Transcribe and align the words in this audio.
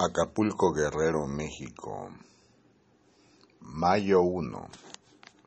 Acapulco 0.00 0.72
Guerrero, 0.72 1.26
México, 1.26 2.08
mayo 3.62 4.22
1 4.22 4.68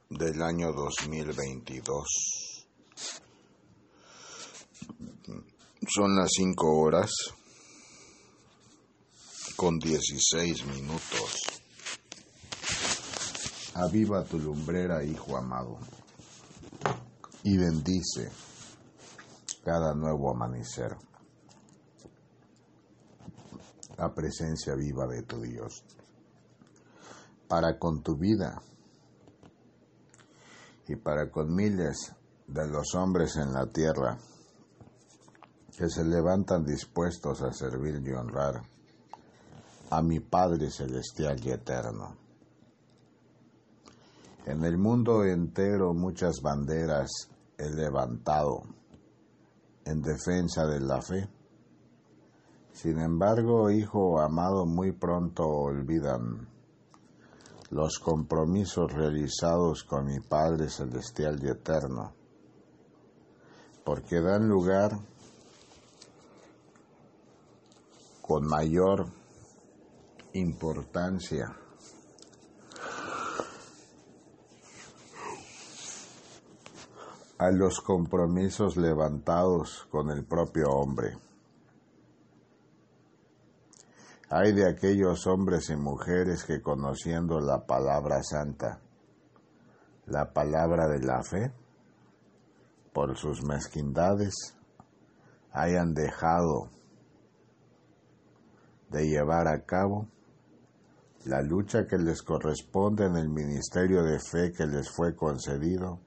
del 0.09 0.41
año 0.41 0.73
2022. 0.73 2.67
Son 5.87 6.17
las 6.17 6.31
5 6.35 6.67
horas 6.67 7.11
con 9.55 9.79
16 9.79 10.65
minutos. 10.65 11.61
Aviva 13.75 14.25
tu 14.25 14.37
lumbrera, 14.37 15.01
hijo 15.05 15.37
amado, 15.37 15.79
y 17.43 17.57
bendice 17.57 18.29
cada 19.63 19.95
nuevo 19.95 20.29
amanecer 20.35 20.97
la 24.01 24.11
presencia 24.11 24.73
viva 24.73 25.05
de 25.05 25.21
tu 25.21 25.39
Dios. 25.39 25.85
Para 27.47 27.77
con 27.77 28.01
tu 28.01 28.17
vida 28.17 28.59
y 30.87 30.95
para 30.95 31.29
con 31.29 31.53
miles 31.53 32.11
de 32.47 32.67
los 32.67 32.95
hombres 32.95 33.35
en 33.35 33.53
la 33.53 33.67
tierra 33.67 34.17
que 35.77 35.87
se 35.87 36.03
levantan 36.03 36.65
dispuestos 36.65 37.43
a 37.43 37.53
servir 37.53 38.01
y 38.03 38.11
honrar 38.11 38.63
a 39.91 40.01
mi 40.01 40.19
Padre 40.19 40.71
Celestial 40.71 41.39
y 41.45 41.51
Eterno. 41.51 42.17
En 44.47 44.63
el 44.65 44.79
mundo 44.79 45.23
entero 45.23 45.93
muchas 45.93 46.41
banderas 46.41 47.11
he 47.55 47.69
levantado 47.69 48.63
en 49.85 50.01
defensa 50.01 50.65
de 50.65 50.79
la 50.79 51.01
fe 51.03 51.29
sin 52.73 52.99
embargo, 52.99 53.69
hijo 53.69 54.19
amado, 54.19 54.65
muy 54.65 54.91
pronto 54.91 55.47
olvidan 55.47 56.47
los 57.69 57.99
compromisos 57.99 58.91
realizados 58.91 59.83
con 59.83 60.05
mi 60.05 60.19
Padre 60.19 60.69
Celestial 60.69 61.39
y 61.43 61.49
Eterno, 61.49 62.13
porque 63.85 64.19
dan 64.19 64.47
lugar 64.47 64.91
con 68.21 68.45
mayor 68.45 69.07
importancia 70.33 71.55
a 77.37 77.49
los 77.51 77.81
compromisos 77.81 78.77
levantados 78.77 79.87
con 79.89 80.11
el 80.11 80.23
propio 80.23 80.69
hombre. 80.69 81.30
Hay 84.33 84.53
de 84.53 84.65
aquellos 84.65 85.27
hombres 85.27 85.69
y 85.71 85.75
mujeres 85.75 86.45
que 86.45 86.61
conociendo 86.61 87.41
la 87.41 87.65
palabra 87.65 88.23
santa, 88.23 88.79
la 90.05 90.31
palabra 90.31 90.87
de 90.87 90.99
la 90.99 91.21
fe, 91.21 91.51
por 92.93 93.17
sus 93.17 93.43
mezquindades, 93.43 94.55
hayan 95.51 95.93
dejado 95.93 96.69
de 98.89 99.05
llevar 99.05 99.49
a 99.49 99.65
cabo 99.65 100.07
la 101.25 101.41
lucha 101.41 101.85
que 101.85 101.97
les 101.97 102.21
corresponde 102.21 103.07
en 103.07 103.17
el 103.17 103.27
ministerio 103.27 104.01
de 104.01 104.17
fe 104.17 104.53
que 104.53 104.65
les 104.65 104.89
fue 104.89 105.13
concedido, 105.13 105.99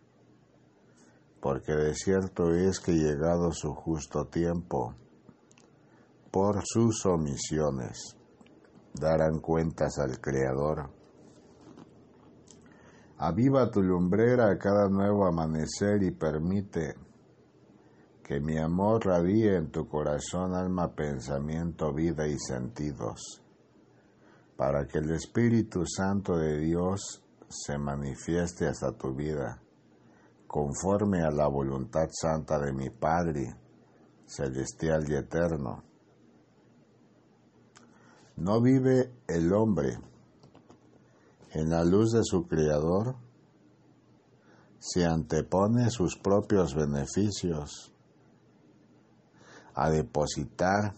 porque 1.42 1.72
de 1.72 1.94
cierto 1.94 2.54
es 2.54 2.80
que 2.80 2.92
llegado 2.92 3.52
su 3.52 3.74
justo 3.74 4.28
tiempo, 4.28 4.94
por 6.34 6.62
sus 6.64 7.06
omisiones 7.06 8.16
darán 8.92 9.38
cuentas 9.38 10.00
al 10.00 10.20
Creador. 10.20 10.90
Aviva 13.18 13.70
tu 13.70 13.80
lumbrera 13.80 14.50
a 14.50 14.58
cada 14.58 14.88
nuevo 14.88 15.28
amanecer 15.28 16.02
y 16.02 16.10
permite 16.10 16.96
que 18.24 18.40
mi 18.40 18.58
amor 18.58 19.06
radie 19.06 19.54
en 19.54 19.70
tu 19.70 19.86
corazón, 19.86 20.56
alma, 20.56 20.92
pensamiento, 20.92 21.94
vida 21.94 22.26
y 22.26 22.36
sentidos, 22.36 23.40
para 24.56 24.88
que 24.88 24.98
el 24.98 25.12
Espíritu 25.12 25.86
Santo 25.86 26.36
de 26.36 26.58
Dios 26.58 27.22
se 27.48 27.78
manifieste 27.78 28.66
hasta 28.66 28.90
tu 28.90 29.14
vida, 29.14 29.62
conforme 30.48 31.22
a 31.22 31.30
la 31.30 31.46
voluntad 31.46 32.08
santa 32.10 32.58
de 32.58 32.72
mi 32.72 32.90
Padre, 32.90 33.54
celestial 34.26 35.04
y 35.08 35.14
eterno 35.14 35.93
no 38.36 38.60
vive 38.60 39.12
el 39.28 39.52
hombre 39.52 39.98
en 41.52 41.70
la 41.70 41.84
luz 41.84 42.12
de 42.12 42.24
su 42.24 42.46
Creador 42.46 43.16
se 44.78 45.04
antepone 45.06 45.88
sus 45.90 46.16
propios 46.18 46.74
beneficios 46.74 47.92
a 49.74 49.88
depositar 49.88 50.94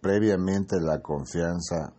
previamente 0.00 0.80
la 0.80 1.00
confianza 1.00 1.92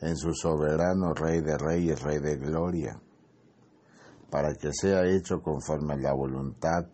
en 0.00 0.16
su 0.16 0.34
soberano 0.34 1.14
Rey 1.14 1.40
de 1.40 1.56
Reyes, 1.56 2.02
Rey 2.02 2.18
de 2.18 2.36
Gloria, 2.36 3.00
para 4.30 4.54
que 4.54 4.72
sea 4.72 5.06
hecho 5.06 5.40
conforme 5.42 5.94
a 5.94 5.96
la 5.96 6.12
voluntad 6.12 6.86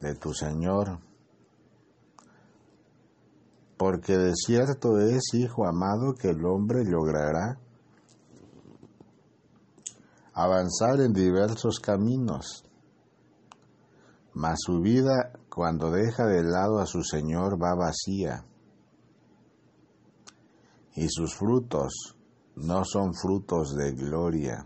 de 0.00 0.14
tu 0.14 0.32
Señor 0.32 0.98
porque 3.82 4.16
de 4.16 4.32
cierto 4.36 5.00
es, 5.00 5.34
hijo 5.34 5.66
amado, 5.66 6.14
que 6.14 6.28
el 6.28 6.46
hombre 6.46 6.84
logrará 6.84 7.58
avanzar 10.32 11.00
en 11.00 11.12
diversos 11.12 11.80
caminos, 11.80 12.64
mas 14.34 14.60
su 14.64 14.80
vida 14.80 15.32
cuando 15.48 15.90
deja 15.90 16.26
de 16.26 16.44
lado 16.44 16.78
a 16.78 16.86
su 16.86 17.02
Señor 17.02 17.60
va 17.60 17.74
vacía, 17.74 18.44
y 20.94 21.08
sus 21.08 21.34
frutos 21.34 22.16
no 22.54 22.84
son 22.84 23.14
frutos 23.14 23.74
de 23.74 23.90
gloria, 23.94 24.64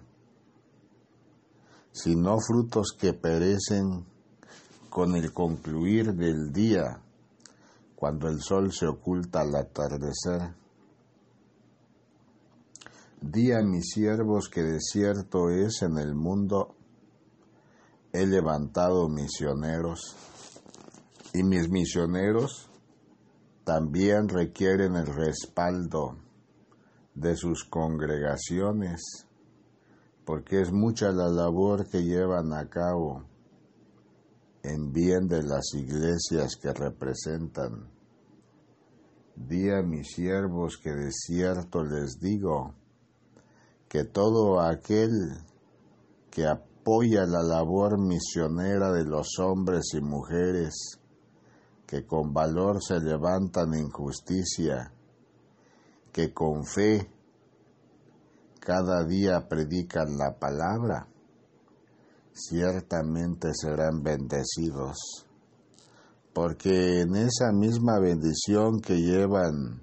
sino 1.91 2.37
frutos 2.39 2.89
que 2.93 3.15
perecen 3.15 4.05
con 4.91 5.17
el 5.17 5.33
concluir 5.33 6.13
del 6.13 6.53
día 6.53 7.01
cuando 7.97 8.29
el 8.29 8.41
sol 8.41 8.73
se 8.73 8.87
oculta 8.87 9.41
al 9.41 9.57
atardecer. 9.57 10.55
Di 13.21 13.51
a 13.53 13.63
mis 13.63 13.91
siervos 13.91 14.49
que 14.49 14.63
de 14.63 14.79
cierto 14.81 15.49
es 15.51 15.83
en 15.83 15.99
el 15.99 16.15
mundo 16.15 16.77
he 18.13 18.27
levantado 18.27 19.09
misioneros 19.09 20.15
y 21.33 21.43
mis 21.43 21.69
misioneros 21.69 22.71
también 23.65 24.29
requieren 24.29 24.95
el 24.95 25.07
respaldo 25.07 26.17
de 27.15 27.35
sus 27.35 27.65
congregaciones, 27.65 29.27
porque 30.25 30.61
es 30.61 30.71
mucha 30.71 31.11
la 31.11 31.29
labor 31.29 31.89
que 31.89 32.05
llevan 32.05 32.53
a 32.53 32.69
cabo 32.69 33.25
en 34.67 34.93
bien 34.93 35.29
de 35.29 35.43
las 35.43 35.75
iglesias 35.75 36.57
que 36.61 36.73
representan. 36.73 37.89
Di 39.37 39.71
a 39.71 39.83
mis 39.83 40.09
siervos 40.15 40.77
que 40.79 40.91
de 40.91 41.13
cierto 41.13 41.85
les 41.85 42.19
digo 42.19 42.75
que 43.89 44.05
todo 44.05 44.61
aquel 44.61 45.11
que 46.31 46.47
apoya 46.47 47.27
la 47.27 47.43
labor 47.43 47.99
misionera 47.99 48.93
de 48.93 49.05
los 49.05 49.39
hombres 49.39 49.95
y 49.95 50.01
mujeres 50.01 51.01
que 51.87 52.05
con 52.05 52.33
valor 52.33 52.83
se 52.83 52.99
levantan 52.99 53.75
en 53.75 53.89
justicia, 53.91 54.93
que 56.13 56.33
con 56.33 56.65
fe 56.65 57.09
cada 58.59 59.05
día 59.05 59.47
predican 59.49 60.19
la 60.19 60.37
palabra, 60.39 61.07
ciertamente 62.37 63.53
serán 63.55 64.03
bendecidos, 64.03 65.27
porque 66.35 67.01
en 67.01 67.17
esa 67.17 67.51
misma 67.51 67.99
bendición 67.99 68.81
que 68.81 68.97
llevan 69.01 69.81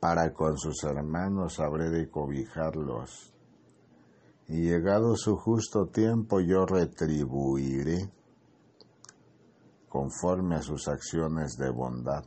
para 0.00 0.34
con 0.34 0.58
sus 0.58 0.84
hermanos 0.84 1.60
habré 1.60 1.88
de 1.88 2.10
cobijarlos, 2.10 3.32
y 4.48 4.68
llegado 4.68 5.16
su 5.16 5.36
justo 5.36 5.86
tiempo 5.86 6.40
yo 6.40 6.66
retribuiré 6.66 8.10
conforme 9.88 10.56
a 10.56 10.62
sus 10.62 10.88
acciones 10.88 11.56
de 11.56 11.70
bondad. 11.70 12.24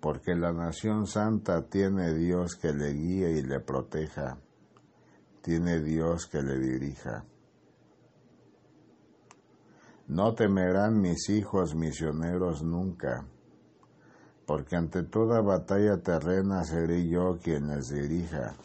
Porque 0.00 0.36
la 0.36 0.52
nación 0.52 1.06
santa 1.08 1.66
tiene 1.66 2.14
Dios 2.14 2.54
que 2.54 2.72
le 2.72 2.92
guíe 2.92 3.32
y 3.32 3.42
le 3.42 3.58
proteja 3.58 4.38
tiene 5.46 5.80
Dios 5.80 6.26
que 6.26 6.42
le 6.42 6.58
dirija. 6.58 7.24
No 10.08 10.34
temerán 10.34 11.00
mis 11.00 11.30
hijos 11.30 11.76
misioneros 11.76 12.64
nunca, 12.64 13.24
porque 14.44 14.74
ante 14.74 15.04
toda 15.04 15.40
batalla 15.42 15.98
terrena 16.02 16.64
seré 16.64 17.08
yo 17.08 17.38
quien 17.40 17.68
les 17.68 17.90
dirija. 17.90 18.56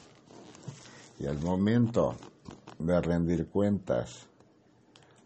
Y 1.20 1.28
al 1.28 1.40
momento 1.40 2.16
de 2.80 3.00
rendir 3.00 3.48
cuentas, 3.50 4.28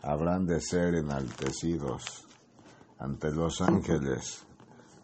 habrán 0.02 0.46
de 0.46 0.60
ser 0.60 0.96
enaltecidos 0.96 2.28
ante 3.00 3.32
los 3.32 3.62
ángeles 3.62 4.46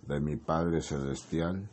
de 0.02 0.20
mi 0.20 0.36
Padre 0.36 0.82
Celestial, 0.82 1.70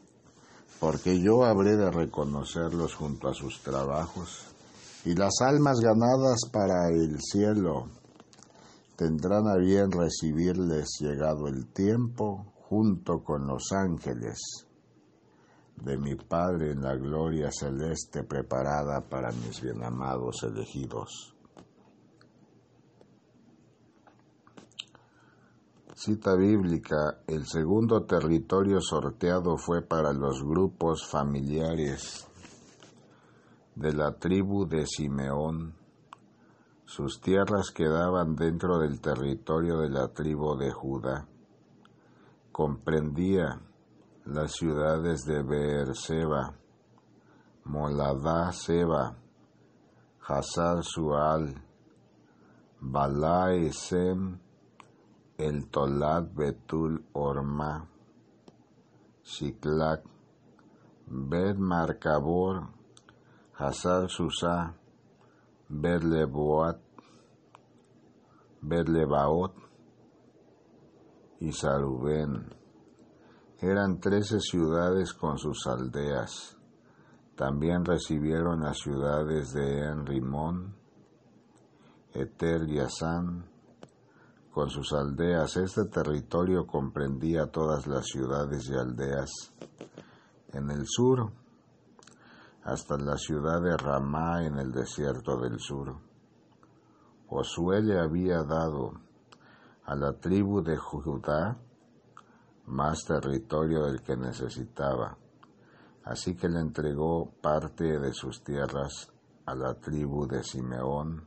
porque 0.78 1.20
yo 1.20 1.44
habré 1.44 1.76
de 1.76 1.90
reconocerlos 1.90 2.94
junto 2.94 3.28
a 3.28 3.34
sus 3.34 3.60
trabajos, 3.60 4.47
y 5.04 5.14
las 5.14 5.40
almas 5.40 5.80
ganadas 5.80 6.40
para 6.52 6.88
el 6.88 7.20
cielo 7.20 7.88
tendrán 8.96 9.46
a 9.46 9.56
bien 9.56 9.90
recibirles 9.92 10.98
llegado 11.00 11.46
el 11.46 11.66
tiempo 11.72 12.52
junto 12.68 13.22
con 13.22 13.46
los 13.46 13.70
ángeles 13.72 14.66
de 15.76 15.96
mi 15.96 16.16
Padre 16.16 16.72
en 16.72 16.82
la 16.82 16.96
gloria 16.96 17.50
celeste 17.52 18.24
preparada 18.24 19.00
para 19.08 19.30
mis 19.30 19.60
bienamados 19.62 20.42
elegidos. 20.42 21.34
Cita 25.94 26.36
bíblica, 26.36 27.22
el 27.26 27.44
segundo 27.46 28.04
territorio 28.04 28.80
sorteado 28.80 29.56
fue 29.56 29.82
para 29.82 30.12
los 30.12 30.44
grupos 30.44 31.04
familiares 31.04 32.27
de 33.78 33.92
la 33.92 34.12
tribu 34.18 34.66
de 34.66 34.84
Simeón 34.86 35.78
sus 36.88 37.20
tierras 37.20 37.70
quedaban 37.70 38.34
dentro 38.34 38.78
del 38.78 38.98
territorio 39.02 39.76
de 39.76 39.90
la 39.90 40.08
tribu 40.08 40.56
de 40.56 40.72
Judá. 40.72 41.28
Comprendía 42.50 43.60
las 44.24 44.52
ciudades 44.52 45.26
de 45.26 45.42
Beerseba, 45.42 46.54
Moladá 47.64 48.52
Seba, 48.52 49.18
Hazar 50.26 50.82
Sual, 50.82 51.62
Balá 52.80 53.50
Sem, 53.70 54.38
El 55.36 55.68
Tolat 55.68 56.32
Betul 56.34 57.04
Orma, 57.12 57.86
Siklac, 59.22 60.02
Bet 61.06 61.58
Marcabor, 61.58 62.77
Hazar 63.60 64.08
Susá, 64.08 64.72
Berleboat, 65.68 66.78
Berlebaot 68.62 69.52
y 71.40 71.50
Sarubén. 71.50 72.54
Eran 73.60 73.98
trece 73.98 74.38
ciudades 74.38 75.12
con 75.12 75.38
sus 75.38 75.66
aldeas. 75.66 76.56
También 77.34 77.84
recibieron 77.84 78.60
las 78.60 78.78
ciudades 78.78 79.52
de 79.52 79.88
Enrimón, 79.88 80.76
Eter 82.14 82.62
y 82.68 82.78
Asán, 82.78 83.44
con 84.52 84.70
sus 84.70 84.92
aldeas. 84.92 85.56
Este 85.56 85.84
territorio 85.86 86.64
comprendía 86.64 87.46
todas 87.46 87.88
las 87.88 88.06
ciudades 88.06 88.70
y 88.70 88.74
aldeas 88.74 89.30
en 90.52 90.70
el 90.70 90.86
sur 90.86 91.32
hasta 92.68 92.98
la 92.98 93.16
ciudad 93.16 93.62
de 93.62 93.74
Ramá 93.78 94.44
en 94.44 94.58
el 94.58 94.70
desierto 94.70 95.40
del 95.40 95.58
sur. 95.58 95.96
Josué 97.26 97.80
le 97.80 97.98
había 97.98 98.42
dado 98.42 98.92
a 99.84 99.94
la 99.94 100.12
tribu 100.12 100.62
de 100.62 100.76
Judá 100.76 101.56
más 102.66 103.06
territorio 103.06 103.86
del 103.86 104.02
que 104.02 104.18
necesitaba, 104.18 105.16
así 106.04 106.36
que 106.36 106.50
le 106.50 106.60
entregó 106.60 107.32
parte 107.40 107.98
de 107.98 108.12
sus 108.12 108.44
tierras 108.44 109.10
a 109.46 109.54
la 109.54 109.72
tribu 109.72 110.26
de 110.26 110.44
Simeón. 110.44 111.26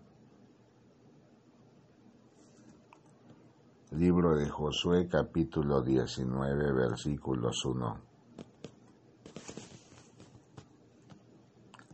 Libro 3.94 4.36
de 4.36 4.48
Josué 4.48 5.08
capítulo 5.08 5.82
19 5.82 6.72
versículos 6.72 7.66
1 7.66 8.11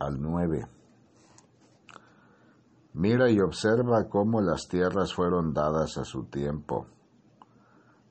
al 0.08 0.20
9. 0.20 0.66
Mira 2.94 3.30
y 3.30 3.38
observa 3.40 4.08
cómo 4.08 4.40
las 4.40 4.66
tierras 4.66 5.14
fueron 5.14 5.52
dadas 5.52 5.98
a 5.98 6.04
su 6.04 6.24
tiempo, 6.24 6.86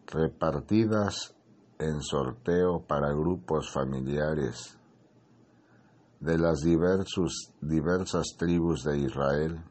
repartidas 0.05 1.35
en 1.79 2.01
sorteo 2.01 2.85
para 2.87 3.11
grupos 3.11 3.71
familiares 3.71 4.77
de 6.19 6.37
las 6.37 6.61
diversas 6.61 8.35
tribus 8.37 8.83
de 8.83 8.99
Israel. 8.99 9.63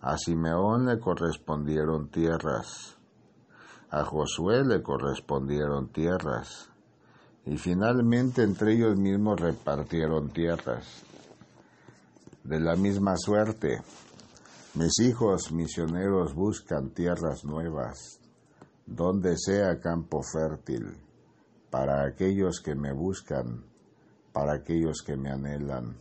A 0.00 0.16
Simeón 0.16 0.86
le 0.86 1.00
correspondieron 1.00 2.10
tierras, 2.10 2.98
a 3.90 4.04
Josué 4.04 4.64
le 4.64 4.82
correspondieron 4.82 5.88
tierras, 5.88 6.70
y 7.46 7.56
finalmente 7.58 8.42
entre 8.42 8.74
ellos 8.74 8.98
mismos 8.98 9.40
repartieron 9.40 10.30
tierras. 10.30 11.04
De 12.42 12.58
la 12.60 12.74
misma 12.74 13.16
suerte, 13.16 13.80
mis 14.74 14.98
hijos 15.00 15.52
misioneros 15.52 16.34
buscan 16.34 16.90
tierras 16.90 17.44
nuevas, 17.44 18.20
donde 18.84 19.36
sea 19.38 19.78
campo 19.80 20.22
fértil, 20.22 20.96
para 21.70 22.04
aquellos 22.04 22.60
que 22.60 22.74
me 22.74 22.92
buscan, 22.92 23.64
para 24.32 24.54
aquellos 24.54 25.02
que 25.06 25.16
me 25.16 25.30
anhelan, 25.30 25.96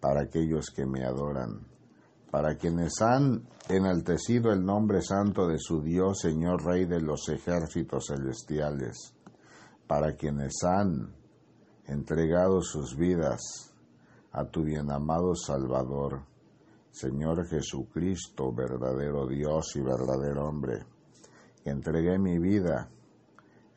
para 0.00 0.22
aquellos 0.22 0.70
que 0.70 0.86
me 0.86 1.04
adoran, 1.04 1.66
para 2.30 2.56
quienes 2.56 3.00
han 3.00 3.42
enaltecido 3.68 4.52
el 4.52 4.64
nombre 4.64 5.02
santo 5.02 5.48
de 5.48 5.58
su 5.58 5.82
Dios, 5.82 6.20
Señor 6.20 6.64
Rey 6.64 6.86
de 6.86 7.00
los 7.00 7.28
ejércitos 7.28 8.06
celestiales 8.08 9.17
para 9.88 10.14
quienes 10.14 10.62
han 10.62 11.14
entregado 11.86 12.60
sus 12.60 12.94
vidas 12.94 13.74
a 14.32 14.44
tu 14.44 14.62
bien 14.62 14.90
amado 14.92 15.34
Salvador, 15.34 16.26
Señor 16.90 17.46
Jesucristo, 17.48 18.52
verdadero 18.52 19.26
Dios 19.26 19.74
y 19.76 19.80
verdadero 19.80 20.46
hombre, 20.46 20.84
que 21.64 21.70
entregué 21.70 22.18
mi 22.18 22.38
vida 22.38 22.90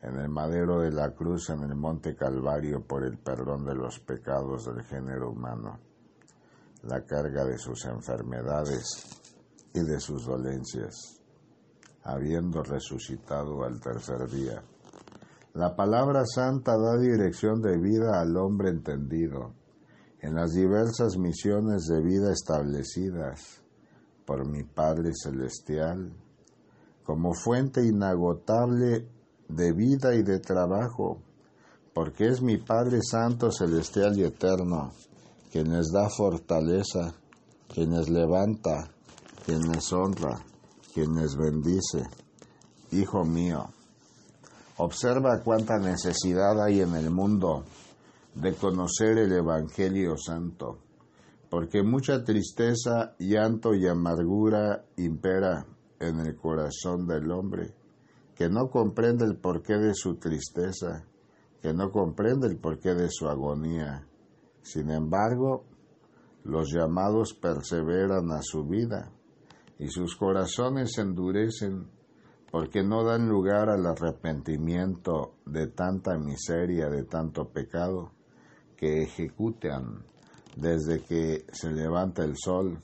en 0.02 0.16
el 0.18 0.28
madero 0.28 0.80
de 0.80 0.92
la 0.92 1.14
cruz 1.14 1.48
en 1.48 1.62
el 1.62 1.74
monte 1.74 2.14
Calvario 2.14 2.86
por 2.86 3.04
el 3.04 3.16
perdón 3.16 3.64
de 3.64 3.74
los 3.74 3.98
pecados 4.00 4.66
del 4.66 4.84
género 4.84 5.30
humano, 5.30 5.78
la 6.82 7.02
carga 7.06 7.44
de 7.46 7.56
sus 7.56 7.86
enfermedades 7.86 8.84
y 9.72 9.80
de 9.80 9.98
sus 9.98 10.26
dolencias, 10.26 11.22
habiendo 12.04 12.62
resucitado 12.62 13.64
al 13.64 13.80
tercer 13.80 14.28
día 14.28 14.62
la 15.54 15.76
palabra 15.76 16.24
santa 16.24 16.78
da 16.78 16.96
dirección 16.98 17.60
de 17.60 17.76
vida 17.78 18.20
al 18.20 18.36
hombre 18.36 18.70
entendido 18.70 19.52
en 20.20 20.34
las 20.34 20.52
diversas 20.52 21.18
misiones 21.18 21.86
de 21.86 22.00
vida 22.00 22.32
establecidas 22.32 23.62
por 24.24 24.48
mi 24.48 24.62
Padre 24.62 25.10
Celestial 25.14 26.12
como 27.04 27.34
fuente 27.34 27.84
inagotable 27.84 29.08
de 29.48 29.72
vida 29.72 30.14
y 30.14 30.22
de 30.22 30.38
trabajo, 30.38 31.20
porque 31.92 32.28
es 32.28 32.40
mi 32.40 32.56
Padre 32.56 33.00
Santo, 33.02 33.50
Celestial 33.50 34.16
y 34.18 34.24
Eterno, 34.24 34.92
quien 35.50 35.72
les 35.72 35.90
da 35.92 36.08
fortaleza, 36.08 37.14
quien 37.68 37.90
les 37.90 38.08
levanta, 38.08 38.88
quien 39.44 39.60
les 39.70 39.92
honra, 39.92 40.38
quien 40.94 41.14
les 41.16 41.36
bendice. 41.36 42.04
Hijo 42.92 43.24
mío, 43.24 43.66
Observa 44.78 45.42
cuánta 45.44 45.78
necesidad 45.78 46.62
hay 46.62 46.80
en 46.80 46.94
el 46.94 47.10
mundo 47.10 47.64
de 48.34 48.54
conocer 48.54 49.18
el 49.18 49.32
Evangelio 49.32 50.16
Santo, 50.16 50.78
porque 51.50 51.82
mucha 51.82 52.24
tristeza, 52.24 53.14
llanto 53.18 53.74
y 53.74 53.86
amargura 53.86 54.84
impera 54.96 55.66
en 56.00 56.20
el 56.20 56.36
corazón 56.36 57.06
del 57.06 57.30
hombre, 57.30 57.74
que 58.34 58.48
no 58.48 58.70
comprende 58.70 59.26
el 59.26 59.36
porqué 59.36 59.74
de 59.74 59.94
su 59.94 60.16
tristeza, 60.16 61.04
que 61.60 61.74
no 61.74 61.90
comprende 61.90 62.48
el 62.48 62.56
porqué 62.56 62.94
de 62.94 63.10
su 63.10 63.28
agonía. 63.28 64.06
Sin 64.62 64.90
embargo, 64.90 65.64
los 66.44 66.72
llamados 66.72 67.34
perseveran 67.34 68.32
a 68.32 68.40
su 68.40 68.64
vida 68.64 69.12
y 69.78 69.88
sus 69.88 70.16
corazones 70.16 70.96
endurecen 70.96 71.88
porque 72.52 72.82
no 72.82 73.02
dan 73.02 73.30
lugar 73.30 73.70
al 73.70 73.86
arrepentimiento 73.86 75.36
de 75.46 75.68
tanta 75.68 76.18
miseria, 76.18 76.90
de 76.90 77.04
tanto 77.04 77.48
pecado, 77.48 78.12
que 78.76 79.02
ejecutan 79.04 80.04
desde 80.54 81.00
que 81.00 81.46
se 81.50 81.70
levanta 81.70 82.22
el 82.22 82.36
sol 82.36 82.78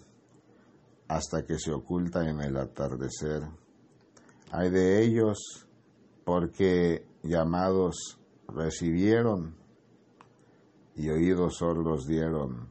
hasta 1.06 1.44
que 1.44 1.58
se 1.58 1.70
oculta 1.70 2.26
en 2.26 2.40
el 2.40 2.56
atardecer. 2.56 3.42
Hay 4.52 4.70
de 4.70 5.04
ellos 5.04 5.68
porque 6.25 7.06
llamados 7.22 8.18
recibieron 8.48 9.54
y 10.96 11.10
oídos 11.10 11.58
sordos 11.58 12.06
dieron. 12.06 12.68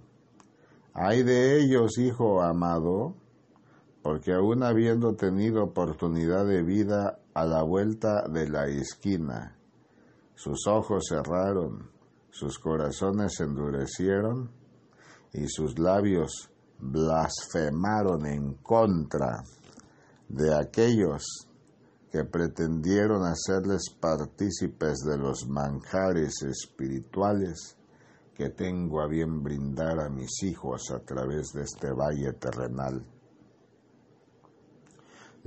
Hay 0.96 1.22
de 1.22 1.62
ellos, 1.62 2.00
hijo 2.00 2.42
amado, 2.42 3.14
porque 4.08 4.32
aún 4.32 4.64
habiendo 4.64 5.16
tenido 5.16 5.66
oportunidad 5.66 6.46
de 6.46 6.64
vida 6.64 7.20
a 7.34 7.46
la 7.46 7.62
vuelta 7.62 8.26
de 8.30 8.48
la 8.48 8.66
esquina, 8.68 9.58
sus 10.34 10.66
ojos 10.66 11.08
cerraron, 11.10 11.92
sus 12.30 12.58
corazones 12.58 13.38
endurecieron 13.42 14.50
y 15.34 15.50
sus 15.50 15.78
labios 15.78 16.50
blasfemaron 16.80 18.26
en 18.28 18.54
contra 18.54 19.44
de 20.30 20.56
aquellos 20.56 21.50
que 22.10 22.24
pretendieron 22.24 23.26
hacerles 23.26 23.90
partícipes 24.00 25.00
de 25.00 25.18
los 25.18 25.50
manjares 25.50 26.44
espirituales 26.44 27.76
que 28.34 28.52
tengo 28.52 29.02
a 29.02 29.08
bien 29.08 29.44
brindar 29.44 30.00
a 30.00 30.10
mis 30.10 30.44
hijos 30.44 30.92
a 30.92 31.00
través 31.00 31.52
de 31.52 31.64
este 31.64 31.92
valle 31.92 32.32
terrenal. 32.40 33.17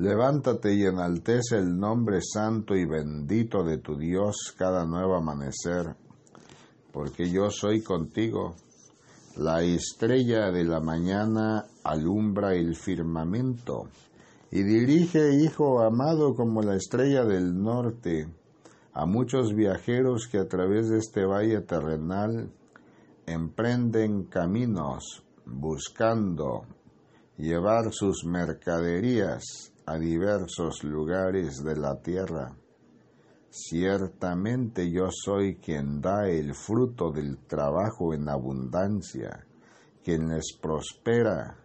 Levántate 0.01 0.73
y 0.73 0.87
enaltece 0.87 1.59
el 1.59 1.79
nombre 1.79 2.21
santo 2.23 2.75
y 2.75 2.87
bendito 2.87 3.63
de 3.63 3.77
tu 3.77 3.99
Dios 3.99 4.55
cada 4.57 4.87
nuevo 4.87 5.15
amanecer, 5.15 5.95
porque 6.91 7.31
yo 7.31 7.51
soy 7.51 7.83
contigo. 7.83 8.55
La 9.37 9.61
estrella 9.61 10.51
de 10.51 10.65
la 10.65 10.81
mañana 10.81 11.67
alumbra 11.85 12.55
el 12.55 12.77
firmamento 12.77 13.91
y 14.51 14.63
dirige, 14.63 15.35
hijo 15.35 15.83
amado, 15.83 16.35
como 16.35 16.63
la 16.63 16.77
estrella 16.77 17.27
del 17.27 17.63
norte, 17.63 18.27
a 18.95 19.05
muchos 19.05 19.55
viajeros 19.55 20.29
que 20.33 20.39
a 20.39 20.49
través 20.49 20.89
de 20.89 20.97
este 20.97 21.27
valle 21.27 21.61
terrenal 21.61 22.51
emprenden 23.27 24.25
caminos 24.25 25.23
buscando 25.45 26.63
llevar 27.37 27.93
sus 27.93 28.25
mercaderías 28.25 29.70
a 29.87 29.99
diversos 29.99 30.85
lugares 30.85 31.63
de 31.63 31.77
la 31.77 32.01
tierra. 32.01 32.57
Ciertamente 33.51 34.91
yo 34.91 35.09
soy 35.11 35.57
quien 35.57 36.01
da 36.01 36.29
el 36.29 36.55
fruto 36.55 37.11
del 37.11 37.39
trabajo 37.47 38.15
en 38.15 38.29
abundancia, 38.29 39.47
quien 40.05 40.29
les 40.29 40.57
prospera 40.61 41.57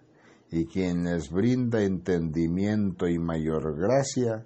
y 0.49 0.65
quien 0.65 1.03
les 1.03 1.29
brinda 1.29 1.83
entendimiento 1.83 3.07
y 3.07 3.19
mayor 3.19 3.77
gracia, 3.77 4.45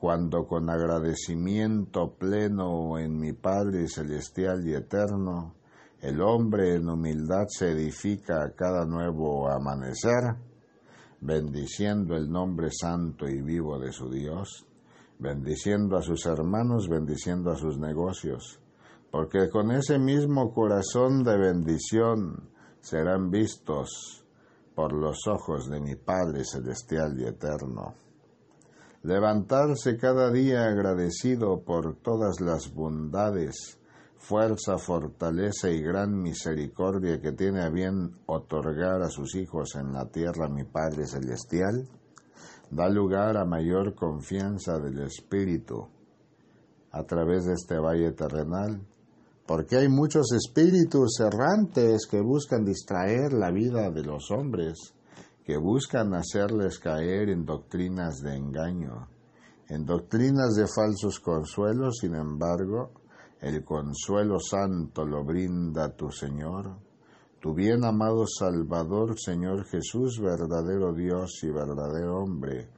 cuando 0.00 0.46
con 0.48 0.68
agradecimiento 0.68 2.14
pleno 2.18 2.98
en 2.98 3.16
mi 3.16 3.32
Padre 3.32 3.86
Celestial 3.86 4.66
y 4.66 4.74
Eterno, 4.74 5.54
el 6.00 6.20
hombre 6.20 6.74
en 6.74 6.88
humildad 6.88 7.46
se 7.46 7.70
edifica 7.70 8.42
a 8.42 8.50
cada 8.50 8.84
nuevo 8.84 9.48
amanecer, 9.48 10.34
bendiciendo 11.22 12.16
el 12.16 12.30
nombre 12.30 12.68
santo 12.70 13.28
y 13.28 13.40
vivo 13.40 13.78
de 13.78 13.92
su 13.92 14.10
Dios, 14.10 14.66
bendiciendo 15.18 15.96
a 15.96 16.02
sus 16.02 16.26
hermanos, 16.26 16.88
bendiciendo 16.88 17.52
a 17.52 17.56
sus 17.56 17.78
negocios, 17.78 18.60
porque 19.10 19.48
con 19.48 19.70
ese 19.70 19.98
mismo 20.00 20.52
corazón 20.52 21.22
de 21.22 21.38
bendición 21.38 22.50
serán 22.80 23.30
vistos 23.30 24.24
por 24.74 24.92
los 24.92 25.28
ojos 25.28 25.70
de 25.70 25.80
mi 25.80 25.94
Padre 25.94 26.44
Celestial 26.44 27.18
y 27.20 27.24
Eterno. 27.24 27.94
Levantarse 29.04 29.96
cada 29.96 30.30
día 30.30 30.64
agradecido 30.64 31.62
por 31.62 31.96
todas 31.96 32.40
las 32.40 32.72
bondades, 32.74 33.78
fuerza, 34.22 34.78
fortaleza 34.78 35.68
y 35.68 35.82
gran 35.82 36.16
misericordia 36.22 37.20
que 37.20 37.32
tiene 37.32 37.60
a 37.60 37.70
bien 37.70 38.12
otorgar 38.26 39.02
a 39.02 39.08
sus 39.08 39.34
hijos 39.34 39.74
en 39.74 39.92
la 39.92 40.06
tierra 40.06 40.48
mi 40.48 40.62
Padre 40.62 41.06
Celestial, 41.06 41.88
da 42.70 42.88
lugar 42.88 43.36
a 43.36 43.44
mayor 43.44 43.96
confianza 43.96 44.78
del 44.78 45.00
Espíritu 45.00 45.88
a 46.92 47.02
través 47.02 47.46
de 47.46 47.54
este 47.54 47.76
valle 47.78 48.12
terrenal, 48.12 48.80
porque 49.44 49.76
hay 49.76 49.88
muchos 49.88 50.30
espíritus 50.32 51.18
errantes 51.18 52.06
que 52.08 52.20
buscan 52.20 52.64
distraer 52.64 53.32
la 53.32 53.50
vida 53.50 53.90
de 53.90 54.04
los 54.04 54.30
hombres, 54.30 54.94
que 55.44 55.56
buscan 55.56 56.14
hacerles 56.14 56.78
caer 56.78 57.28
en 57.28 57.44
doctrinas 57.44 58.20
de 58.20 58.36
engaño, 58.36 59.08
en 59.68 59.84
doctrinas 59.84 60.54
de 60.54 60.66
falsos 60.68 61.18
consuelos, 61.18 61.98
sin 62.00 62.14
embargo, 62.14 62.92
el 63.42 63.64
consuelo 63.64 64.38
santo 64.38 65.04
lo 65.04 65.24
brinda 65.24 65.96
tu 65.96 66.12
Señor, 66.12 66.76
tu 67.40 67.52
bien 67.52 67.84
amado 67.84 68.24
Salvador, 68.24 69.18
Señor 69.18 69.64
Jesús, 69.64 70.20
verdadero 70.20 70.94
Dios 70.94 71.40
y 71.42 71.50
verdadero 71.50 72.18
hombre, 72.18 72.68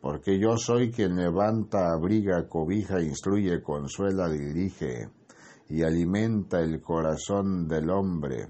porque 0.00 0.40
yo 0.40 0.56
soy 0.56 0.90
quien 0.90 1.16
levanta, 1.16 1.92
abriga, 1.92 2.48
cobija, 2.48 3.02
instruye, 3.02 3.62
consuela, 3.62 4.26
dirige 4.30 5.10
y 5.68 5.82
alimenta 5.82 6.60
el 6.60 6.80
corazón 6.80 7.68
del 7.68 7.90
hombre, 7.90 8.48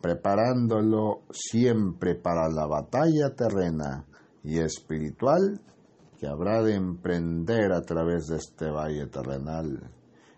preparándolo 0.00 1.24
siempre 1.30 2.14
para 2.14 2.48
la 2.48 2.66
batalla 2.66 3.34
terrena 3.36 4.06
y 4.42 4.58
espiritual 4.58 5.60
que 6.18 6.26
habrá 6.26 6.62
de 6.62 6.76
emprender 6.76 7.72
a 7.72 7.82
través 7.82 8.26
de 8.28 8.36
este 8.36 8.70
valle 8.70 9.06
terrenal. 9.08 9.90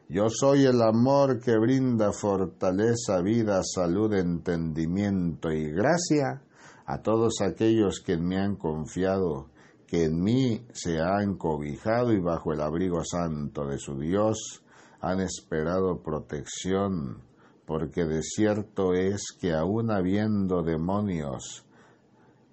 Yo 0.08 0.28
soy 0.28 0.64
el 0.64 0.80
amor 0.82 1.40
que 1.40 1.58
brinda 1.58 2.12
fortaleza, 2.12 3.20
vida, 3.22 3.60
salud, 3.64 4.12
entendimiento 4.14 5.50
y 5.50 5.72
gracia 5.72 6.42
a 6.86 7.02
todos 7.02 7.40
aquellos 7.40 8.00
que 8.00 8.12
en 8.12 8.28
mí 8.28 8.36
han 8.36 8.54
confiado, 8.54 9.48
que 9.84 10.04
en 10.04 10.22
mí 10.22 10.64
se 10.72 11.00
han 11.00 11.36
cobijado 11.36 12.12
y 12.12 12.20
bajo 12.20 12.52
el 12.52 12.60
abrigo 12.60 13.02
santo 13.04 13.66
de 13.66 13.78
su 13.78 13.98
Dios 13.98 14.62
han 15.00 15.20
esperado 15.20 16.00
protección, 16.02 17.22
porque 17.66 18.04
de 18.04 18.22
cierto 18.22 18.94
es 18.94 19.32
que 19.40 19.54
aun 19.54 19.90
habiendo 19.90 20.62
demonios 20.62 21.66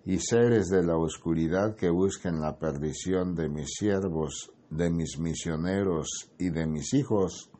y 0.05 0.17
seres 0.17 0.69
de 0.69 0.83
la 0.83 0.97
oscuridad 0.97 1.75
que 1.75 1.91
busquen 1.91 2.41
la 2.41 2.57
perdición 2.57 3.35
de 3.35 3.47
mis 3.47 3.69
siervos, 3.77 4.52
de 4.75 4.89
mis 4.89 5.19
misioneros 5.19 6.31
y 6.37 6.49
de 6.49 6.65
mis 6.65 6.93
hijos 6.93 7.51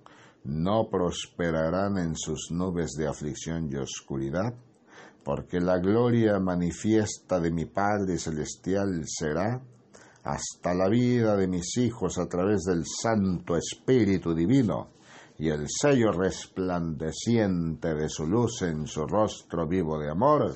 no 0.44 0.90
prosperarán 0.90 1.98
en 1.98 2.16
sus 2.16 2.52
nubes 2.52 2.92
de 2.98 3.08
aflicción 3.08 3.70
y 3.72 3.76
oscuridad, 3.76 4.54
porque 5.24 5.60
la 5.60 5.78
gloria 5.78 6.40
manifiesta 6.40 7.40
de 7.40 7.52
mi 7.52 7.66
Padre 7.66 8.18
Celestial 8.18 9.04
será 9.06 9.62
hasta 10.24 10.74
la 10.74 10.90
vida 10.90 11.36
de 11.38 11.48
mis 11.48 11.78
hijos 11.78 12.18
a 12.18 12.28
través 12.28 12.64
del 12.64 12.84
Santo 12.86 13.56
Espíritu 13.56 14.34
Divino 14.34 14.90
y 15.38 15.50
el 15.50 15.66
sello 15.68 16.12
resplandeciente 16.12 17.94
de 17.94 18.10
su 18.10 18.26
luz 18.28 18.62
en 18.62 18.88
su 18.88 19.06
rostro 19.06 19.68
vivo 19.68 20.00
de 20.00 20.10
amor 20.10 20.56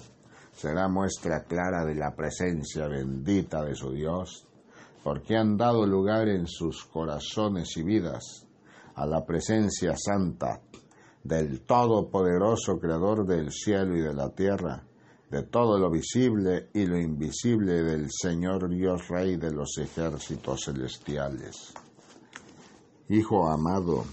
será 0.54 0.88
muestra 0.88 1.44
clara 1.44 1.86
de 1.86 1.96
la 1.96 2.16
presencia 2.16 2.88
bendita 2.88 3.64
de 3.64 3.76
su 3.76 3.92
Dios 3.92 4.47
porque 5.08 5.38
han 5.38 5.56
dado 5.56 5.86
lugar 5.86 6.28
en 6.28 6.48
sus 6.48 6.84
corazones 6.84 7.78
y 7.78 7.84
vidas 7.84 8.46
a 8.96 9.06
la 9.06 9.26
presencia 9.26 9.96
santa 9.96 10.62
del 11.24 11.62
Todopoderoso 11.62 12.78
Creador 12.78 13.26
del 13.26 13.50
cielo 13.50 13.96
y 13.96 14.02
de 14.02 14.14
la 14.14 14.30
tierra, 14.36 14.86
de 15.32 15.44
todo 15.44 15.80
lo 15.80 15.90
visible 15.90 16.72
y 16.74 16.86
lo 16.86 17.00
invisible 17.00 17.84
del 17.84 18.12
Señor 18.12 18.68
Dios 18.68 19.08
Rey 19.08 19.38
de 19.38 19.52
los 19.52 19.78
ejércitos 19.78 20.66
celestiales. 20.66 21.74
Hijo 23.08 23.50
amado, 23.50 24.04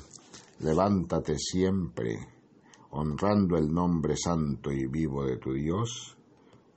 levántate 0.60 1.36
siempre, 1.38 2.20
honrando 2.90 3.56
el 3.56 3.66
nombre 3.66 4.16
santo 4.16 4.70
y 4.70 4.86
vivo 4.86 5.24
de 5.24 5.38
tu 5.38 5.54
Dios, 5.54 6.16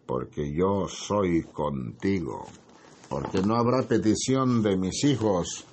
porque 0.08 0.52
yo 0.52 0.88
soy 0.88 1.44
contigo 1.44 2.48
porque 3.10 3.42
no 3.42 3.56
habrá 3.56 3.88
petición 3.88 4.62
de 4.62 4.78
mis 4.78 5.04
hijos 5.04 5.66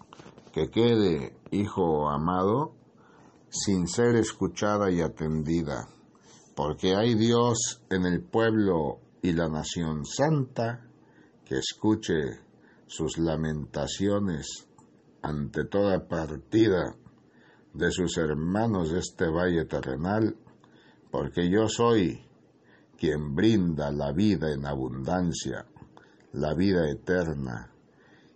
que 0.53 0.71
quede, 0.71 1.37
hijo 1.51 2.09
amado, 2.09 2.75
sin 3.49 3.89
ser 3.89 4.17
escuchada 4.17 4.91
y 4.91 5.01
atendida, 5.01 5.89
porque 6.55 6.95
hay 6.95 7.15
Dios 7.15 7.83
en 7.91 8.05
el 8.05 8.23
pueblo 8.23 9.01
y 9.23 9.33
la 9.33 9.49
nación 9.49 10.05
santa 10.05 10.87
que 11.45 11.59
escuche 11.59 12.41
sus 12.87 13.19
lamentaciones 13.19 14.69
ante 15.23 15.65
toda 15.65 16.07
partida 16.07 16.95
de 17.73 17.91
sus 17.91 18.17
hermanos 18.19 18.93
de 18.93 19.01
este 19.01 19.29
valle 19.29 19.65
terrenal, 19.65 20.37
porque 21.11 21.51
yo 21.51 21.69
soy 21.69 22.25
quien 22.97 23.35
brinda 23.35 23.91
la 23.91 24.13
vida 24.13 24.53
en 24.53 24.67
abundancia 24.67 25.67
la 26.35 26.53
vida 26.55 26.91
eterna. 26.91 27.71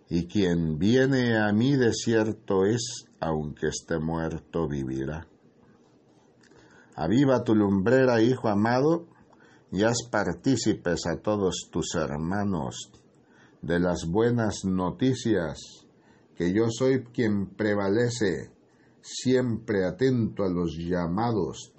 Y 0.09 0.27
quien 0.27 0.79
viene 0.79 1.37
a 1.37 1.51
mí 1.51 1.75
de 1.75 1.93
cierto 1.93 2.65
es, 2.65 3.05
aunque 3.19 3.67
esté 3.67 3.99
muerto, 3.99 4.67
vivirá. 4.67 5.27
Aviva 6.95 7.43
tu 7.43 7.55
lumbrera, 7.55 8.21
hijo 8.21 8.47
amado, 8.47 9.07
y 9.71 9.83
haz 9.83 10.07
partícipes 10.09 11.05
a 11.05 11.21
todos 11.21 11.69
tus 11.71 11.93
hermanos 11.95 12.91
de 13.61 13.79
las 13.79 14.05
buenas 14.05 14.63
noticias, 14.65 15.59
que 16.35 16.53
yo 16.53 16.67
soy 16.69 17.03
quien 17.03 17.47
prevalece, 17.55 18.51
siempre 19.01 19.85
atento 19.85 20.43
a 20.43 20.49
los 20.49 20.75
llamados 20.77 21.73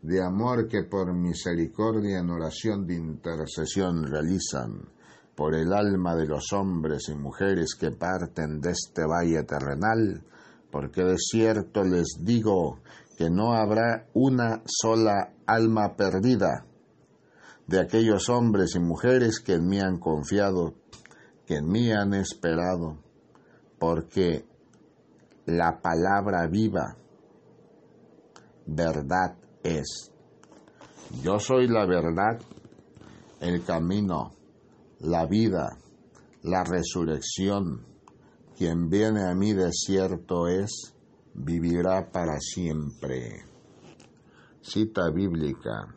de 0.00 0.22
amor 0.22 0.68
que 0.68 0.84
por 0.84 1.12
misericordia 1.12 2.20
en 2.20 2.30
oración 2.30 2.86
de 2.86 2.94
intercesión 2.94 4.04
realizan 4.04 4.95
por 5.36 5.54
el 5.54 5.72
alma 5.72 6.16
de 6.16 6.26
los 6.26 6.52
hombres 6.54 7.08
y 7.10 7.14
mujeres 7.14 7.74
que 7.78 7.90
parten 7.90 8.60
de 8.60 8.70
este 8.70 9.02
valle 9.06 9.42
terrenal, 9.44 10.24
porque 10.70 11.04
de 11.04 11.16
cierto 11.18 11.84
les 11.84 12.16
digo 12.22 12.80
que 13.18 13.30
no 13.30 13.52
habrá 13.52 14.06
una 14.14 14.62
sola 14.66 15.34
alma 15.46 15.94
perdida 15.94 16.64
de 17.66 17.80
aquellos 17.80 18.28
hombres 18.28 18.74
y 18.76 18.80
mujeres 18.80 19.40
que 19.40 19.54
en 19.54 19.68
mí 19.68 19.78
han 19.78 19.98
confiado, 19.98 20.74
que 21.46 21.56
en 21.56 21.68
mí 21.68 21.92
han 21.92 22.14
esperado, 22.14 22.98
porque 23.78 24.46
la 25.44 25.80
palabra 25.80 26.46
viva, 26.46 26.96
verdad 28.66 29.36
es. 29.62 30.10
Yo 31.22 31.38
soy 31.38 31.68
la 31.68 31.86
verdad, 31.86 32.40
el 33.40 33.64
camino, 33.64 34.35
la 35.00 35.26
vida, 35.26 35.76
la 36.42 36.64
resurrección. 36.64 37.84
Quien 38.56 38.88
viene 38.88 39.24
a 39.24 39.34
mí 39.34 39.52
de 39.52 39.70
cierto 39.72 40.48
es, 40.48 40.94
vivirá 41.34 42.10
para 42.10 42.40
siempre. 42.40 43.44
Cita 44.62 45.10
bíblica. 45.10 45.94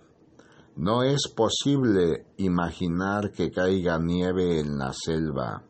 No 0.76 1.04
es 1.04 1.28
posible 1.36 2.26
imaginar 2.38 3.32
que 3.32 3.52
caiga 3.52 4.00
nieve 4.00 4.60
en 4.60 4.78
la 4.78 4.92
selva, 4.94 5.64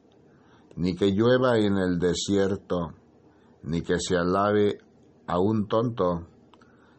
ni 0.76 0.96
que 0.96 1.12
llueva 1.12 1.58
en 1.58 1.78
el 1.78 2.00
desierto, 2.00 2.94
ni 3.64 3.82
que 3.82 4.00
se 4.00 4.18
alabe 4.18 4.80
a 5.28 5.40
un 5.40 5.68
tonto. 5.68 6.28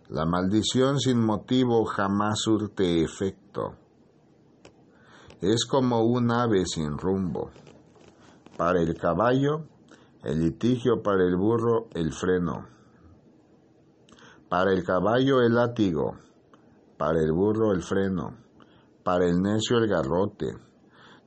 La 0.09 0.25
maldición 0.27 0.99
sin 0.99 1.21
motivo 1.21 1.85
jamás 1.85 2.41
surte 2.41 3.03
efecto. 3.03 3.77
Es 5.41 5.65
como 5.65 6.03
un 6.03 6.31
ave 6.31 6.65
sin 6.67 6.99
rumbo. 6.99 7.51
Para 8.57 8.81
el 8.81 8.95
caballo, 8.95 9.65
el 10.23 10.41
litigio, 10.41 11.03
para 11.03 11.25
el 11.25 11.37
burro, 11.37 11.89
el 11.95 12.13
freno. 12.13 12.67
Para 14.49 14.73
el 14.73 14.85
caballo, 14.85 15.41
el 15.41 15.55
látigo 15.55 16.17
para 17.01 17.19
el 17.19 17.33
burro 17.33 17.73
el 17.73 17.81
freno, 17.83 18.37
para 19.03 19.25
el 19.25 19.41
necio 19.41 19.79
el 19.79 19.89
garrote. 19.89 20.55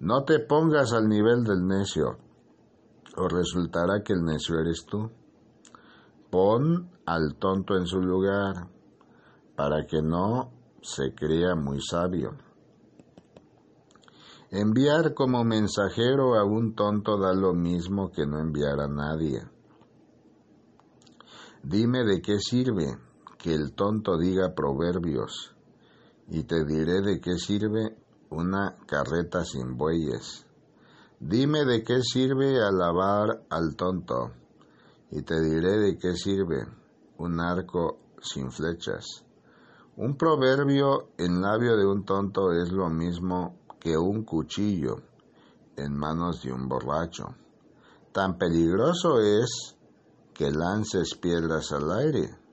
No 0.02 0.24
te 0.24 0.38
pongas 0.38 0.94
al 0.94 1.08
nivel 1.10 1.44
del 1.44 1.66
necio, 1.66 2.16
o 3.18 3.28
resultará 3.28 4.04
que 4.04 4.14
el 4.14 4.24
necio 4.24 4.60
eres 4.60 4.86
tú. 4.86 5.10
Pon 6.30 6.92
al 7.08 7.38
tonto 7.40 7.76
en 7.76 7.88
su 7.88 8.00
lugar, 8.00 8.68
para 9.56 9.88
que 9.88 10.04
no 10.04 10.52
se 10.84 11.16
crea 11.16 11.56
muy 11.56 11.82
sabio. 11.82 12.36
Enviar 14.56 15.16
como 15.16 15.44
mensajero 15.44 16.36
a 16.36 16.46
un 16.46 16.76
tonto 16.76 17.18
da 17.18 17.34
lo 17.34 17.56
mismo 17.56 18.12
que 18.12 18.28
no 18.28 18.40
enviar 18.40 18.82
a 18.82 18.88
nadie. 18.88 19.42
Dime 21.64 22.04
de 22.04 22.22
qué 22.22 22.38
sirve 22.38 23.00
que 23.40 23.52
el 23.52 23.74
tonto 23.74 24.16
diga 24.16 24.54
proverbios 24.54 25.56
y 26.30 26.44
te 26.44 26.64
diré 26.66 27.02
de 27.02 27.20
qué 27.20 27.40
sirve 27.40 27.98
una 28.30 28.76
carreta 28.86 29.44
sin 29.44 29.76
bueyes. 29.76 30.46
Dime 31.20 31.66
de 31.66 31.84
qué 31.84 32.04
sirve 32.04 32.62
alabar 32.62 33.42
al 33.50 33.76
tonto, 33.76 34.34
y 35.10 35.24
te 35.24 35.42
diré 35.42 35.80
de 35.80 35.98
qué 35.98 36.14
sirve 36.14 36.68
un 37.18 37.40
arco 37.40 37.98
sin 38.22 38.52
flechas. 38.52 39.26
Un 39.96 40.16
proverbio 40.16 41.10
en 41.18 41.42
labio 41.42 41.76
de 41.76 41.88
un 41.88 42.06
tonto 42.06 42.52
es 42.52 42.72
lo 42.72 42.92
mismo 42.92 43.63
que 43.84 43.98
un 43.98 44.24
cuchillo 44.24 44.96
en 45.76 45.94
manos 45.94 46.42
de 46.42 46.54
un 46.54 46.70
borracho. 46.70 47.36
Tan 48.14 48.38
peligroso 48.38 49.20
es 49.20 49.76
que 50.34 50.50
lances 50.52 51.16
piedras 51.16 51.72
al 51.74 51.92
aire 51.92 52.44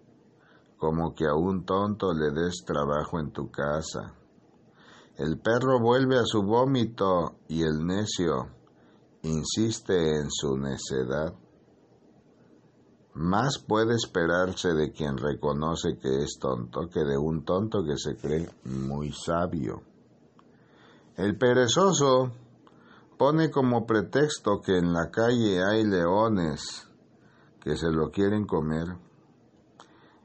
como 0.81 1.15
que 1.15 1.27
a 1.27 1.35
un 1.35 1.67
tonto 1.67 2.15
le 2.15 2.31
des 2.31 2.65
trabajo 2.65 3.21
en 3.21 3.31
tu 3.33 3.51
casa. 3.51 4.15
El 5.19 5.39
perro 5.39 5.79
vuelve 5.79 6.19
a 6.19 6.25
su 6.25 6.43
vómito 6.43 7.37
y 7.49 7.63
el 7.63 7.85
necio 7.85 8.49
insiste 9.23 10.19
en 10.19 10.31
su 10.31 10.57
necedad. 10.57 11.35
Más 13.13 13.59
puede 13.59 13.95
esperarse 13.97 14.73
de 14.73 14.91
quien 14.91 15.19
reconoce 15.19 15.99
que 15.99 16.23
es 16.23 16.39
tonto 16.41 16.89
que 16.89 17.05
de 17.05 17.19
un 17.19 17.45
tonto 17.45 17.85
que 17.85 17.99
se 17.99 18.17
cree 18.17 18.49
muy 18.65 19.13
sabio. 19.13 19.90
El 21.21 21.37
perezoso 21.37 22.33
pone 23.19 23.51
como 23.51 23.85
pretexto 23.85 24.63
que 24.65 24.79
en 24.79 24.91
la 24.95 25.11
calle 25.11 25.63
hay 25.63 25.85
leones 25.85 26.89
que 27.61 27.77
se 27.77 27.91
lo 27.91 28.11
quieren 28.11 28.47
comer 28.47 28.87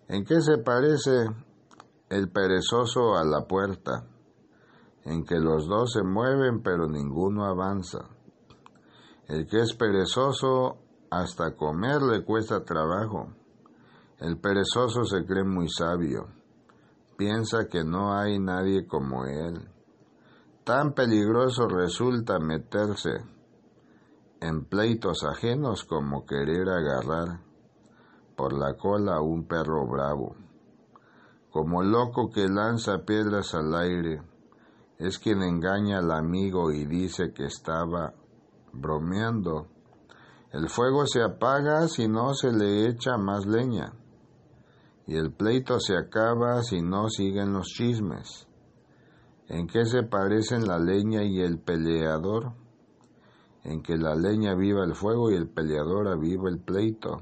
¿En 0.08 0.24
qué 0.24 0.40
se 0.40 0.60
parece 0.60 1.26
el 2.08 2.32
perezoso 2.32 3.16
a 3.18 3.26
la 3.26 3.46
puerta? 3.46 4.08
En 5.04 5.26
que 5.26 5.38
los 5.38 5.68
dos 5.68 5.92
se 5.92 6.04
mueven 6.04 6.64
pero 6.64 6.88
ninguno 6.88 7.44
avanza. 7.44 8.08
El 9.28 9.48
que 9.48 9.60
es 9.60 9.76
perezoso 9.76 10.78
hasta 11.12 11.58
comer 11.58 12.02
le 12.04 12.24
cuesta 12.24 12.64
trabajo. 12.64 13.34
El 14.20 14.40
perezoso 14.40 15.04
se 15.04 15.26
cree 15.26 15.44
muy 15.44 15.68
sabio. 15.68 16.30
Piensa 17.18 17.68
que 17.68 17.84
no 17.84 18.18
hay 18.18 18.40
nadie 18.40 18.88
como 18.88 19.26
él. 19.26 19.75
Tan 20.66 20.94
peligroso 20.94 21.68
resulta 21.68 22.40
meterse 22.40 23.24
en 24.42 24.66
pleitos 24.66 25.24
ajenos 25.24 25.84
como 25.84 26.26
querer 26.26 26.68
agarrar 26.70 27.40
por 28.36 28.52
la 28.52 28.76
cola 28.76 29.22
un 29.22 29.46
perro 29.46 29.86
bravo. 29.86 30.36
Como 31.52 31.84
loco 31.84 32.32
que 32.32 32.48
lanza 32.48 33.06
piedras 33.06 33.54
al 33.54 33.76
aire, 33.76 34.24
es 34.98 35.20
quien 35.20 35.44
engaña 35.44 36.00
al 36.00 36.10
amigo 36.10 36.72
y 36.72 36.88
dice 36.88 37.32
que 37.32 37.46
estaba 37.46 38.16
bromeando. 38.74 39.68
El 40.52 40.68
fuego 40.68 41.06
se 41.06 41.22
apaga 41.22 41.88
si 41.88 42.08
no 42.08 42.34
se 42.34 42.52
le 42.52 42.90
echa 42.90 43.18
más 43.18 43.46
leña, 43.46 43.94
y 45.06 45.16
el 45.16 45.32
pleito 45.32 45.80
se 45.80 45.96
acaba 45.96 46.64
si 46.64 46.82
no 46.82 47.08
siguen 47.08 47.54
los 47.54 47.68
chismes. 47.68 48.48
¿En 49.48 49.68
qué 49.68 49.86
se 49.86 50.04
parecen 50.04 50.68
la 50.68 50.80
leña 50.80 51.24
y 51.24 51.40
el 51.42 51.60
peleador? 51.60 52.54
En 53.64 53.82
que 53.82 53.98
la 53.98 54.16
leña 54.16 54.56
viva 54.56 54.84
el 54.84 54.96
fuego 54.96 55.32
y 55.32 55.36
el 55.36 55.48
peleador 55.48 56.08
aviva 56.08 56.50
el 56.50 56.60
pleito. 56.60 57.22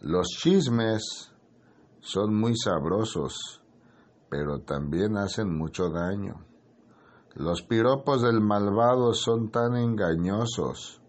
Los 0.00 0.28
chismes 0.28 1.32
son 2.00 2.34
muy 2.34 2.56
sabrosos, 2.56 3.62
pero 4.30 4.60
también 4.60 5.18
hacen 5.18 5.56
mucho 5.56 5.90
daño. 5.90 6.46
Los 7.34 7.62
piropos 7.62 8.22
del 8.22 8.40
malvado 8.40 9.12
son 9.12 9.50
tan 9.50 9.76
engañosos 9.76 11.00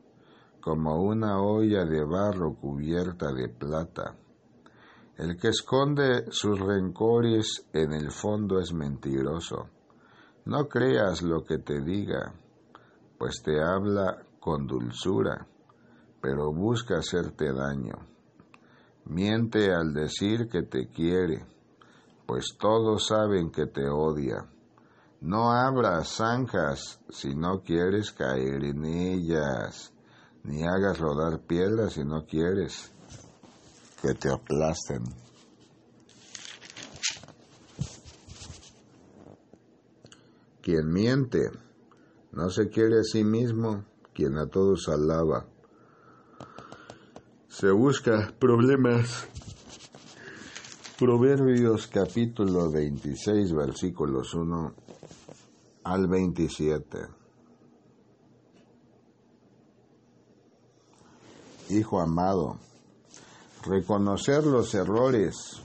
como 0.62 1.01
una 1.01 1.41
olla 1.41 1.86
de 1.86 2.03
barro 2.03 2.55
cubierta 2.55 3.34
de 3.34 3.49
plata. 3.49 4.15
El 5.21 5.38
que 5.38 5.49
esconde 5.49 6.31
sus 6.31 6.60
rencores 6.60 7.67
en 7.73 7.93
el 7.93 8.10
fondo 8.10 8.57
es 8.57 8.73
mentiroso. 8.73 9.67
No 10.45 10.67
creas 10.67 11.21
lo 11.21 11.43
que 11.43 11.60
te 11.60 11.79
diga, 11.79 12.34
pues 13.19 13.43
te 13.43 13.62
habla 13.62 14.25
con 14.39 14.65
dulzura, 14.65 15.45
pero 16.19 16.51
busca 16.51 16.97
hacerte 16.97 17.53
daño. 17.53 17.93
Miente 19.05 19.71
al 19.71 19.93
decir 19.93 20.49
que 20.49 20.63
te 20.63 20.88
quiere, 20.88 21.45
pues 22.25 22.57
todos 22.60 23.05
saben 23.05 23.51
que 23.51 23.67
te 23.67 23.88
odia. 23.88 24.49
No 25.19 25.51
abras 25.51 26.15
zanjas 26.15 26.99
si 27.10 27.36
no 27.36 27.62
quieres 27.62 28.12
caer 28.12 28.63
en 28.63 28.86
ellas, 28.86 29.93
ni 30.43 30.63
hagas 30.63 30.97
rodar 30.97 31.41
piedras 31.41 31.93
si 31.93 32.03
no 32.03 32.25
quieres 32.25 32.91
que 34.02 34.14
te 34.16 34.30
aplasten. 34.30 35.04
Quien 40.62 40.92
miente 40.92 41.52
No 42.32 42.50
se 42.50 42.70
quiere 42.70 43.00
a 43.00 43.04
sí 43.04 43.24
mismo, 43.24 43.84
quien 44.14 44.38
a 44.38 44.48
todos 44.48 44.88
alaba. 44.88 45.46
Se 47.50 47.70
busca 47.72 48.34
problemas. 48.40 49.28
Proverbios 50.98 51.88
capítulo 51.88 52.72
26 52.72 53.54
versículos 53.54 54.34
1 54.34 54.74
al 55.84 56.08
27. 56.08 57.00
Hijo 61.70 62.00
amado, 62.00 62.60
reconocer 63.63 64.45
los 64.45 64.74
errores 64.74 65.62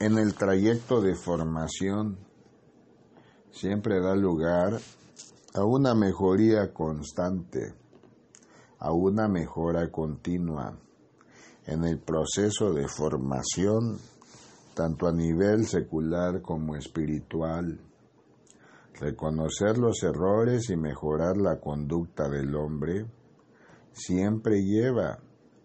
en 0.00 0.18
el 0.18 0.34
trayecto 0.34 1.00
de 1.00 1.14
formación 1.14 2.18
siempre 3.52 4.00
da 4.00 4.16
lugar 4.16 4.80
a 5.54 5.64
una 5.64 5.94
mejoría 5.94 6.72
constante, 6.72 7.74
a 8.78 8.92
una 8.92 9.28
mejora 9.28 9.90
continua 9.90 10.76
en 11.66 11.84
el 11.84 12.00
proceso 12.00 12.72
de 12.72 12.88
formación, 12.88 13.98
tanto 14.74 15.06
a 15.06 15.12
nivel 15.12 15.66
secular 15.66 16.42
como 16.42 16.74
espiritual. 16.74 17.78
Reconocer 18.98 19.78
los 19.78 20.02
errores 20.02 20.70
y 20.70 20.76
mejorar 20.76 21.36
la 21.36 21.60
conducta 21.60 22.28
del 22.28 22.54
hombre 22.56 23.06
siempre 23.92 24.62
lleva 24.62 25.18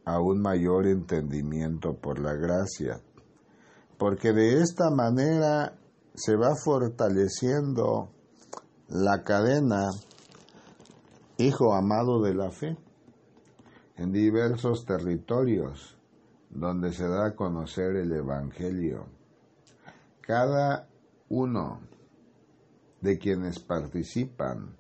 a 0.08 0.22
un 0.22 0.42
mayor 0.42 0.88
entendimiento 0.88 1.98
por 1.98 2.20
la 2.20 2.34
gracia, 2.34 3.02
porque 3.98 4.32
de 4.32 4.62
esta 4.62 4.90
manera 4.90 5.78
se 6.14 6.38
va 6.38 6.56
fortaleciendo 6.64 8.08
la 8.88 9.26
cadena, 9.26 9.90
hijo 11.38 11.74
amado 11.76 12.22
de 12.22 12.34
la 12.34 12.52
fe, 12.52 12.78
en 13.98 14.14
diversos 14.14 14.86
territorios 14.86 15.98
donde 16.52 16.94
se 16.94 17.06
da 17.06 17.26
a 17.26 17.36
conocer 17.36 17.98
el 17.98 18.14
Evangelio. 18.14 19.08
Cada 20.22 20.88
uno 21.28 21.82
de 23.02 23.18
quienes 23.18 23.60
participan, 23.60 24.77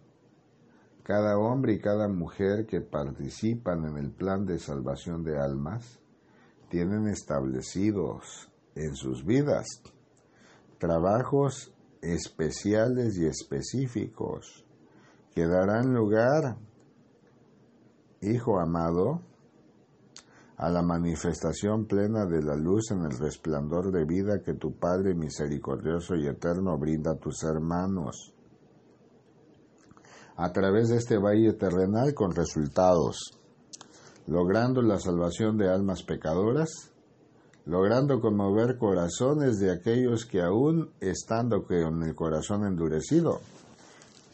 cada 1.07 1.37
hombre 1.37 1.71
y 1.71 1.79
cada 1.79 2.09
mujer 2.09 2.65
que 2.65 2.81
participan 2.81 3.85
en 3.85 3.97
el 3.97 4.11
plan 4.11 4.45
de 4.45 4.59
salvación 4.59 5.23
de 5.23 5.39
almas, 5.39 6.01
tienen 6.69 7.07
establecidos 7.07 8.51
en 8.75 8.93
sus 8.93 9.25
vidas 9.25 9.67
trabajos 10.77 11.73
especiales 12.01 13.17
y 13.17 13.25
específicos 13.25 14.65
que 15.33 15.47
darán 15.47 15.93
lugar, 15.93 16.57
Hijo 18.19 18.59
amado, 18.59 19.21
a 20.57 20.69
la 20.69 20.81
manifestación 20.81 21.85
plena 21.85 22.25
de 22.25 22.43
la 22.43 22.57
luz 22.57 22.91
en 22.91 23.05
el 23.05 23.17
resplandor 23.17 23.93
de 23.93 24.03
vida 24.03 24.41
que 24.43 24.55
tu 24.55 24.73
Padre 24.77 25.13
misericordioso 25.13 26.15
y 26.15 26.27
eterno 26.27 26.77
brinda 26.77 27.11
a 27.11 27.17
tus 27.17 27.43
hermanos, 27.43 28.33
a 30.37 30.51
través 30.53 30.89
de 30.89 30.97
este 30.97 31.17
valle 31.17 31.53
terrenal 31.53 32.13
con 32.13 32.31
resultados, 32.35 33.31
logrando 34.27 34.83
la 34.83 34.99
salvación 34.99 35.57
de 35.57 35.67
almas 35.67 36.03
pecadoras, 36.03 36.91
logrando 37.65 38.21
conmover 38.21 38.77
corazones 38.77 39.59
de 39.59 39.71
aquellos 39.71 40.25
que 40.25 40.41
aún 40.41 40.91
estando 41.01 41.63
con 41.63 42.03
el 42.03 42.13
corazón 42.13 42.65
endurecido, 42.65 43.41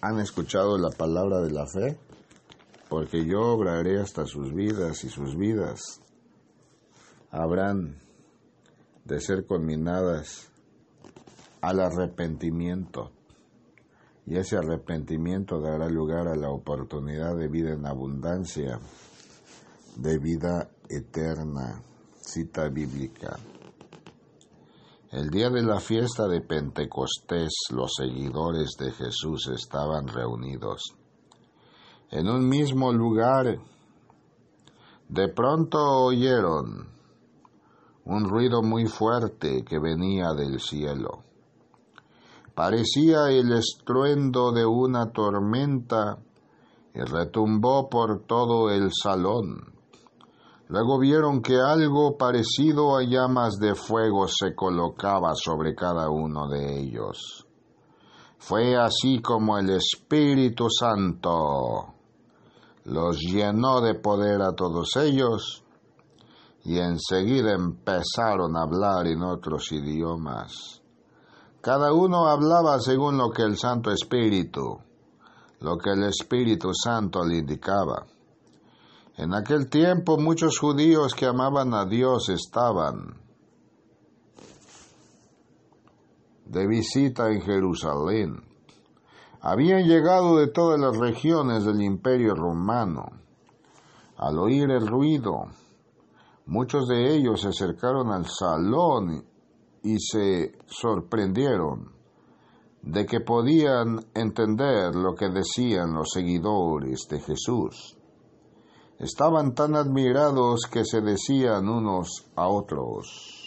han 0.02 0.20
escuchado 0.20 0.78
la 0.78 0.90
palabra 0.90 1.40
de 1.40 1.52
la 1.52 1.66
fe, 1.66 1.98
porque 2.90 3.26
yo 3.26 3.40
obraré 3.54 4.02
hasta 4.02 4.26
sus 4.26 4.54
vidas 4.54 5.06
y 5.06 5.10
sus 5.10 5.38
vidas. 5.38 6.02
Habrán 7.32 7.96
de 9.06 9.22
ser 9.22 9.46
conminadas 9.46 10.50
al 11.62 11.80
arrepentimiento 11.80 13.12
y 14.26 14.38
ese 14.38 14.58
arrepentimiento 14.58 15.60
dará 15.60 15.90
lugar 15.90 16.28
a 16.28 16.36
la 16.36 16.50
oportunidad 16.50 17.36
de 17.36 17.48
vida 17.48 17.74
en 17.74 17.86
abundancia, 17.86 18.80
de 19.98 20.18
vida 20.20 20.70
eterna 20.90 21.82
cita 22.22 22.70
bíblica. 22.70 23.38
El 25.12 25.30
día 25.30 25.50
de 25.50 25.62
la 25.62 25.80
fiesta 25.80 26.28
de 26.28 26.42
Pentecostés 26.42 27.54
los 27.72 27.94
seguidores 27.96 28.72
de 28.80 28.92
Jesús 28.92 29.48
estaban 29.54 30.08
reunidos 30.08 30.96
en 32.10 32.28
un 32.30 32.48
mismo 32.48 32.92
lugar. 32.92 33.60
De 35.10 35.28
pronto 35.30 35.78
oyeron 35.80 36.88
un 38.06 38.30
ruido 38.30 38.62
muy 38.62 38.86
fuerte 38.86 39.64
que 39.64 39.80
venía 39.80 40.34
del 40.34 40.60
cielo. 40.60 41.24
Parecía 42.56 43.30
el 43.30 43.52
estruendo 43.52 44.52
de 44.52 44.66
una 44.66 45.12
tormenta 45.12 46.20
y 46.94 47.00
retumbó 47.02 47.90
por 47.90 48.26
todo 48.26 48.70
el 48.70 48.92
salón. 48.92 49.74
Luego 50.68 51.00
vieron 51.00 51.42
que 51.42 51.60
algo 51.60 52.18
parecido 52.18 52.96
a 52.96 53.04
llamas 53.04 53.58
de 53.60 53.74
fuego 53.74 54.28
se 54.28 54.54
colocaba 54.56 55.34
sobre 55.36 55.74
cada 55.74 56.10
uno 56.10 56.48
de 56.48 56.80
ellos. 56.80 57.48
Fue 58.38 58.76
así 58.76 59.22
como 59.22 59.58
el 59.58 59.70
Espíritu 59.72 60.68
Santo 60.70 61.94
los 62.86 63.18
llenó 63.20 63.82
de 63.82 63.96
poder 63.96 64.42
a 64.42 64.54
todos 64.54 64.96
ellos 64.98 65.64
y 66.66 66.78
enseguida 66.78 67.54
empezaron 67.54 68.56
a 68.58 68.64
hablar 68.64 69.08
en 69.08 69.24
otros 69.24 69.72
idiomas. 69.72 70.83
Cada 71.64 71.94
uno 71.94 72.28
hablaba 72.28 72.78
según 72.82 73.18
lo 73.18 73.30
que 73.30 73.42
el 73.44 73.56
Santo 73.56 73.90
Espíritu, 73.90 74.82
lo 75.62 75.78
que 75.78 75.92
el 75.92 76.04
Espíritu 76.04 76.74
Santo 76.74 77.24
le 77.24 77.38
indicaba. 77.38 78.06
En 79.16 79.34
aquel 79.34 79.70
tiempo 79.70 80.18
muchos 80.18 80.60
judíos 80.60 81.16
que 81.16 81.26
amaban 81.26 81.74
a 81.74 81.86
Dios 81.86 82.28
estaban 82.28 83.16
de 86.48 86.68
visita 86.68 87.32
en 87.32 87.42
Jerusalén. 87.42 88.44
Habían 89.40 89.88
llegado 89.88 90.40
de 90.40 90.48
todas 90.48 90.78
las 90.78 90.98
regiones 90.98 91.64
del 91.64 91.82
imperio 91.82 92.36
romano. 92.36 93.06
Al 94.18 94.38
oír 94.38 94.70
el 94.70 94.86
ruido, 94.86 95.46
muchos 96.46 96.90
de 96.90 97.16
ellos 97.16 97.40
se 97.40 97.48
acercaron 97.48 98.12
al 98.12 98.26
salón 98.26 99.32
y 99.84 100.00
se 100.00 100.54
sorprendieron 100.68 101.92
de 102.82 103.06
que 103.06 103.20
podían 103.22 104.06
entender 104.14 104.96
lo 104.96 105.16
que 105.16 105.30
decían 105.30 105.94
los 105.94 106.10
seguidores 106.12 107.08
de 107.10 107.20
Jesús 107.20 107.98
estaban 109.00 109.54
tan 109.54 109.76
admirados 109.76 110.62
que 110.72 110.86
se 110.86 111.02
decían 111.02 111.68
unos 111.68 112.26
a 112.36 112.48
otros. 112.48 113.42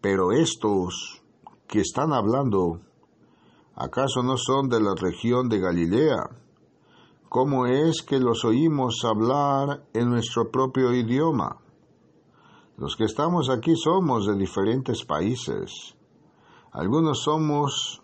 Pero 0.00 0.32
estos 0.32 1.22
que 1.66 1.80
están 1.80 2.12
hablando, 2.12 2.80
¿acaso 3.74 4.22
no 4.22 4.36
son 4.36 4.68
de 4.68 4.80
la 4.80 4.94
región 4.96 5.48
de 5.48 5.60
Galilea? 5.60 6.41
¿Cómo 7.32 7.64
es 7.64 8.02
que 8.02 8.20
los 8.20 8.44
oímos 8.44 9.06
hablar 9.06 9.86
en 9.94 10.10
nuestro 10.10 10.50
propio 10.50 10.92
idioma? 10.92 11.62
Los 12.76 12.94
que 12.94 13.04
estamos 13.04 13.48
aquí 13.48 13.74
somos 13.74 14.26
de 14.26 14.34
diferentes 14.36 15.02
países. 15.06 15.96
Algunos 16.72 17.22
somos 17.22 18.02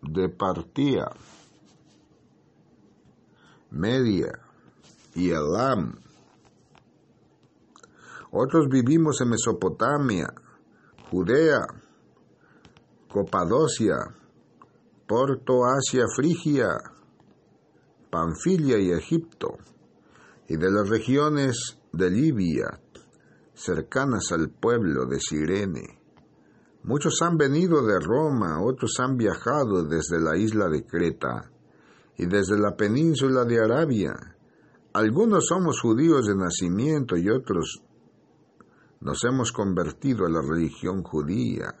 de 0.00 0.28
Partía, 0.28 1.06
Media 3.72 4.30
y 5.16 5.30
Elam. 5.30 5.98
Otros 8.30 8.68
vivimos 8.70 9.20
en 9.22 9.30
Mesopotamia, 9.30 10.28
Judea, 11.10 11.66
Copadocia, 13.12 13.96
Porto 15.04 15.64
Asia 15.64 16.04
Frigia, 16.14 16.76
Panfilia 18.18 18.80
y 18.80 18.90
Egipto, 18.90 19.58
y 20.48 20.56
de 20.56 20.72
las 20.72 20.88
regiones 20.88 21.78
de 21.92 22.10
Libia, 22.10 22.80
cercanas 23.54 24.32
al 24.32 24.50
pueblo 24.50 25.06
de 25.06 25.20
Sirene 25.20 26.00
Muchos 26.82 27.22
han 27.22 27.36
venido 27.36 27.86
de 27.86 28.00
Roma, 28.00 28.60
otros 28.60 28.98
han 28.98 29.16
viajado 29.16 29.84
desde 29.84 30.18
la 30.18 30.36
isla 30.36 30.68
de 30.68 30.84
Creta 30.84 31.48
y 32.16 32.26
desde 32.26 32.58
la 32.58 32.76
península 32.76 33.44
de 33.44 33.62
Arabia. 33.62 34.14
Algunos 34.94 35.46
somos 35.46 35.80
judíos 35.80 36.26
de 36.26 36.34
nacimiento 36.34 37.16
y 37.16 37.30
otros 37.30 37.84
nos 39.00 39.22
hemos 39.22 39.52
convertido 39.52 40.26
a 40.26 40.28
la 40.28 40.42
religión 40.42 41.04
judía. 41.04 41.72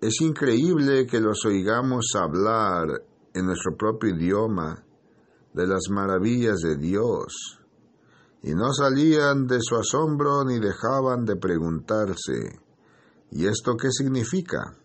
Es 0.00 0.22
increíble 0.22 1.06
que 1.06 1.20
los 1.20 1.44
oigamos 1.44 2.06
hablar 2.14 2.86
en 3.34 3.44
nuestro 3.44 3.76
propio 3.76 4.14
idioma 4.16 4.86
de 5.52 5.66
las 5.66 5.88
maravillas 5.90 6.60
de 6.60 6.76
Dios, 6.76 7.60
y 8.42 8.54
no 8.54 8.72
salían 8.72 9.46
de 9.46 9.58
su 9.60 9.76
asombro 9.76 10.44
ni 10.44 10.58
dejaban 10.58 11.24
de 11.24 11.36
preguntarse, 11.36 12.60
¿y 13.30 13.46
esto 13.46 13.76
qué 13.76 13.90
significa? 13.90 14.76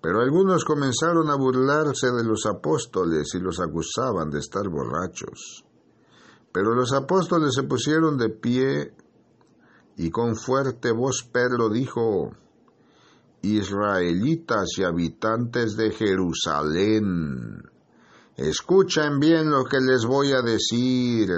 Pero 0.00 0.20
algunos 0.20 0.64
comenzaron 0.64 1.28
a 1.28 1.36
burlarse 1.36 2.10
de 2.12 2.24
los 2.24 2.46
apóstoles 2.46 3.34
y 3.34 3.40
los 3.40 3.60
acusaban 3.60 4.30
de 4.30 4.38
estar 4.38 4.68
borrachos. 4.68 5.64
Pero 6.52 6.74
los 6.74 6.92
apóstoles 6.92 7.54
se 7.54 7.64
pusieron 7.64 8.16
de 8.16 8.30
pie 8.30 8.94
y 9.96 10.10
con 10.10 10.36
fuerte 10.36 10.92
voz 10.92 11.28
Pedro 11.30 11.68
dijo, 11.68 12.30
Israelitas 13.42 14.78
y 14.78 14.84
habitantes 14.84 15.76
de 15.76 15.90
Jerusalén, 15.90 17.62
escuchen 18.38 19.18
bien 19.18 19.50
lo 19.50 19.64
que 19.64 19.80
les 19.80 20.06
voy 20.06 20.32
a 20.32 20.42
decir. 20.42 21.28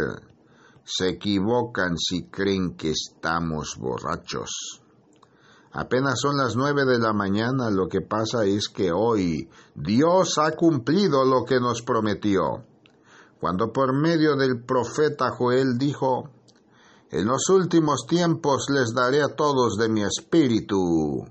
Se 0.85 1.09
equivocan 1.09 1.97
si 1.97 2.25
creen 2.25 2.77
que 2.77 2.91
estamos 2.91 3.77
borrachos. 3.79 4.83
Apenas 5.73 6.21
son 6.21 6.37
las 6.37 6.57
nueve 6.57 6.85
de 6.85 6.99
la 6.99 7.13
mañana, 7.13 7.71
lo 7.71 7.89
que 7.89 8.01
pasa 8.01 8.45
es 8.45 8.69
que 8.69 8.93
hoy 8.93 9.49
Dios 9.75 10.37
ha 10.39 10.51
cumplido 10.53 11.25
lo 11.25 11.45
que 11.45 11.59
nos 11.61 11.81
prometió. 11.83 12.65
Cuando 13.41 13.73
por 13.73 13.95
medio 13.95 14.37
del 14.37 14.63
profeta 14.63 15.31
Joel 15.31 15.79
dijo, 15.79 16.29
En 17.11 17.27
los 17.27 17.49
últimos 17.49 18.05
tiempos 18.07 18.67
les 18.69 18.93
daré 18.93 19.23
a 19.23 19.35
todos 19.35 19.77
de 19.79 19.89
mi 19.89 20.03
espíritu. 20.03 21.25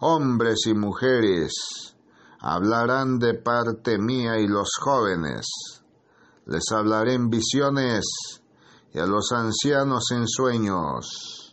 Hombres 0.00 0.66
y 0.66 0.74
mujeres 0.74 1.95
hablarán 2.54 3.18
de 3.18 3.34
parte 3.34 3.98
mía 3.98 4.38
y 4.38 4.46
los 4.46 4.70
jóvenes. 4.80 5.46
Les 6.46 6.64
hablaré 6.72 7.14
en 7.14 7.28
visiones 7.28 8.04
y 8.92 8.98
a 8.98 9.06
los 9.06 9.32
ancianos 9.32 10.10
en 10.12 10.28
sueños 10.28 11.46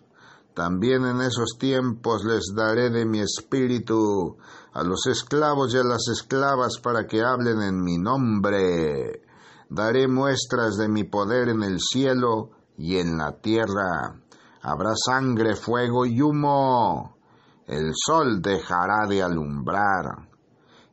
también 0.53 1.03
en 1.05 1.19
esos 1.21 1.57
tiempos 1.57 2.23
les 2.25 2.53
daré 2.55 2.91
de 2.91 3.05
mi 3.05 3.21
espíritu 3.21 4.37
a 4.73 4.83
los 4.83 5.07
esclavos 5.07 5.73
y 5.73 5.77
a 5.77 5.83
las 5.83 6.07
esclavas 6.09 6.77
para 6.77 7.07
que 7.07 7.23
hablen 7.23 7.61
en 7.63 7.83
mi 7.83 7.97
nombre. 7.97 9.23
Daré 9.69 10.07
muestras 10.07 10.77
de 10.77 10.87
mi 10.87 11.05
poder 11.05 11.49
en 11.49 11.63
el 11.63 11.79
cielo 11.79 12.51
y 12.77 12.97
en 12.97 13.17
la 13.17 13.31
tierra. 13.31 14.15
Habrá 14.61 14.93
sangre, 14.95 15.55
fuego 15.55 16.05
y 16.05 16.21
humo. 16.21 17.17
El 17.65 17.91
sol 17.95 18.39
dejará 18.39 19.07
de 19.07 19.23
alumbrar 19.23 20.32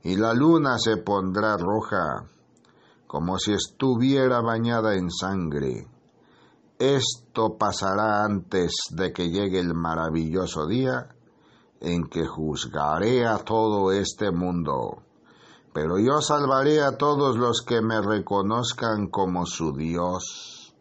y 0.03 0.17
la 0.17 0.35
luna 0.35 0.79
se 0.79 0.97
pondrá 0.99 1.57
roja, 1.57 2.27
como 3.07 3.39
si 3.39 3.53
estuviera 3.53 4.41
bañada 4.41 4.95
en 4.95 5.11
sangre 5.11 5.87
esto 6.81 7.59
pasará 7.59 8.25
antes 8.25 8.73
de 8.89 9.13
que 9.13 9.29
llegue 9.29 9.61
el 9.61 9.75
maravilloso 9.75 10.67
día 10.67 11.09
en 11.79 12.09
que 12.09 12.27
juzgaré 12.27 13.27
a 13.27 13.37
todo 13.37 13.93
este 13.93 14.31
mundo. 14.31 15.03
Pero 15.75 15.99
yo 15.99 16.23
salvaré 16.23 16.81
a 16.81 16.97
todos 16.97 17.37
los 17.37 17.61
que 17.67 17.83
me 17.83 18.01
reconozcan 18.01 19.09
como 19.09 19.45
su 19.45 19.75
Dios. 19.75 20.75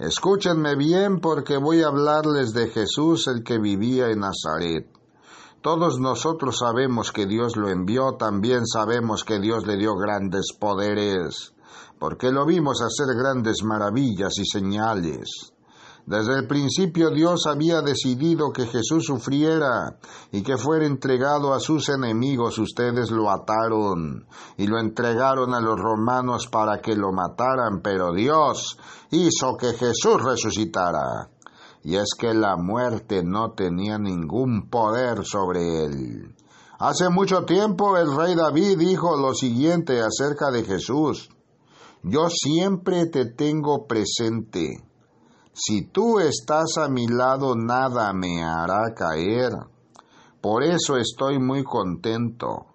Escúchenme 0.00 0.74
bien 0.74 1.20
porque 1.20 1.58
voy 1.58 1.82
a 1.82 1.86
hablarles 1.86 2.52
de 2.52 2.66
Jesús 2.68 3.28
el 3.28 3.44
que 3.44 3.60
vivía 3.60 4.08
en 4.10 4.18
Nazaret. 4.18 4.90
Todos 5.62 6.00
nosotros 6.00 6.58
sabemos 6.58 7.12
que 7.12 7.26
Dios 7.26 7.56
lo 7.56 7.68
envió, 7.68 8.16
también 8.18 8.66
sabemos 8.66 9.24
que 9.24 9.38
Dios 9.38 9.66
le 9.66 9.76
dio 9.76 9.94
grandes 9.94 10.52
poderes 10.58 11.54
porque 12.00 12.32
lo 12.32 12.46
vimos 12.46 12.80
hacer 12.80 13.14
grandes 13.14 13.62
maravillas 13.62 14.32
y 14.38 14.46
señales. 14.46 15.52
Desde 16.06 16.38
el 16.38 16.46
principio 16.46 17.10
Dios 17.10 17.46
había 17.46 17.82
decidido 17.82 18.50
que 18.52 18.66
Jesús 18.66 19.04
sufriera 19.04 19.98
y 20.32 20.42
que 20.42 20.56
fuera 20.56 20.86
entregado 20.86 21.52
a 21.52 21.60
sus 21.60 21.90
enemigos. 21.90 22.58
Ustedes 22.58 23.10
lo 23.10 23.30
ataron 23.30 24.26
y 24.56 24.66
lo 24.66 24.80
entregaron 24.80 25.54
a 25.54 25.60
los 25.60 25.78
romanos 25.78 26.48
para 26.48 26.80
que 26.80 26.96
lo 26.96 27.12
mataran, 27.12 27.82
pero 27.82 28.14
Dios 28.14 28.78
hizo 29.10 29.56
que 29.58 29.74
Jesús 29.74 30.22
resucitara. 30.24 31.28
Y 31.82 31.96
es 31.96 32.10
que 32.18 32.34
la 32.34 32.56
muerte 32.56 33.22
no 33.24 33.52
tenía 33.52 33.98
ningún 33.98 34.68
poder 34.68 35.24
sobre 35.24 35.84
él. 35.84 36.34
Hace 36.78 37.08
mucho 37.10 37.44
tiempo 37.44 37.96
el 37.96 38.14
rey 38.14 38.34
David 38.34 38.78
dijo 38.78 39.16
lo 39.16 39.34
siguiente 39.34 40.00
acerca 40.00 40.50
de 40.50 40.64
Jesús. 40.64 41.28
Yo 42.02 42.28
siempre 42.30 43.06
te 43.06 43.26
tengo 43.26 43.86
presente. 43.86 44.82
Si 45.52 45.82
tú 45.82 46.20
estás 46.20 46.78
a 46.78 46.88
mi 46.88 47.06
lado, 47.06 47.54
nada 47.54 48.12
me 48.14 48.42
hará 48.42 48.94
caer. 48.94 49.52
Por 50.40 50.62
eso 50.62 50.96
estoy 50.96 51.38
muy 51.38 51.64
contento. 51.64 52.66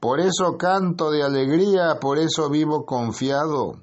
Por 0.00 0.20
eso 0.20 0.56
canto 0.56 1.10
de 1.10 1.22
alegría, 1.22 1.98
por 2.00 2.18
eso 2.18 2.50
vivo 2.50 2.84
confiado. 2.84 3.74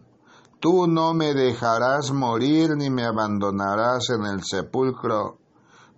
Tú 0.65 0.87
no 0.87 1.13
me 1.13 1.35
dejarás 1.35 2.11
morir 2.11 2.71
ni 2.75 2.89
me 2.89 3.05
abandonarás 3.05 4.09
en 4.09 4.25
el 4.25 4.43
sepulcro, 4.43 5.37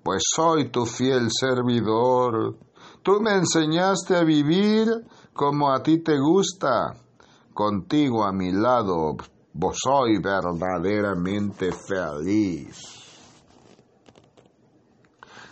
pues 0.03 0.23
soy 0.35 0.69
tu 0.69 0.85
fiel 0.85 1.29
servidor. 1.31 2.57
Tú 3.01 3.21
me 3.21 3.31
enseñaste 3.35 4.17
a 4.17 4.25
vivir 4.25 4.89
como 5.31 5.71
a 5.71 5.81
ti 5.81 6.03
te 6.03 6.19
gusta 6.19 6.97
contigo 7.53 8.25
a 8.25 8.33
mi 8.33 8.51
lado, 8.51 9.15
vos 9.53 9.77
soy 9.81 10.21
verdaderamente 10.21 11.71
feliz. 11.71 12.75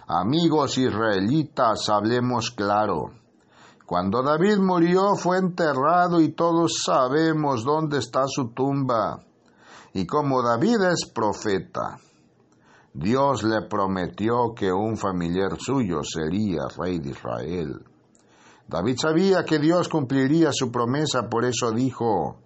Amigos 0.07 0.77
israelitas, 0.77 1.87
hablemos 1.87 2.51
claro. 2.51 3.13
Cuando 3.85 4.23
David 4.23 4.57
murió 4.57 5.15
fue 5.15 5.37
enterrado 5.37 6.19
y 6.19 6.29
todos 6.29 6.81
sabemos 6.83 7.63
dónde 7.63 7.99
está 7.99 8.23
su 8.27 8.49
tumba. 8.49 9.23
Y 9.93 10.07
como 10.07 10.41
David 10.41 10.81
es 10.91 11.09
profeta, 11.13 11.97
Dios 12.93 13.43
le 13.43 13.61
prometió 13.69 14.53
que 14.55 14.71
un 14.71 14.97
familiar 14.97 15.57
suyo 15.59 16.01
sería 16.03 16.63
rey 16.77 16.99
de 16.99 17.11
Israel. 17.11 17.85
David 18.67 18.95
sabía 18.99 19.45
que 19.45 19.59
Dios 19.59 19.87
cumpliría 19.87 20.49
su 20.51 20.71
promesa, 20.71 21.29
por 21.29 21.45
eso 21.45 21.71
dijo 21.71 22.39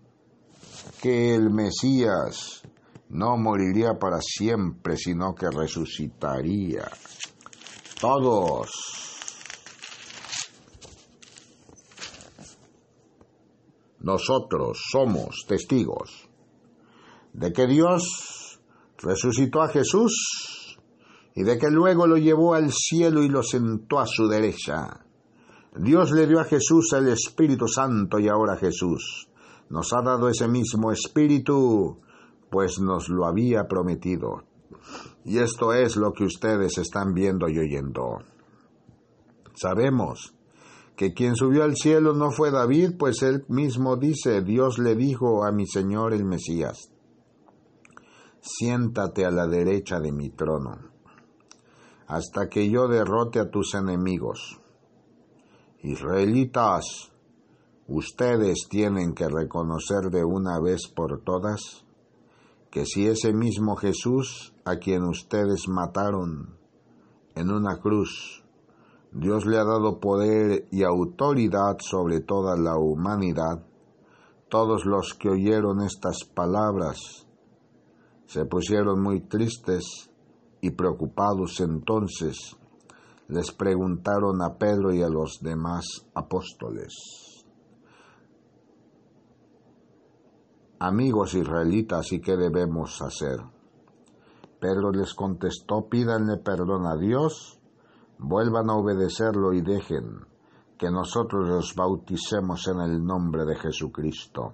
que 1.02 1.34
el 1.34 1.50
Mesías 1.50 2.62
no 3.10 3.38
moriría 3.38 3.94
para 3.98 4.20
siempre, 4.20 4.98
sino 4.98 5.34
que 5.34 5.50
resucitaría. 5.50 6.90
Todos. 8.02 8.99
Nosotros 14.02 14.82
somos 14.92 15.46
testigos 15.48 16.30
de 17.34 17.52
que 17.52 17.68
Dios 17.68 18.60
resucitó 18.98 19.62
a 19.62 19.70
Jesús 19.70 20.78
y 21.36 21.44
de 21.44 21.58
que 21.58 21.70
luego 21.70 22.08
lo 22.08 22.18
llevó 22.18 22.54
al 22.54 22.72
cielo 22.72 23.24
y 23.24 23.30
lo 23.30 23.44
sentó 23.44 24.00
a 24.00 24.06
su 24.06 24.28
derecha 24.28 25.06
Dios 25.76 26.12
le 26.12 26.26
dio 26.26 26.40
a 26.40 26.46
Jesús 26.46 26.94
el 26.94 27.10
Espíritu 27.10 27.68
Santo 27.68 28.20
y 28.20 28.28
ahora 28.28 28.58
Jesús 28.58 29.30
nos 29.70 29.94
ha 29.94 30.02
dado 30.02 30.28
ese 30.28 30.48
mismo 30.48 30.92
Espíritu, 30.92 32.02
pues 32.50 32.80
nos 32.80 33.08
lo 33.10 33.28
había 33.28 33.68
prometido. 33.68 34.44
Y 35.24 35.38
esto 35.38 35.74
es 35.74 35.96
lo 35.96 36.12
que 36.12 36.24
ustedes 36.24 36.80
están 36.80 37.14
viendo 37.14 37.48
y 37.48 37.60
oyendo. 37.60 38.18
Sabemos 39.54 40.34
que 41.00 41.14
quien 41.14 41.38
subió 41.38 41.64
al 41.64 41.78
cielo 41.78 42.14
no 42.14 42.30
fue 42.30 42.52
David, 42.52 42.98
pues 43.00 43.24
él 43.24 43.46
mismo 43.48 43.96
dice, 43.96 44.42
Dios 44.42 44.80
le 44.80 44.98
dijo 44.98 45.46
a 45.46 45.52
mi 45.54 45.66
Señor 45.66 46.14
el 46.14 46.26
Mesías, 46.26 46.92
siéntate 48.42 49.24
a 49.24 49.32
la 49.32 49.48
derecha 49.48 50.02
de 50.02 50.12
mi 50.12 50.30
trono, 50.30 50.92
hasta 52.06 52.50
que 52.50 52.70
yo 52.70 52.90
derrote 52.90 53.40
a 53.40 53.50
tus 53.50 53.76
enemigos. 53.76 54.60
Israelitas, 55.84 57.14
ustedes 57.88 58.68
tienen 58.70 59.14
que 59.14 59.30
reconocer 59.30 60.12
de 60.12 60.26
una 60.26 60.60
vez 60.60 60.90
por 60.94 61.24
todas 61.24 61.86
que 62.70 62.86
si 62.86 63.08
ese 63.08 63.32
mismo 63.32 63.78
Jesús 63.78 64.54
a 64.66 64.76
quien 64.76 65.04
ustedes 65.04 65.70
mataron 65.70 66.58
en 67.36 67.52
una 67.52 67.78
cruz, 67.80 68.39
Dios 69.12 69.46
le 69.46 69.58
ha 69.58 69.64
dado 69.64 70.00
poder 70.00 70.68
y 70.72 70.84
autoridad 70.84 71.78
sobre 71.80 72.20
toda 72.20 72.56
la 72.58 72.78
humanidad, 72.78 73.66
todos 74.50 74.86
los 74.86 75.14
que 75.14 75.30
oyeron 75.30 75.82
estas 75.82 76.24
palabras 76.26 77.28
se 78.26 78.46
pusieron 78.46 79.02
muy 79.02 79.22
tristes 79.22 80.12
y 80.62 80.72
preocupados 80.72 81.60
entonces. 81.62 82.56
Les 83.28 83.52
preguntaron 83.52 84.42
a 84.42 84.58
Pedro 84.58 84.94
y 84.94 85.02
a 85.02 85.10
los 85.10 85.40
demás 85.42 85.86
apóstoles, 86.14 87.30
Amigos 90.82 91.34
israelitas, 91.34 92.14
¿y 92.14 92.22
qué 92.22 92.38
debemos 92.38 93.02
hacer? 93.02 93.42
Pedro 94.62 94.92
les 94.92 95.14
contestó, 95.14 95.90
pídanle 95.90 96.38
perdón 96.38 96.86
a 96.88 96.96
Dios, 96.96 97.59
vuelvan 98.20 98.70
a 98.70 98.76
obedecerlo 98.76 99.54
y 99.54 99.62
dejen 99.62 100.26
que 100.78 100.92
nosotros 100.92 101.48
los 101.48 101.74
bauticemos 101.76 102.68
en 102.68 102.82
el 102.82 103.04
nombre 103.04 103.46
de 103.46 103.56
Jesucristo. 103.56 104.54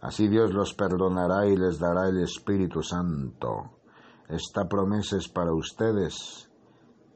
Así 0.00 0.28
Dios 0.28 0.52
los 0.52 0.74
perdonará 0.74 1.46
y 1.46 1.56
les 1.56 1.78
dará 1.78 2.08
el 2.08 2.22
Espíritu 2.22 2.82
Santo. 2.82 3.78
Esta 4.28 4.68
promesa 4.68 5.16
es 5.16 5.28
para 5.28 5.52
ustedes 5.52 6.50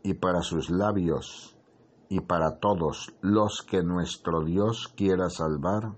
y 0.02 0.14
para 0.14 0.42
sus 0.42 0.70
labios 0.70 1.56
y 2.08 2.20
para 2.20 2.58
todos 2.58 3.12
los 3.20 3.62
que 3.62 3.82
nuestro 3.82 4.44
Dios 4.44 4.92
quiera 4.96 5.28
salvar 5.30 5.96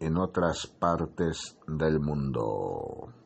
en 0.00 0.18
otras 0.18 0.66
partes 0.66 1.58
del 1.66 2.00
mundo. 2.00 3.23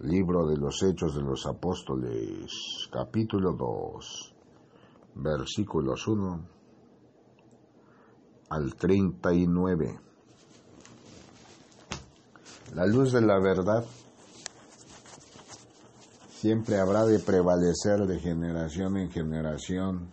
Libro 0.00 0.46
de 0.46 0.58
los 0.58 0.82
Hechos 0.82 1.14
de 1.16 1.22
los 1.22 1.46
Apóstoles, 1.46 2.86
capítulo 2.92 3.54
2, 3.54 4.34
versículos 5.14 6.06
1 6.06 6.48
al 8.50 8.74
39. 8.74 9.98
La 12.74 12.84
luz 12.84 13.12
de 13.12 13.22
la 13.22 13.38
verdad 13.40 13.86
siempre 16.28 16.78
habrá 16.78 17.06
de 17.06 17.18
prevalecer 17.18 18.06
de 18.06 18.20
generación 18.20 18.98
en 18.98 19.10
generación. 19.10 20.10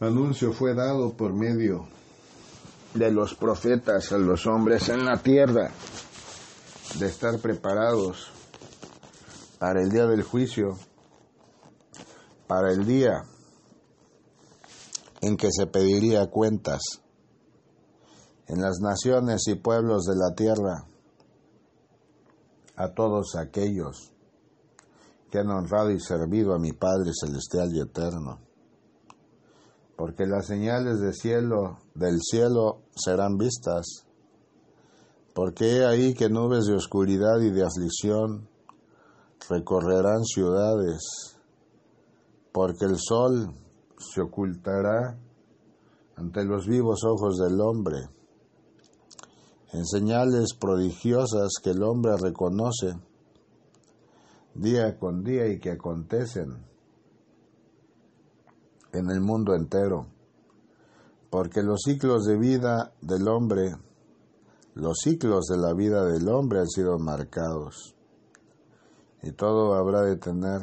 Anuncio 0.00 0.52
fue 0.52 0.74
dado 0.74 1.16
por 1.16 1.32
medio 1.32 1.86
de 2.94 3.12
los 3.12 3.36
profetas 3.36 4.10
a 4.10 4.18
los 4.18 4.48
hombres 4.48 4.88
en 4.88 5.04
la 5.04 5.18
tierra 5.18 5.70
de 6.98 7.06
estar 7.06 7.38
preparados 7.40 8.30
para 9.58 9.82
el 9.82 9.90
día 9.90 10.06
del 10.06 10.22
juicio, 10.22 10.78
para 12.46 12.72
el 12.72 12.86
día 12.86 13.24
en 15.20 15.36
que 15.36 15.48
se 15.50 15.66
pediría 15.66 16.26
cuentas 16.26 16.80
en 18.48 18.62
las 18.62 18.78
naciones 18.80 19.42
y 19.48 19.56
pueblos 19.56 20.04
de 20.04 20.14
la 20.16 20.34
tierra 20.34 20.86
a 22.76 22.94
todos 22.94 23.34
aquellos 23.36 24.12
que 25.30 25.38
han 25.38 25.50
honrado 25.50 25.90
y 25.90 26.00
servido 26.00 26.54
a 26.54 26.58
mi 26.58 26.72
Padre 26.72 27.10
celestial 27.18 27.74
y 27.74 27.80
eterno. 27.80 28.40
Porque 29.96 30.26
las 30.26 30.46
señales 30.46 30.98
cielo, 31.12 31.78
del 31.94 32.20
cielo 32.20 32.82
serán 32.94 33.36
vistas. 33.36 34.05
Porque 35.36 35.66
he 35.66 35.84
ahí 35.84 36.14
que 36.14 36.30
nubes 36.30 36.64
de 36.64 36.74
oscuridad 36.74 37.38
y 37.42 37.50
de 37.50 37.62
aflicción 37.62 38.48
recorrerán 39.50 40.24
ciudades. 40.24 41.02
Porque 42.54 42.86
el 42.86 42.96
sol 42.96 43.52
se 43.98 44.22
ocultará 44.22 45.18
ante 46.16 46.42
los 46.42 46.66
vivos 46.66 47.00
ojos 47.04 47.36
del 47.36 47.60
hombre, 47.60 47.98
en 49.74 49.84
señales 49.84 50.54
prodigiosas 50.58 51.52
que 51.62 51.72
el 51.72 51.82
hombre 51.82 52.12
reconoce 52.16 52.94
día 54.54 54.98
con 54.98 55.22
día 55.22 55.48
y 55.48 55.58
que 55.58 55.72
acontecen 55.72 56.64
en 58.94 59.10
el 59.10 59.20
mundo 59.20 59.54
entero, 59.54 60.06
porque 61.28 61.62
los 61.62 61.82
ciclos 61.84 62.24
de 62.24 62.38
vida 62.38 62.94
del 63.02 63.28
hombre, 63.28 63.74
los 64.76 64.98
ciclos 65.02 65.46
de 65.46 65.56
la 65.56 65.72
vida 65.72 66.04
del 66.04 66.28
hombre 66.28 66.60
han 66.60 66.68
sido 66.68 66.98
marcados 66.98 67.96
y 69.22 69.32
todo 69.32 69.74
habrá 69.74 70.02
de 70.02 70.16
tener 70.16 70.60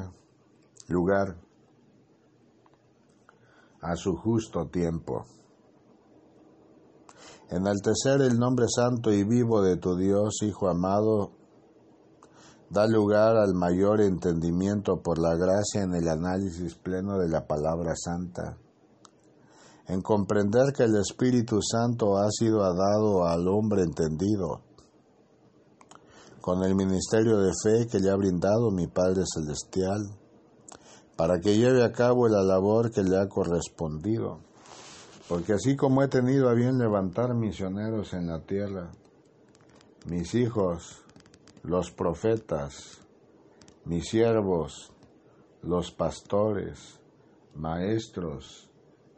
lugar 0.87 1.35
a 3.81 3.95
su 3.95 4.15
justo 4.15 4.67
tiempo. 4.67 5.25
Enaltecer 7.49 8.21
el 8.21 8.37
nombre 8.37 8.67
santo 8.69 9.11
y 9.11 9.23
vivo 9.23 9.63
de 9.63 9.77
tu 9.77 9.95
Dios, 9.97 10.43
Hijo 10.43 10.69
amado, 10.69 11.31
da 12.69 12.85
lugar 12.85 13.35
al 13.35 13.55
mayor 13.55 13.99
entendimiento 13.99 15.01
por 15.01 15.17
la 15.17 15.35
gracia 15.35 15.81
en 15.81 15.95
el 15.95 16.07
análisis 16.07 16.75
pleno 16.75 17.17
de 17.17 17.29
la 17.29 17.47
palabra 17.47 17.95
santa, 17.95 18.57
en 19.87 20.01
comprender 20.01 20.73
que 20.75 20.83
el 20.83 20.95
Espíritu 20.95 21.59
Santo 21.61 22.17
ha 22.17 22.29
sido 22.31 22.59
dado 22.59 23.25
al 23.25 23.47
hombre 23.47 23.83
entendido, 23.83 24.61
con 26.41 26.63
el 26.63 26.75
ministerio 26.75 27.37
de 27.37 27.51
fe 27.63 27.87
que 27.87 27.99
le 27.99 28.09
ha 28.09 28.15
brindado 28.15 28.69
mi 28.71 28.87
Padre 28.87 29.23
Celestial 29.25 30.01
para 31.15 31.39
que 31.39 31.57
lleve 31.57 31.83
a 31.83 31.91
cabo 31.91 32.27
la 32.27 32.43
labor 32.43 32.91
que 32.91 33.03
le 33.03 33.17
ha 33.17 33.27
correspondido. 33.27 34.39
Porque 35.29 35.53
así 35.53 35.75
como 35.75 36.03
he 36.03 36.07
tenido 36.07 36.49
a 36.49 36.53
bien 36.53 36.77
levantar 36.77 37.33
misioneros 37.33 38.13
en 38.13 38.27
la 38.27 38.41
tierra, 38.41 38.91
mis 40.05 40.35
hijos, 40.35 41.01
los 41.63 41.91
profetas, 41.91 42.99
mis 43.85 44.09
siervos, 44.09 44.91
los 45.61 45.91
pastores, 45.91 46.99
maestros, 47.55 48.69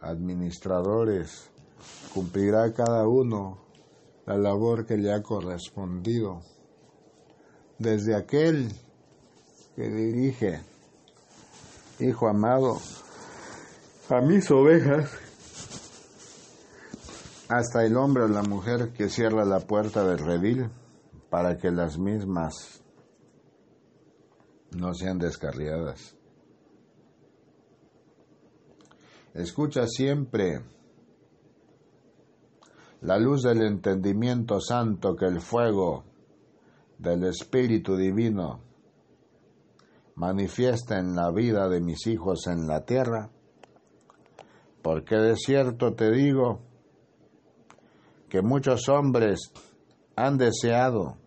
administradores, 0.06 1.50
cumplirá 2.14 2.74
cada 2.74 3.08
uno 3.08 3.66
la 4.26 4.38
labor 4.38 4.86
que 4.86 4.98
le 4.98 5.14
ha 5.14 5.22
correspondido. 5.22 6.42
Desde 7.78 8.16
aquel 8.16 8.72
que 9.76 9.90
dirige 9.90 10.62
Hijo 12.00 12.28
amado, 12.28 12.78
a 14.10 14.20
mis 14.20 14.52
ovejas, 14.52 15.10
hasta 17.48 17.86
el 17.86 17.96
hombre 17.96 18.24
o 18.24 18.28
la 18.28 18.44
mujer 18.44 18.92
que 18.92 19.08
cierra 19.08 19.46
la 19.46 19.62
puerta 19.62 20.04
del 20.04 20.20
redil 20.20 20.70
para 21.30 21.58
que 21.58 21.72
las 21.72 21.98
mismas 21.98 22.84
no 24.72 24.94
sean 24.94 25.20
descarriadas. 25.20 26.16
Escucha 29.36 29.86
siempre 29.86 30.62
la 33.02 33.20
luz 33.20 33.44
del 33.44 33.64
entendimiento 33.64 34.62
santo 34.62 35.14
que 35.18 35.26
el 35.26 35.42
fuego 35.42 36.06
del 36.98 37.26
Espíritu 37.26 37.98
Divino 37.98 38.62
manifiesta 40.16 40.98
en 41.00 41.16
la 41.16 41.32
vida 41.32 41.68
de 41.68 41.82
mis 41.82 42.08
hijos 42.08 42.48
en 42.48 42.66
la 42.66 42.86
tierra, 42.86 43.30
porque 44.82 45.18
de 45.18 45.36
cierto 45.36 45.94
te 45.96 46.12
digo 46.12 46.62
que 48.30 48.42
muchos 48.42 48.88
hombres 48.88 49.52
han 50.16 50.38
deseado 50.38 51.18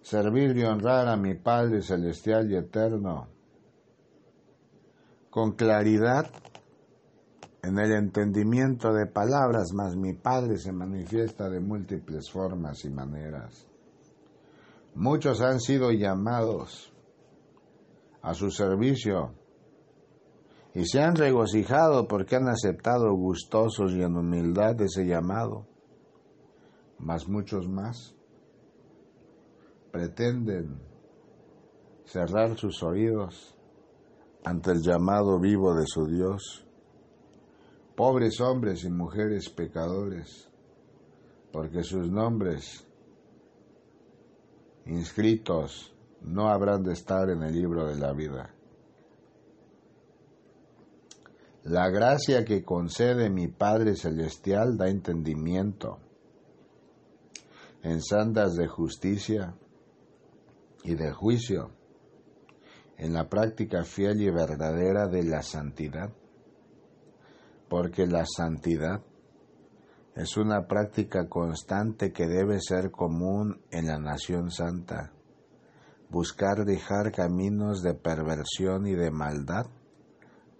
servir 0.00 0.56
y 0.56 0.64
honrar 0.64 1.08
a 1.08 1.18
mi 1.18 1.34
Padre 1.34 1.82
Celestial 1.82 2.50
y 2.50 2.56
Eterno 2.56 3.28
con 5.28 5.52
claridad 5.52 6.30
en 7.66 7.78
el 7.78 7.92
entendimiento 7.92 8.92
de 8.92 9.06
palabras, 9.06 9.72
mas 9.74 9.96
mi 9.96 10.14
Padre 10.14 10.58
se 10.58 10.72
manifiesta 10.72 11.48
de 11.48 11.60
múltiples 11.60 12.30
formas 12.30 12.84
y 12.84 12.90
maneras. 12.90 13.66
Muchos 14.94 15.40
han 15.40 15.60
sido 15.60 15.90
llamados, 15.90 16.94
a 18.24 18.32
su 18.32 18.50
servicio 18.50 19.34
y 20.74 20.86
se 20.86 21.00
han 21.00 21.14
regocijado 21.14 22.08
porque 22.08 22.36
han 22.36 22.48
aceptado 22.48 23.14
gustosos 23.14 23.92
y 23.92 24.02
en 24.02 24.16
humildad 24.16 24.80
ese 24.80 25.04
llamado. 25.04 25.66
Mas 26.98 27.28
muchos 27.28 27.68
más 27.68 28.16
pretenden 29.92 30.80
cerrar 32.06 32.56
sus 32.56 32.82
oídos 32.82 33.56
ante 34.42 34.72
el 34.72 34.80
llamado 34.80 35.38
vivo 35.38 35.74
de 35.74 35.84
su 35.86 36.06
Dios. 36.06 36.63
Pobres 37.96 38.40
hombres 38.40 38.84
y 38.84 38.90
mujeres 38.90 39.48
pecadores, 39.50 40.48
porque 41.52 41.84
sus 41.84 42.10
nombres 42.10 42.84
inscritos 44.86 45.94
no 46.22 46.48
habrán 46.48 46.82
de 46.82 46.92
estar 46.92 47.30
en 47.30 47.42
el 47.42 47.54
libro 47.54 47.86
de 47.86 47.96
la 47.96 48.12
vida. 48.12 48.54
La 51.62 51.88
gracia 51.88 52.44
que 52.44 52.62
concede 52.62 53.30
mi 53.30 53.48
Padre 53.48 53.96
Celestial 53.96 54.76
da 54.76 54.88
entendimiento 54.88 55.98
en 57.82 58.02
sandas 58.02 58.54
de 58.54 58.66
justicia 58.66 59.54
y 60.82 60.94
de 60.94 61.12
juicio, 61.12 61.70
en 62.96 63.12
la 63.12 63.28
práctica 63.28 63.84
fiel 63.84 64.20
y 64.20 64.30
verdadera 64.30 65.06
de 65.06 65.22
la 65.22 65.42
santidad, 65.42 66.12
porque 67.74 68.06
la 68.06 68.24
santidad 68.24 69.02
es 70.14 70.36
una 70.36 70.68
práctica 70.68 71.28
constante 71.28 72.12
que 72.12 72.28
debe 72.28 72.60
ser 72.60 72.92
común 72.92 73.62
en 73.72 73.88
la 73.88 73.98
nación 73.98 74.52
santa, 74.52 75.10
buscar 76.08 76.64
dejar 76.64 77.10
caminos 77.10 77.82
de 77.82 77.94
perversión 77.94 78.86
y 78.86 78.94
de 78.94 79.10
maldad 79.10 79.66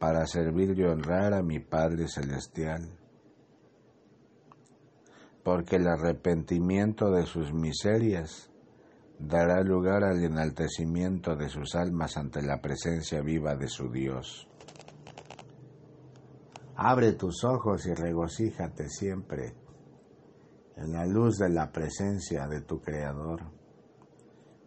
para 0.00 0.26
servir 0.26 0.76
y 0.76 0.82
honrar 0.82 1.34
a 1.34 1.44
mi 1.44 1.60
Padre 1.60 2.08
Celestial 2.08 2.98
porque 5.44 5.76
el 5.76 5.86
arrepentimiento 5.86 7.12
de 7.12 7.26
sus 7.26 7.52
miserias 7.52 8.50
dará 9.20 9.62
lugar 9.62 10.02
al 10.02 10.20
enaltecimiento 10.24 11.36
de 11.36 11.48
sus 11.48 11.76
almas 11.76 12.16
ante 12.16 12.42
la 12.42 12.60
presencia 12.60 13.20
viva 13.20 13.54
de 13.54 13.68
su 13.68 13.88
Dios. 13.88 14.48
Abre 16.77 17.12
tus 17.12 17.45
ojos 17.45 17.87
y 17.87 17.95
regocíjate 17.95 18.89
siempre 18.89 19.55
en 20.77 20.93
la 20.93 21.07
luz 21.07 21.39
de 21.39 21.51
la 21.51 21.70
presencia 21.70 22.47
de 22.49 22.62
tu 22.62 22.81
Creador, 22.81 23.43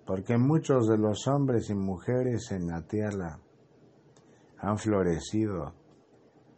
porque 0.05 0.37
muchos 0.37 0.87
de 0.87 0.97
los 0.97 1.27
hombres 1.27 1.69
y 1.69 1.75
mujeres 1.75 2.51
en 2.51 2.67
la 2.67 2.81
tierra 2.87 3.39
han 4.59 4.77
florecido 4.77 5.73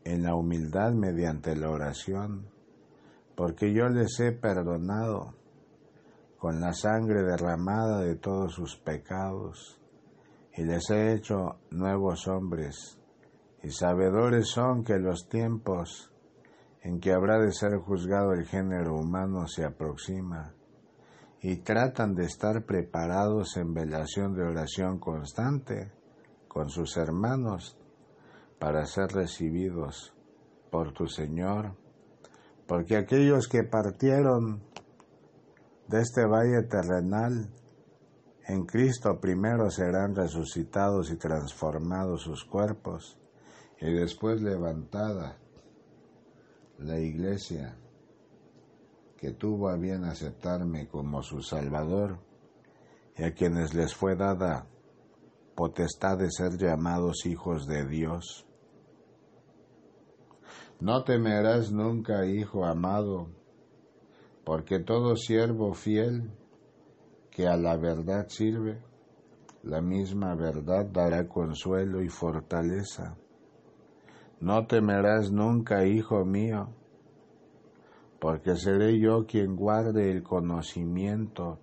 en 0.04 0.24
la 0.24 0.36
humildad 0.36 0.94
mediante 0.94 1.56
la 1.56 1.70
oración 1.70 2.60
porque 3.40 3.74
yo 3.74 3.88
les 3.88 4.20
he 4.20 4.34
perdonado 4.34 5.34
con 6.38 6.60
la 6.60 6.74
sangre 6.74 7.24
derramada 7.24 8.02
de 8.02 8.18
todos 8.18 8.54
sus 8.54 8.76
pecados, 8.76 9.80
y 10.58 10.66
les 10.66 10.90
he 10.90 11.14
hecho 11.14 11.56
nuevos 11.72 12.28
hombres, 12.28 12.99
y 13.64 13.72
sabedores 13.72 14.50
son 14.50 14.84
que 14.84 14.98
los 14.98 15.28
tiempos 15.28 16.12
en 16.82 17.00
que 17.00 17.12
habrá 17.14 17.40
de 17.40 17.52
ser 17.52 17.78
juzgado 17.78 18.34
el 18.34 18.46
género 18.46 18.96
humano 18.96 19.48
se 19.48 19.66
aproxima, 19.66 20.54
y 21.42 21.58
tratan 21.58 22.16
de 22.16 22.26
estar 22.26 22.66
preparados 22.66 23.56
en 23.58 23.74
velación 23.74 24.34
de 24.34 24.44
oración 24.44 25.00
constante 25.00 25.92
con 26.48 26.70
sus 26.70 26.98
hermanos 26.98 27.78
para 28.60 28.86
ser 28.86 29.08
recibidos 29.12 30.14
por 30.70 30.92
tu 30.92 31.08
Señor. 31.08 31.76
Porque 32.68 32.98
aquellos 32.98 33.48
que 33.48 33.64
partieron 33.64 34.62
de 35.88 36.02
este 36.02 36.26
valle 36.26 36.64
terrenal 36.64 37.50
en 38.46 38.66
Cristo 38.66 39.20
primero 39.20 39.70
serán 39.70 40.16
resucitados 40.16 41.10
y 41.12 41.16
transformados 41.16 42.24
sus 42.24 42.44
cuerpos 42.44 43.19
y 43.82 43.94
después 43.94 44.42
levantada 44.42 45.38
la 46.78 47.00
iglesia 47.00 47.78
que 49.18 49.32
tuvo 49.32 49.70
a 49.70 49.76
bien 49.76 50.06
aceptarme 50.06 50.88
como 50.88 51.22
su 51.24 51.42
Salvador 51.42 52.20
y 53.18 53.24
a 53.24 53.34
quienes 53.34 53.74
les 53.74 53.94
fue 53.94 54.16
dada 54.16 54.68
potestad 55.56 56.18
de 56.18 56.32
ser 56.32 56.58
llamados 56.58 57.26
hijos 57.26 57.68
de 57.68 57.86
Dios. 57.86 58.46
No 60.80 61.04
temerás 61.04 61.74
nunca, 61.74 62.26
hijo 62.26 62.64
amado, 62.64 63.28
porque 64.46 64.80
todo 64.80 65.18
siervo 65.18 65.74
fiel 65.74 66.32
que 67.30 67.46
a 67.46 67.58
la 67.58 67.76
verdad 67.76 68.28
sirve, 68.30 68.82
la 69.64 69.82
misma 69.82 70.34
verdad 70.36 70.86
dará 70.86 71.28
consuelo 71.28 72.02
y 72.02 72.08
fortaleza. 72.08 73.18
No 74.42 74.66
temerás 74.68 75.32
nunca, 75.32 75.86
hijo 75.86 76.24
mío, 76.24 76.70
porque 78.20 78.56
seré 78.56 79.00
yo 79.00 79.26
quien 79.26 79.56
guarde 79.56 80.12
el 80.12 80.24
conocimiento 80.24 81.60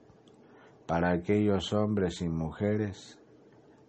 para 0.86 1.10
aquellos 1.10 1.72
hombres 1.72 2.20
y 2.20 2.28
mujeres 2.28 3.18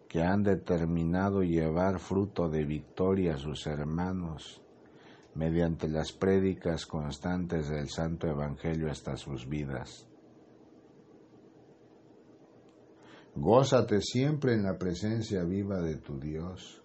que 0.07 0.23
han 0.23 0.43
determinado 0.43 1.41
llevar 1.43 1.99
fruto 1.99 2.49
de 2.49 2.63
victoria 2.63 3.35
a 3.35 3.37
sus 3.37 3.67
hermanos 3.67 4.61
mediante 5.35 5.87
las 5.87 6.11
prédicas 6.13 6.85
constantes 6.85 7.69
del 7.69 7.89
Santo 7.89 8.27
Evangelio 8.27 8.89
hasta 8.89 9.17
sus 9.17 9.47
vidas. 9.47 10.07
Gózate 13.35 14.01
siempre 14.01 14.53
en 14.53 14.63
la 14.63 14.77
presencia 14.79 15.43
viva 15.43 15.79
de 15.79 15.97
tu 15.97 16.19
Dios, 16.19 16.81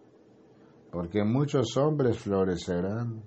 porque 0.92 1.24
muchos 1.24 1.78
hombres 1.78 2.18
florecerán 2.18 3.22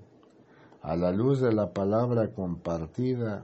a 0.83 0.95
la 0.95 1.11
luz 1.11 1.41
de 1.41 1.51
la 1.51 1.73
palabra 1.73 2.31
compartida 2.31 3.43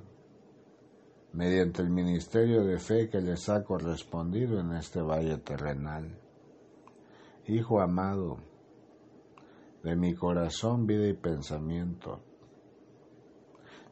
mediante 1.33 1.81
el 1.81 1.89
ministerio 1.89 2.63
de 2.63 2.77
fe 2.77 3.09
que 3.09 3.19
les 3.19 3.49
ha 3.49 3.63
correspondido 3.63 4.59
en 4.59 4.73
este 4.73 5.01
valle 5.01 5.39
terrenal. 5.39 6.19
Hijo 7.47 7.81
amado, 7.81 8.37
de 9.81 9.95
mi 9.95 10.13
corazón, 10.13 10.85
vida 10.85 11.07
y 11.07 11.13
pensamiento. 11.13 12.19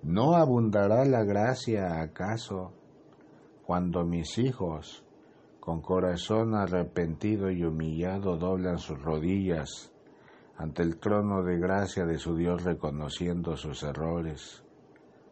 ¿No 0.03 0.35
abundará 0.35 1.05
la 1.05 1.23
gracia 1.23 2.01
acaso 2.01 2.71
cuando 3.65 4.05
mis 4.05 4.37
hijos, 4.37 5.03
con 5.59 5.81
corazón 5.81 6.53
arrepentido 6.53 7.49
y 7.49 7.63
humillado, 7.63 8.37
doblan 8.37 8.77
sus 8.77 9.01
rodillas 9.01 9.91
ante 10.59 10.83
el 10.83 10.99
trono 10.99 11.41
de 11.41 11.57
gracia 11.57 12.05
de 12.05 12.19
su 12.19 12.35
Dios 12.35 12.63
reconociendo 12.63 13.57
sus 13.57 13.81
errores, 13.81 14.63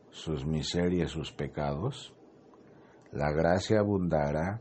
sus 0.09 0.43
miserias, 0.43 1.11
sus 1.11 1.31
pecados? 1.31 2.15
La 3.11 3.31
gracia 3.31 3.81
abundará 3.81 4.59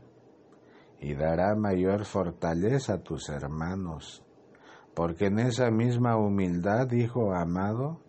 y 0.99 1.15
dará 1.15 1.55
mayor 1.55 2.05
fortaleza 2.05 2.93
a 2.93 3.01
tus 3.01 3.29
hermanos 3.29 4.23
porque 4.97 5.27
en 5.27 5.37
esa 5.37 5.69
misma 5.69 6.17
humildad, 6.17 6.91
hijo 6.91 7.31
amado, 7.31 7.99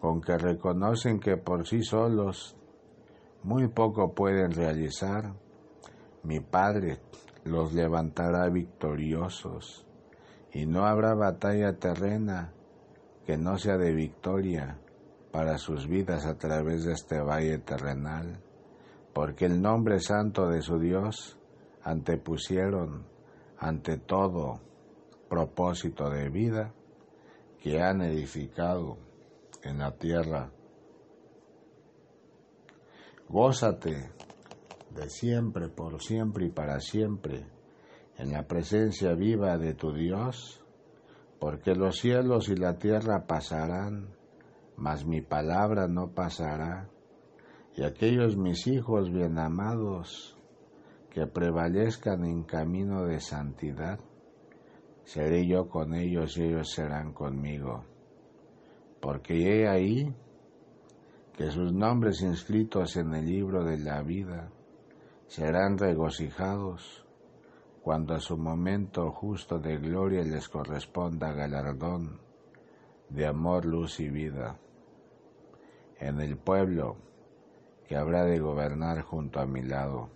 con 0.00 0.20
que 0.20 0.36
reconocen 0.36 1.20
que 1.20 1.36
por 1.36 1.64
sí 1.64 1.84
solos 1.84 2.56
muy 3.44 3.68
poco 3.68 4.14
pueden 4.14 4.50
realizar, 4.50 5.32
mi 6.24 6.40
Padre 6.40 6.98
los 7.44 7.72
levantará 7.72 8.48
victoriosos, 8.48 9.86
y 10.54 10.66
no 10.66 10.86
habrá 10.86 11.14
batalla 11.14 11.74
terrena 11.78 12.52
que 13.26 13.36
no 13.36 13.58
sea 13.58 13.76
de 13.76 13.92
victoria 13.92 14.78
para 15.32 15.58
sus 15.58 15.88
vidas 15.88 16.24
a 16.26 16.38
través 16.38 16.84
de 16.84 16.92
este 16.92 17.20
valle 17.20 17.58
terrenal, 17.58 18.40
porque 19.12 19.46
el 19.46 19.60
nombre 19.60 19.98
santo 19.98 20.48
de 20.48 20.62
su 20.62 20.78
Dios 20.78 21.38
antepusieron 21.82 23.04
ante 23.58 23.98
todo 23.98 24.60
propósito 25.28 26.08
de 26.08 26.28
vida 26.30 26.72
que 27.60 27.82
han 27.82 28.02
edificado 28.02 28.98
en 29.64 29.78
la 29.78 29.90
tierra. 29.96 30.52
Gózate 33.28 34.12
de 34.94 35.10
siempre, 35.10 35.68
por 35.68 36.00
siempre 36.00 36.46
y 36.46 36.50
para 36.50 36.78
siempre 36.78 37.53
en 38.18 38.32
la 38.32 38.46
presencia 38.46 39.14
viva 39.14 39.58
de 39.58 39.74
tu 39.74 39.92
Dios, 39.92 40.62
porque 41.40 41.74
los 41.74 41.98
cielos 41.98 42.48
y 42.48 42.56
la 42.56 42.78
tierra 42.78 43.26
pasarán, 43.26 44.08
mas 44.76 45.04
mi 45.04 45.20
palabra 45.20 45.88
no 45.88 46.12
pasará, 46.12 46.88
y 47.76 47.82
aquellos 47.82 48.36
mis 48.36 48.66
hijos 48.66 49.10
bien 49.10 49.38
amados 49.38 50.38
que 51.10 51.26
prevalezcan 51.26 52.24
en 52.24 52.44
camino 52.44 53.04
de 53.04 53.20
santidad, 53.20 53.98
seré 55.04 55.46
yo 55.46 55.68
con 55.68 55.94
ellos 55.94 56.36
y 56.38 56.44
ellos 56.44 56.70
serán 56.70 57.12
conmigo. 57.12 57.84
Porque 59.00 59.34
he 59.34 59.68
ahí 59.68 60.14
que 61.36 61.50
sus 61.50 61.72
nombres 61.72 62.22
inscritos 62.22 62.96
en 62.96 63.12
el 63.14 63.26
libro 63.26 63.64
de 63.64 63.78
la 63.78 64.02
vida 64.02 64.50
serán 65.26 65.78
regocijados 65.78 67.03
cuando 67.84 68.14
a 68.14 68.18
su 68.18 68.38
momento 68.38 69.10
justo 69.10 69.58
de 69.58 69.76
gloria 69.76 70.22
les 70.22 70.48
corresponda 70.48 71.34
galardón 71.34 72.18
de 73.10 73.26
amor, 73.26 73.66
luz 73.66 74.00
y 74.00 74.08
vida 74.08 74.58
en 75.98 76.18
el 76.18 76.38
pueblo 76.38 76.96
que 77.86 77.94
habrá 77.94 78.24
de 78.24 78.38
gobernar 78.38 79.02
junto 79.02 79.38
a 79.38 79.44
mi 79.44 79.62
lado. 79.62 80.08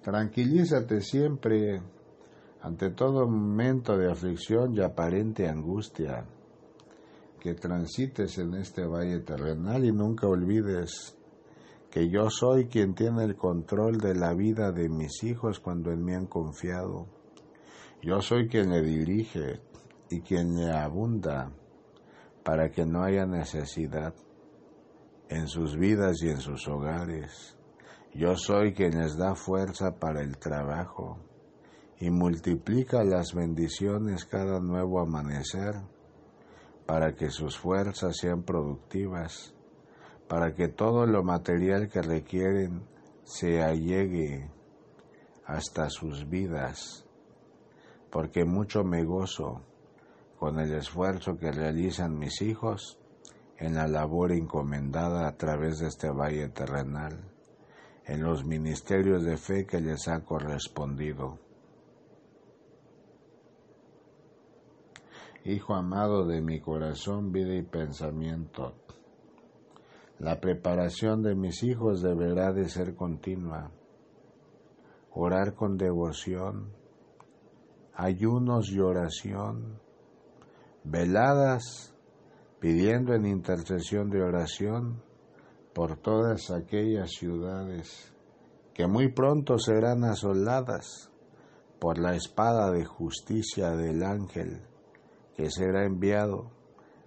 Tranquilízate 0.00 1.02
siempre 1.02 1.82
ante 2.62 2.88
todo 2.92 3.28
momento 3.28 3.98
de 3.98 4.10
aflicción 4.10 4.74
y 4.74 4.80
aparente 4.80 5.46
angustia 5.46 6.24
que 7.38 7.52
transites 7.52 8.38
en 8.38 8.54
este 8.54 8.86
valle 8.86 9.20
terrenal 9.20 9.84
y 9.84 9.92
nunca 9.92 10.26
olvides 10.26 11.17
que 11.90 12.08
yo 12.10 12.30
soy 12.30 12.66
quien 12.66 12.94
tiene 12.94 13.24
el 13.24 13.36
control 13.36 13.98
de 13.98 14.14
la 14.14 14.34
vida 14.34 14.72
de 14.72 14.88
mis 14.88 15.22
hijos 15.24 15.60
cuando 15.60 15.90
en 15.90 16.04
mí 16.04 16.14
han 16.14 16.26
confiado. 16.26 17.06
Yo 18.02 18.20
soy 18.20 18.48
quien 18.48 18.70
le 18.70 18.82
dirige 18.82 19.60
y 20.10 20.20
quien 20.20 20.54
le 20.56 20.70
abunda 20.70 21.50
para 22.44 22.70
que 22.70 22.84
no 22.84 23.02
haya 23.02 23.26
necesidad 23.26 24.14
en 25.28 25.46
sus 25.48 25.76
vidas 25.76 26.22
y 26.22 26.28
en 26.28 26.40
sus 26.40 26.68
hogares. 26.68 27.56
Yo 28.14 28.36
soy 28.36 28.72
quien 28.72 28.98
les 28.98 29.16
da 29.16 29.34
fuerza 29.34 29.98
para 29.98 30.22
el 30.22 30.38
trabajo 30.38 31.18
y 32.00 32.10
multiplica 32.10 33.04
las 33.04 33.34
bendiciones 33.34 34.24
cada 34.24 34.60
nuevo 34.60 35.00
amanecer 35.00 35.74
para 36.86 37.14
que 37.14 37.30
sus 37.30 37.58
fuerzas 37.58 38.16
sean 38.16 38.42
productivas, 38.42 39.54
para 40.28 40.54
que 40.54 40.68
todo 40.68 41.06
lo 41.06 41.22
material 41.22 41.88
que 41.88 42.02
requieren 42.02 42.86
se 43.24 43.62
allegue 43.62 44.50
hasta 45.46 45.88
sus 45.88 46.28
vidas, 46.28 47.06
porque 48.10 48.44
mucho 48.44 48.84
me 48.84 49.04
gozo 49.04 49.62
con 50.38 50.60
el 50.60 50.74
esfuerzo 50.74 51.38
que 51.38 51.50
realizan 51.50 52.18
mis 52.18 52.42
hijos 52.42 52.98
en 53.56 53.74
la 53.74 53.88
labor 53.88 54.32
encomendada 54.32 55.26
a 55.26 55.36
través 55.36 55.78
de 55.78 55.88
este 55.88 56.10
valle 56.10 56.48
terrenal, 56.50 57.18
en 58.04 58.22
los 58.22 58.44
ministerios 58.44 59.24
de 59.24 59.36
fe 59.36 59.66
que 59.66 59.80
les 59.80 60.06
ha 60.08 60.24
correspondido. 60.24 61.38
Hijo 65.44 65.74
amado 65.74 66.26
de 66.26 66.40
mi 66.42 66.60
corazón, 66.60 67.32
vida 67.32 67.54
y 67.54 67.62
pensamiento, 67.62 68.74
la 70.18 70.40
preparación 70.40 71.22
de 71.22 71.34
mis 71.34 71.62
hijos 71.62 72.02
deberá 72.02 72.52
de 72.52 72.68
ser 72.68 72.94
continua. 72.94 73.70
Orar 75.12 75.54
con 75.54 75.76
devoción, 75.76 76.72
ayunos 77.94 78.70
y 78.70 78.80
oración, 78.80 79.80
veladas 80.84 81.94
pidiendo 82.60 83.14
en 83.14 83.26
intercesión 83.26 84.10
de 84.10 84.22
oración 84.22 85.02
por 85.72 85.96
todas 85.96 86.50
aquellas 86.50 87.10
ciudades 87.12 88.12
que 88.74 88.86
muy 88.86 89.12
pronto 89.12 89.58
serán 89.58 90.04
asoladas 90.04 91.10
por 91.78 91.98
la 91.98 92.16
espada 92.16 92.72
de 92.72 92.84
justicia 92.84 93.70
del 93.70 94.02
ángel 94.02 94.62
que 95.36 95.50
será 95.50 95.84
enviado 95.84 96.57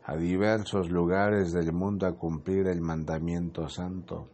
a 0.03 0.15
diversos 0.15 0.89
lugares 0.89 1.51
del 1.51 1.73
mundo 1.73 2.07
a 2.07 2.13
cumplir 2.13 2.67
el 2.67 2.81
mandamiento 2.81 3.69
santo, 3.69 4.27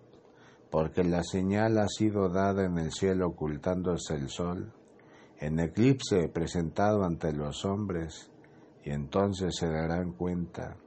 porque 0.70 1.04
la 1.04 1.24
señal 1.24 1.78
ha 1.78 1.88
sido 1.88 2.30
dada 2.30 2.66
en 2.66 2.78
el 2.78 2.92
cielo 2.92 3.28
ocultándose 3.28 4.16
el 4.16 4.30
sol, 4.30 4.74
en 5.40 5.60
eclipse 5.60 6.30
presentado 6.30 7.04
ante 7.04 7.32
los 7.34 7.66
hombres, 7.66 8.32
y 8.84 8.92
entonces 8.92 9.56
se 9.56 9.68
darán 9.68 10.14
cuenta 10.14 10.78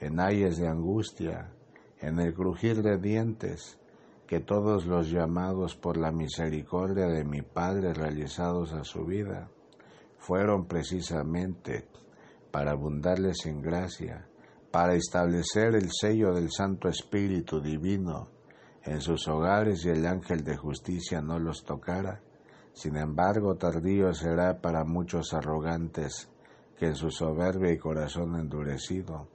en 0.00 0.20
ayes 0.20 0.58
de 0.58 0.68
angustia, 0.68 1.50
en 2.00 2.20
el 2.20 2.34
crujir 2.34 2.82
de 2.82 2.98
dientes, 2.98 3.78
que 4.26 4.40
todos 4.40 4.84
los 4.84 5.10
llamados 5.10 5.74
por 5.74 5.96
la 5.96 6.12
misericordia 6.12 7.06
de 7.06 7.24
mi 7.24 7.40
Padre 7.40 7.94
realizados 7.94 8.74
a 8.74 8.84
su 8.84 9.06
vida 9.06 9.48
fueron 10.18 10.66
precisamente 10.66 11.88
para 12.50 12.72
abundarles 12.72 13.46
en 13.46 13.60
gracia, 13.60 14.28
para 14.70 14.94
establecer 14.94 15.74
el 15.74 15.90
sello 15.90 16.32
del 16.32 16.50
Santo 16.50 16.88
Espíritu 16.88 17.60
Divino 17.60 18.28
en 18.82 19.00
sus 19.00 19.28
hogares 19.28 19.84
y 19.84 19.90
el 19.90 20.06
ángel 20.06 20.42
de 20.44 20.56
justicia 20.56 21.20
no 21.20 21.38
los 21.38 21.64
tocara. 21.64 22.22
Sin 22.72 22.96
embargo, 22.96 23.56
tardío 23.56 24.12
será 24.14 24.60
para 24.60 24.84
muchos 24.84 25.34
arrogantes 25.34 26.30
que 26.78 26.86
en 26.86 26.94
su 26.94 27.10
soberbia 27.10 27.72
y 27.72 27.78
corazón 27.78 28.36
endurecido 28.36 29.28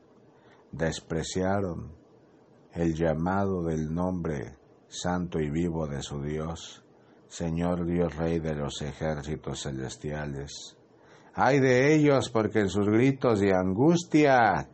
despreciaron 0.71 1.91
el 2.71 2.95
llamado 2.95 3.63
del 3.63 3.93
nombre 3.93 4.57
santo 4.87 5.39
y 5.39 5.49
vivo 5.49 5.87
de 5.87 6.01
su 6.01 6.21
Dios, 6.21 6.83
Señor 7.27 7.85
Dios 7.85 8.15
Rey 8.15 8.39
de 8.39 8.55
los 8.55 8.81
ejércitos 8.81 9.63
celestiales. 9.63 10.77
Ay 11.35 11.59
de 11.59 11.95
ellos 11.95 12.29
porque 12.29 12.59
en 12.59 12.69
sus 12.69 12.87
gritos 12.87 13.39
de 13.39 13.55
angustia, 13.55 14.69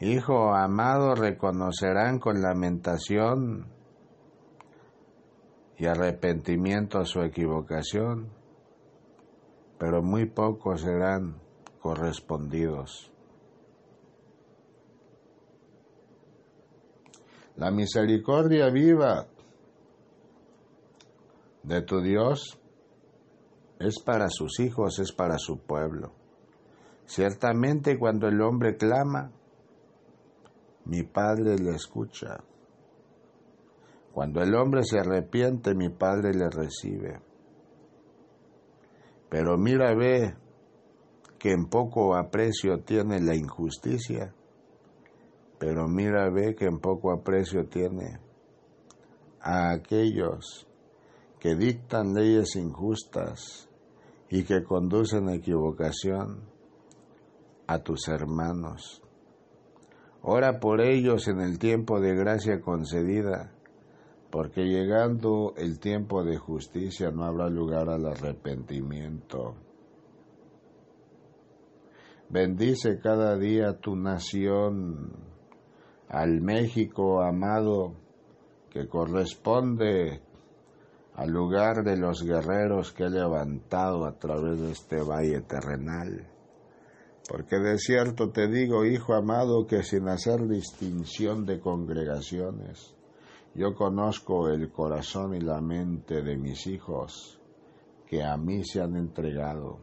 Hijo 0.00 0.54
amado, 0.54 1.16
reconocerán 1.16 2.20
con 2.20 2.40
lamentación 2.40 3.66
y 5.76 5.86
arrepentimiento 5.86 7.04
su 7.04 7.20
equivocación, 7.22 8.30
pero 9.76 10.00
muy 10.00 10.26
pocos 10.26 10.82
serán 10.82 11.40
correspondidos. 11.80 13.10
La 17.56 17.72
misericordia 17.72 18.70
viva 18.70 19.26
de 21.64 21.82
tu 21.82 22.00
Dios 22.00 22.57
es 23.78 24.00
para 24.00 24.28
sus 24.28 24.60
hijos, 24.60 24.98
es 24.98 25.12
para 25.12 25.38
su 25.38 25.58
pueblo. 25.58 26.12
Ciertamente 27.06 27.98
cuando 27.98 28.28
el 28.28 28.40
hombre 28.40 28.76
clama, 28.76 29.30
mi 30.84 31.02
Padre 31.02 31.56
le 31.58 31.70
escucha. 31.70 32.38
Cuando 34.12 34.40
el 34.40 34.54
hombre 34.54 34.82
se 34.84 34.98
arrepiente, 34.98 35.74
mi 35.74 35.90
Padre 35.90 36.32
le 36.34 36.50
recibe. 36.50 37.20
Pero 39.28 39.56
mira, 39.56 39.94
ve 39.94 40.34
que 41.38 41.52
en 41.52 41.66
poco 41.66 42.16
aprecio 42.16 42.80
tiene 42.80 43.20
la 43.20 43.36
injusticia 43.36 44.34
pero 45.58 45.88
mira, 45.88 46.30
ve 46.30 46.54
que 46.54 46.66
en 46.66 46.78
poco 46.78 47.12
aprecio 47.12 47.66
tiene 47.66 48.20
a 49.40 49.72
aquellos 49.72 50.68
que 51.40 51.56
dictan 51.56 52.14
leyes 52.14 52.54
injustas 52.56 53.67
y 54.30 54.44
que 54.44 54.62
conducen 54.62 55.28
a 55.28 55.34
equivocación 55.34 56.42
a 57.66 57.78
tus 57.80 58.08
hermanos. 58.08 59.02
Ora 60.22 60.58
por 60.58 60.80
ellos 60.80 61.28
en 61.28 61.40
el 61.40 61.58
tiempo 61.58 62.00
de 62.00 62.14
gracia 62.14 62.60
concedida, 62.60 63.52
porque 64.30 64.64
llegando 64.64 65.54
el 65.56 65.78
tiempo 65.78 66.24
de 66.24 66.36
justicia 66.36 67.10
no 67.10 67.24
habrá 67.24 67.48
lugar 67.48 67.88
al 67.88 68.06
arrepentimiento. 68.06 69.54
Bendice 72.28 72.98
cada 73.00 73.38
día 73.38 73.78
tu 73.80 73.96
nación 73.96 75.12
al 76.08 76.42
México 76.42 77.22
amado 77.22 77.94
que 78.70 78.86
corresponde 78.86 80.20
al 81.18 81.30
lugar 81.30 81.82
de 81.82 81.96
los 81.96 82.22
guerreros 82.22 82.92
que 82.92 83.02
he 83.02 83.10
levantado 83.10 84.06
a 84.06 84.16
través 84.16 84.60
de 84.60 84.70
este 84.70 85.02
valle 85.02 85.40
terrenal. 85.40 86.28
Porque 87.28 87.56
de 87.56 87.76
cierto 87.76 88.30
te 88.30 88.46
digo, 88.46 88.84
hijo 88.84 89.14
amado, 89.14 89.66
que 89.66 89.82
sin 89.82 90.08
hacer 90.08 90.46
distinción 90.46 91.44
de 91.44 91.58
congregaciones, 91.58 92.94
yo 93.52 93.74
conozco 93.74 94.48
el 94.48 94.70
corazón 94.70 95.34
y 95.34 95.40
la 95.40 95.60
mente 95.60 96.22
de 96.22 96.36
mis 96.36 96.68
hijos 96.68 97.40
que 98.06 98.22
a 98.22 98.36
mí 98.36 98.62
se 98.62 98.80
han 98.80 98.94
entregado 98.94 99.80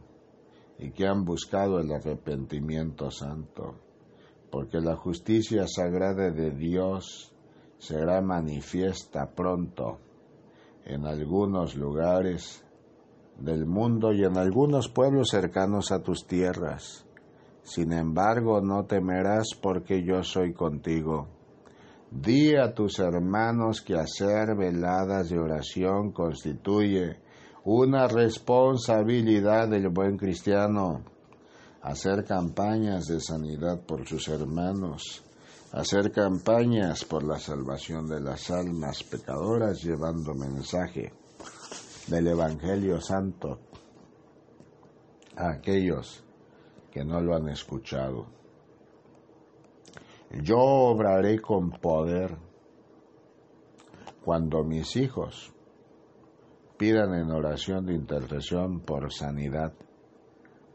y 0.78 0.92
que 0.92 1.06
han 1.06 1.26
buscado 1.26 1.80
el 1.80 1.92
arrepentimiento 1.92 3.10
santo 3.10 3.74
porque 4.50 4.80
la 4.80 4.96
justicia 4.96 5.66
sagrada 5.66 6.30
de 6.30 6.50
Dios 6.50 7.30
será 7.76 8.22
manifiesta 8.22 9.30
pronto 9.34 9.98
en 10.86 11.06
algunos 11.06 11.76
lugares 11.76 12.64
del 13.38 13.66
mundo 13.66 14.12
y 14.12 14.24
en 14.24 14.38
algunos 14.38 14.88
pueblos 14.88 15.28
cercanos 15.30 15.92
a 15.92 16.02
tus 16.02 16.26
tierras. 16.26 17.04
Sin 17.62 17.92
embargo, 17.92 18.60
no 18.60 18.84
temerás 18.84 19.48
porque 19.60 20.02
yo 20.04 20.22
soy 20.22 20.54
contigo. 20.54 21.28
Di 22.10 22.54
a 22.54 22.72
tus 22.72 23.00
hermanos 23.00 23.82
que 23.82 23.94
hacer 23.94 24.56
veladas 24.56 25.28
de 25.28 25.38
oración 25.38 26.12
constituye 26.12 27.18
una 27.64 28.06
responsabilidad 28.06 29.68
del 29.68 29.88
buen 29.88 30.16
cristiano 30.16 31.02
hacer 31.82 32.24
campañas 32.24 33.06
de 33.06 33.20
sanidad 33.20 33.80
por 33.86 34.08
sus 34.08 34.26
hermanos, 34.28 35.24
hacer 35.72 36.12
campañas 36.12 37.04
por 37.04 37.22
la 37.22 37.38
salvación 37.38 38.06
de 38.06 38.20
las 38.20 38.50
almas 38.50 39.02
pecadoras 39.02 39.82
llevando 39.82 40.34
mensaje 40.34 41.12
del 42.06 42.28
Evangelio 42.28 43.00
Santo 43.00 43.58
a 45.36 45.50
aquellos 45.50 46.24
que 46.90 47.04
no 47.04 47.20
lo 47.20 47.34
han 47.34 47.48
escuchado. 47.48 48.26
Yo 50.42 50.58
obraré 50.58 51.40
con 51.40 51.70
poder 51.70 52.36
cuando 54.24 54.64
mis 54.64 54.96
hijos 54.96 55.52
pidan 56.76 57.14
en 57.14 57.30
oración 57.30 57.86
de 57.86 57.94
intercesión 57.94 58.80
por 58.80 59.12
sanidad 59.12 59.72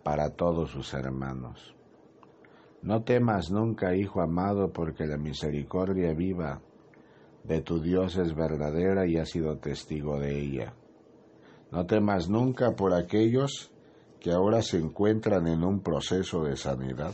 para 0.04 0.32
todos 0.32 0.72
sus 0.72 0.94
hermanos. 0.94 1.76
No 2.84 3.04
temas 3.04 3.52
nunca, 3.52 3.96
hijo 3.96 4.22
amado, 4.22 4.72
porque 4.72 5.06
la 5.06 5.18
misericordia 5.18 6.14
viva 6.14 6.62
de 7.44 7.62
tu 7.62 7.80
Dios 7.80 8.18
es 8.18 8.36
verdadera 8.36 9.06
y 9.06 9.18
has 9.18 9.30
sido 9.30 9.58
testigo 9.58 10.20
de 10.20 10.40
ella. 10.40 10.74
No 11.72 11.86
temas 11.86 12.28
nunca 12.28 12.76
por 12.76 12.94
aquellos 12.94 13.72
que 14.20 14.32
ahora 14.32 14.62
se 14.62 14.78
encuentran 14.78 15.48
en 15.48 15.64
un 15.64 15.82
proceso 15.82 16.44
de 16.44 16.56
sanidad, 16.56 17.14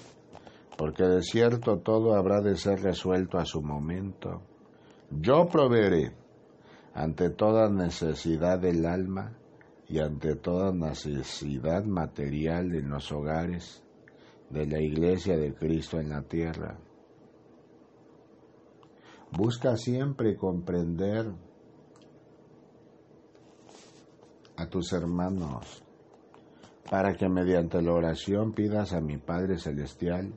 porque 0.78 1.04
de 1.04 1.22
cierto 1.22 1.80
todo 1.80 2.16
habrá 2.16 2.42
de 2.42 2.56
ser 2.56 2.82
resuelto 2.82 3.38
a 3.38 3.46
su 3.46 3.62
momento. 3.62 4.42
Yo 5.12 5.48
proveeré 5.48 6.14
ante 6.94 7.30
toda 7.30 7.70
necesidad 7.70 8.60
del 8.60 8.86
alma 8.86 9.34
y 9.88 10.00
ante 10.00 10.36
toda 10.36 10.72
necesidad 10.72 11.84
material 11.86 12.74
en 12.74 12.90
los 12.90 13.12
hogares 13.12 13.84
de 14.50 14.66
la 14.66 14.80
iglesia 14.80 15.38
de 15.38 15.54
Cristo 15.54 16.00
en 16.00 16.10
la 16.10 16.22
tierra. 16.22 16.78
Busca 19.32 19.76
siempre 19.76 20.36
comprender 20.36 21.34
a 24.56 24.68
tus 24.68 24.94
hermanos 24.94 25.84
para 26.90 27.16
que 27.16 27.28
mediante 27.28 27.82
la 27.82 27.92
oración 27.92 28.54
pidas 28.54 28.94
a 28.94 29.02
mi 29.02 29.18
Padre 29.18 29.58
Celestial 29.58 30.34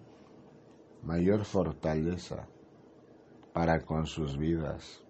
mayor 1.03 1.45
fortaleza 1.45 2.49
para 3.53 3.81
con 3.81 4.07
sus 4.07 4.37
vidas. 4.37 5.03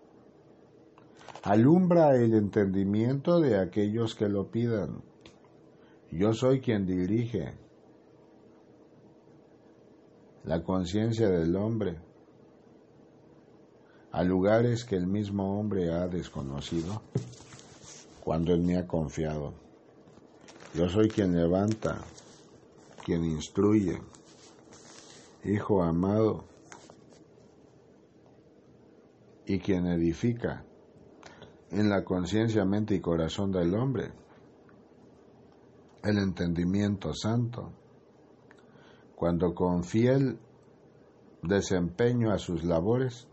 Alumbra 1.42 2.16
el 2.16 2.34
entendimiento 2.34 3.40
de 3.40 3.58
aquellos 3.58 4.14
que 4.14 4.28
lo 4.28 4.50
pidan. 4.50 5.02
Yo 6.10 6.32
soy 6.32 6.60
quien 6.60 6.86
dirige 6.86 7.54
la 10.44 10.62
conciencia 10.62 11.28
del 11.28 11.54
hombre 11.56 11.98
a 14.12 14.22
lugares 14.24 14.84
que 14.84 14.96
el 14.96 15.06
mismo 15.06 15.58
hombre 15.58 15.92
ha 15.92 16.08
desconocido 16.08 17.02
cuando 18.24 18.52
él 18.52 18.62
me 18.62 18.76
ha 18.76 18.86
confiado. 18.86 19.54
Yo 20.74 20.88
soy 20.88 21.08
quien 21.08 21.36
levanta, 21.36 21.98
quien 23.04 23.24
instruye. 23.24 24.00
Hijo 25.44 25.82
amado, 25.82 26.44
y 29.46 29.58
quien 29.58 29.86
edifica 29.86 30.64
en 31.70 31.88
la 31.88 32.04
conciencia, 32.04 32.64
mente 32.64 32.94
y 32.94 33.00
corazón 33.00 33.50
del 33.50 33.74
hombre 33.74 34.12
el 36.04 36.18
entendimiento 36.18 37.12
santo, 37.12 37.72
cuando 39.20 39.54
con 39.54 39.84
fiel 39.84 40.40
desempeño 41.42 42.32
a 42.32 42.38
sus 42.38 42.64
labores, 42.64 43.28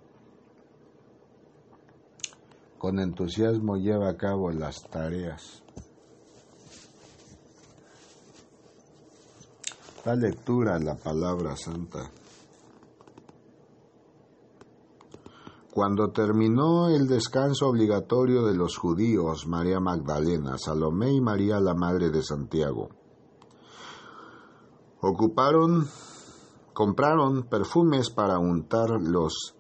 con 2.78 3.00
entusiasmo 3.00 3.78
lleva 3.78 4.10
a 4.10 4.18
cabo 4.18 4.52
las 4.52 4.84
tareas. 4.90 5.64
Da 10.04 10.14
lectura 10.14 10.76
a 10.76 10.80
la 10.80 10.96
palabra 10.96 11.56
santa. 11.56 12.12
Cuando 15.74 16.10
terminó 16.12 16.90
el 16.90 17.08
descanso 17.08 17.70
obligatorio 17.70 18.44
de 18.44 18.58
los 18.58 18.76
judíos, 18.76 19.48
María 19.48 19.80
Magdalena, 19.80 20.58
Salomé 20.58 21.14
y 21.14 21.22
María 21.22 21.62
la 21.62 21.76
Madre 21.76 22.10
de 22.10 22.24
Santiago, 22.24 22.90
ocuparon, 25.10 25.88
compraron 26.74 27.44
perfumes 27.44 28.10
para 28.10 28.40
untarlos 28.40 29.56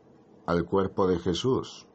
al 0.45 0.65
cuerpo 0.65 1.07
de 1.07 1.19
Jesús. 1.19 1.87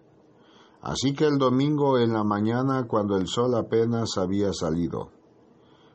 Así 0.80 1.14
que 1.14 1.26
el 1.26 1.38
domingo 1.38 1.98
en 1.98 2.12
la 2.12 2.24
mañana, 2.24 2.86
cuando 2.88 3.16
el 3.16 3.28
sol 3.28 3.54
apenas 3.54 4.18
había 4.18 4.52
salido, 4.52 5.10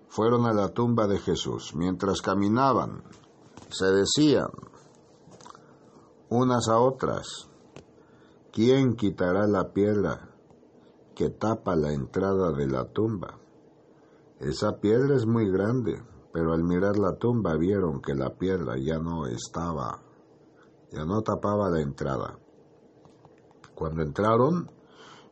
fueron 0.08 0.46
a 0.46 0.54
la 0.54 0.70
tumba 0.70 1.08
de 1.08 1.20
Jesús. 1.20 1.76
Mientras 1.76 2.22
caminaban, 2.22 3.04
se 3.70 3.88
decían 3.88 4.48
unas 6.30 6.70
a 6.70 6.80
otras, 6.80 7.50
¿Quién 8.58 8.96
quitará 8.96 9.46
la 9.46 9.72
piedra 9.72 10.32
que 11.14 11.30
tapa 11.30 11.76
la 11.76 11.94
entrada 11.94 12.52
de 12.54 12.66
la 12.66 12.86
tumba? 12.86 13.38
Esa 14.40 14.80
piedra 14.80 15.16
es 15.16 15.28
muy 15.28 15.48
grande, 15.52 16.02
pero 16.38 16.54
al 16.54 16.64
mirar 16.64 17.00
la 17.00 17.16
tumba 17.16 17.58
vieron 17.58 18.00
que 18.00 18.14
la 18.14 18.30
piedra 18.30 18.76
ya 18.78 19.00
no 19.00 19.26
estaba, 19.26 20.04
ya 20.92 21.04
no 21.04 21.24
tapaba 21.24 21.68
la 21.72 21.82
entrada. 21.82 22.38
Cuando 23.74 24.04
entraron, 24.04 24.70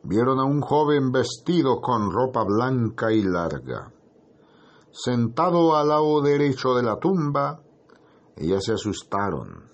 vieron 0.02 0.40
a 0.40 0.44
un 0.44 0.60
joven 0.60 1.12
vestido 1.12 1.80
con 1.80 2.10
ropa 2.10 2.42
blanca 2.42 3.12
y 3.12 3.22
larga. 3.22 3.92
Sentado 4.90 5.76
al 5.76 5.86
lado 5.86 6.22
derecho 6.22 6.74
de 6.74 6.82
la 6.82 6.98
tumba, 6.98 7.62
ellas 8.34 8.64
se 8.64 8.72
asustaron. 8.72 9.70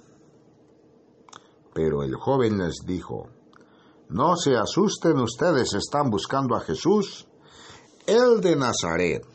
Pero 1.72 2.02
el 2.02 2.14
joven 2.14 2.58
les 2.58 2.84
dijo, 2.84 3.30
no 4.10 4.36
se 4.36 4.54
asusten 4.54 5.18
ustedes, 5.18 5.72
están 5.72 6.10
buscando 6.10 6.56
a 6.56 6.60
Jesús, 6.60 7.26
el 8.06 8.42
de 8.42 8.54
Nazaret. 8.54 9.31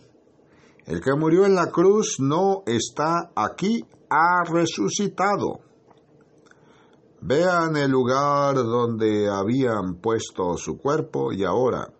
El 0.87 1.01
que 1.01 1.13
murió 1.15 1.45
en 1.45 1.53
la 1.53 1.69
cruz 1.69 2.15
no 2.19 2.63
está 2.65 3.31
aquí, 3.35 3.85
ha 4.09 4.45
resucitado. 4.49 5.59
Vean 7.19 7.75
el 7.75 7.91
lugar 7.91 8.55
donde 8.55 9.29
habían 9.29 9.95
puesto 9.95 10.55
su 10.55 10.77
cuerpo 10.77 11.33
y 11.33 11.43
ahora 11.43 11.93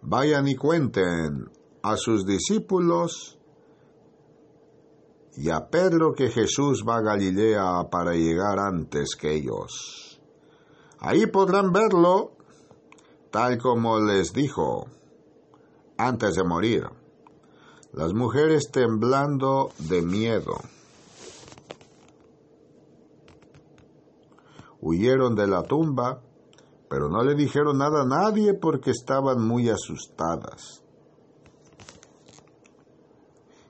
vayan 0.00 0.48
y 0.48 0.56
cuenten 0.56 1.50
a 1.82 1.96
sus 1.98 2.24
discípulos 2.24 3.38
y 5.34 5.50
a 5.50 5.68
Pedro 5.68 6.14
que 6.14 6.30
Jesús 6.30 6.84
va 6.88 6.96
a 6.96 7.02
Galilea 7.02 7.90
para 7.90 8.12
llegar 8.12 8.58
antes 8.58 9.14
que 9.14 9.34
ellos. 9.34 10.22
Ahí 11.00 11.26
podrán 11.26 11.70
verlo, 11.70 12.32
tal 13.30 13.58
como 13.58 14.00
les 14.00 14.32
dijo 14.32 14.86
antes 15.98 16.34
de 16.36 16.44
morir. 16.44 16.88
Las 17.96 18.14
mujeres 18.14 18.70
temblando 18.70 19.70
de 19.78 20.02
miedo. 20.02 20.54
Huyeron 24.80 25.34
de 25.34 25.48
la 25.48 25.64
tumba, 25.64 26.22
pero 26.88 27.08
no 27.08 27.24
le 27.24 27.34
dijeron 27.34 27.78
nada 27.78 28.02
a 28.02 28.06
nadie 28.06 28.54
porque 28.54 28.92
estaban 28.92 29.44
muy 29.44 29.68
asustadas. 29.68 30.84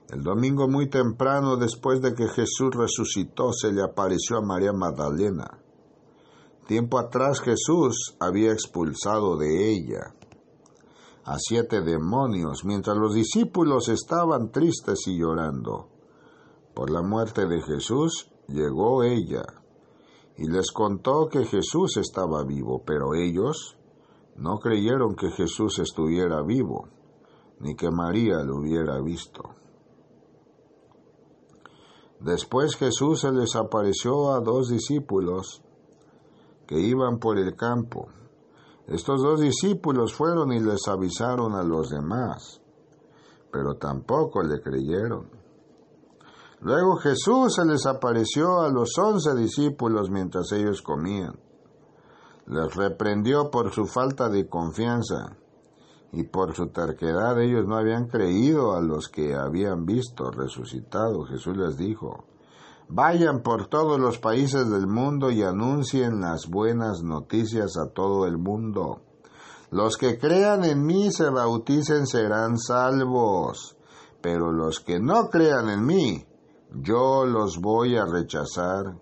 El 0.09 0.21
domingo 0.21 0.67
muy 0.67 0.89
temprano, 0.89 1.57
después 1.57 2.01
de 2.01 2.13
que 2.13 2.27
Jesús 2.27 2.75
resucitó, 2.75 3.51
se 3.51 3.71
le 3.71 3.81
apareció 3.81 4.37
a 4.37 4.41
María 4.41 4.71
Magdalena 4.71 5.63
Tiempo 6.67 6.99
atrás 6.99 7.39
Jesús 7.39 8.17
había 8.19 8.51
expulsado 8.51 9.37
de 9.37 9.71
ella 9.71 10.13
a 11.27 11.39
siete 11.39 11.81
demonios 11.81 12.63
mientras 12.63 12.95
los 12.97 13.13
discípulos 13.13 13.89
estaban 13.89 14.49
tristes 14.49 15.07
y 15.07 15.19
llorando. 15.19 15.89
Por 16.73 16.89
la 16.89 17.01
muerte 17.01 17.45
de 17.47 17.61
Jesús 17.61 18.31
llegó 18.47 19.03
ella 19.03 19.43
y 20.37 20.47
les 20.47 20.71
contó 20.71 21.27
que 21.27 21.43
Jesús 21.43 21.97
estaba 21.97 22.45
vivo, 22.45 22.81
pero 22.85 23.13
ellos 23.13 23.77
no 24.37 24.59
creyeron 24.59 25.15
que 25.15 25.29
Jesús 25.31 25.79
estuviera 25.79 26.41
vivo, 26.43 26.87
ni 27.59 27.75
que 27.75 27.91
María 27.91 28.37
lo 28.45 28.59
hubiera 28.59 29.01
visto. 29.01 29.43
Después 32.21 32.77
Jesús 32.77 33.19
se 33.19 33.33
les 33.33 33.53
apareció 33.57 34.31
a 34.31 34.39
dos 34.39 34.69
discípulos 34.69 35.61
que 36.67 36.79
iban 36.79 37.19
por 37.19 37.37
el 37.37 37.53
campo. 37.57 38.07
Estos 38.87 39.21
dos 39.21 39.41
discípulos 39.41 40.13
fueron 40.13 40.53
y 40.53 40.61
les 40.61 40.87
avisaron 40.87 41.55
a 41.55 41.63
los 41.63 41.89
demás, 41.89 42.61
pero 43.51 43.75
tampoco 43.75 44.41
le 44.41 44.61
creyeron. 44.61 45.29
Luego 46.61 46.95
Jesús 46.95 47.55
se 47.55 47.65
les 47.65 47.85
apareció 47.85 48.61
a 48.61 48.69
los 48.69 48.97
once 48.97 49.35
discípulos 49.35 50.09
mientras 50.09 50.51
ellos 50.53 50.81
comían. 50.81 51.37
Les 52.47 52.73
reprendió 52.75 53.51
por 53.51 53.73
su 53.73 53.85
falta 53.85 54.29
de 54.29 54.47
confianza 54.47 55.37
y 56.13 56.23
por 56.23 56.55
su 56.55 56.67
terquedad 56.67 57.39
ellos 57.41 57.67
no 57.67 57.75
habían 57.75 58.07
creído 58.07 58.73
a 58.73 58.81
los 58.81 59.09
que 59.09 59.35
habían 59.35 59.85
visto 59.85 60.31
resucitado. 60.31 61.25
Jesús 61.25 61.57
les 61.57 61.77
dijo, 61.77 62.23
Vayan 62.89 63.41
por 63.41 63.67
todos 63.67 63.99
los 63.99 64.17
países 64.17 64.69
del 64.69 64.87
mundo 64.87 65.29
y 65.29 65.43
anuncien 65.43 66.21
las 66.21 66.47
buenas 66.47 67.03
noticias 67.03 67.75
a 67.77 67.91
todo 67.91 68.25
el 68.25 68.37
mundo. 68.37 69.01
Los 69.71 69.97
que 69.97 70.17
crean 70.17 70.63
en 70.63 70.85
mí 70.85 71.11
se 71.11 71.29
bauticen 71.29 72.07
serán 72.07 72.57
salvos, 72.57 73.75
pero 74.21 74.53
los 74.53 74.79
que 74.79 75.01
no 75.01 75.27
crean 75.29 75.69
en 75.69 75.85
mí, 75.85 76.25
yo 76.71 77.25
los 77.25 77.59
voy 77.59 77.97
a 77.97 78.05
rechazar. 78.05 78.97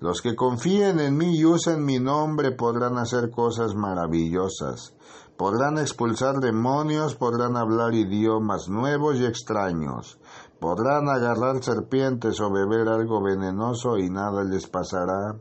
Los 0.00 0.22
que 0.22 0.34
confíen 0.34 1.00
en 1.00 1.16
mí 1.18 1.36
y 1.36 1.44
usen 1.44 1.84
mi 1.84 1.98
nombre 1.98 2.52
podrán 2.52 2.96
hacer 2.96 3.30
cosas 3.30 3.74
maravillosas. 3.74 4.94
Podrán 5.36 5.76
expulsar 5.76 6.36
demonios, 6.36 7.14
podrán 7.14 7.58
hablar 7.58 7.94
idiomas 7.94 8.70
nuevos 8.70 9.16
y 9.16 9.26
extraños. 9.26 10.18
Podrán 10.60 11.08
agarrar 11.08 11.62
serpientes 11.62 12.40
o 12.40 12.50
beber 12.50 12.88
algo 12.88 13.22
venenoso 13.22 13.98
y 13.98 14.08
nada 14.08 14.42
les 14.42 14.66
pasará. 14.66 15.36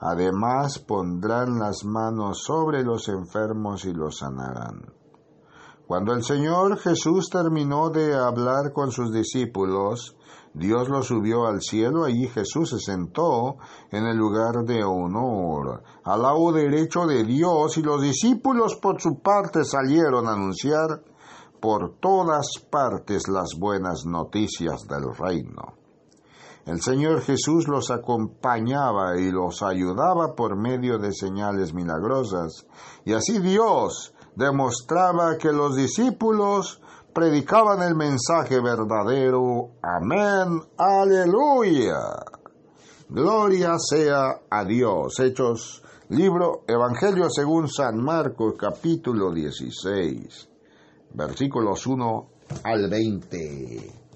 Además 0.00 0.78
pondrán 0.78 1.58
las 1.58 1.84
manos 1.84 2.44
sobre 2.44 2.82
los 2.82 3.08
enfermos 3.08 3.84
y 3.84 3.92
los 3.92 4.18
sanarán. 4.18 4.92
Cuando 5.86 6.12
el 6.12 6.22
Señor 6.22 6.78
Jesús 6.78 7.30
terminó 7.30 7.90
de 7.90 8.14
hablar 8.14 8.72
con 8.74 8.90
sus 8.90 9.12
discípulos, 9.12 10.16
Dios 10.54 10.88
lo 10.88 11.02
subió 11.02 11.46
al 11.46 11.62
cielo, 11.62 12.04
allí 12.04 12.28
Jesús 12.28 12.70
se 12.70 12.78
sentó 12.78 13.56
en 13.90 14.04
el 14.04 14.16
lugar 14.16 14.64
de 14.64 14.84
honor, 14.84 15.82
al 16.04 16.22
lado 16.22 16.52
derecho 16.52 17.06
de 17.06 17.24
Dios, 17.24 17.78
y 17.78 17.82
los 17.82 18.02
discípulos 18.02 18.76
por 18.76 19.00
su 19.00 19.20
parte 19.20 19.64
salieron 19.64 20.26
a 20.26 20.32
anunciar 20.32 21.04
por 21.60 21.98
todas 22.00 22.46
partes 22.70 23.28
las 23.28 23.54
buenas 23.58 24.04
noticias 24.06 24.86
del 24.86 25.14
reino. 25.16 25.74
El 26.66 26.82
Señor 26.82 27.22
Jesús 27.22 27.66
los 27.66 27.90
acompañaba 27.90 29.18
y 29.18 29.30
los 29.30 29.62
ayudaba 29.62 30.34
por 30.34 30.54
medio 30.56 30.98
de 30.98 31.12
señales 31.12 31.72
milagrosas, 31.72 32.66
y 33.06 33.14
así 33.14 33.38
Dios 33.38 34.12
demostraba 34.36 35.38
que 35.38 35.50
los 35.50 35.74
discípulos 35.76 36.82
predicaban 37.14 37.82
el 37.82 37.94
mensaje 37.94 38.60
verdadero. 38.60 39.70
Amén. 39.82 40.60
Aleluya. 40.76 41.98
Gloria 43.08 43.76
sea 43.78 44.42
a 44.50 44.64
Dios. 44.64 45.18
Hechos, 45.18 45.82
libro 46.10 46.64
Evangelio 46.68 47.28
según 47.30 47.68
San 47.68 47.96
Marcos, 48.02 48.54
capítulo 48.58 49.32
16, 49.32 50.48
versículos 51.14 51.86
1 51.86 52.28
al 52.64 52.88
20. 52.88 54.08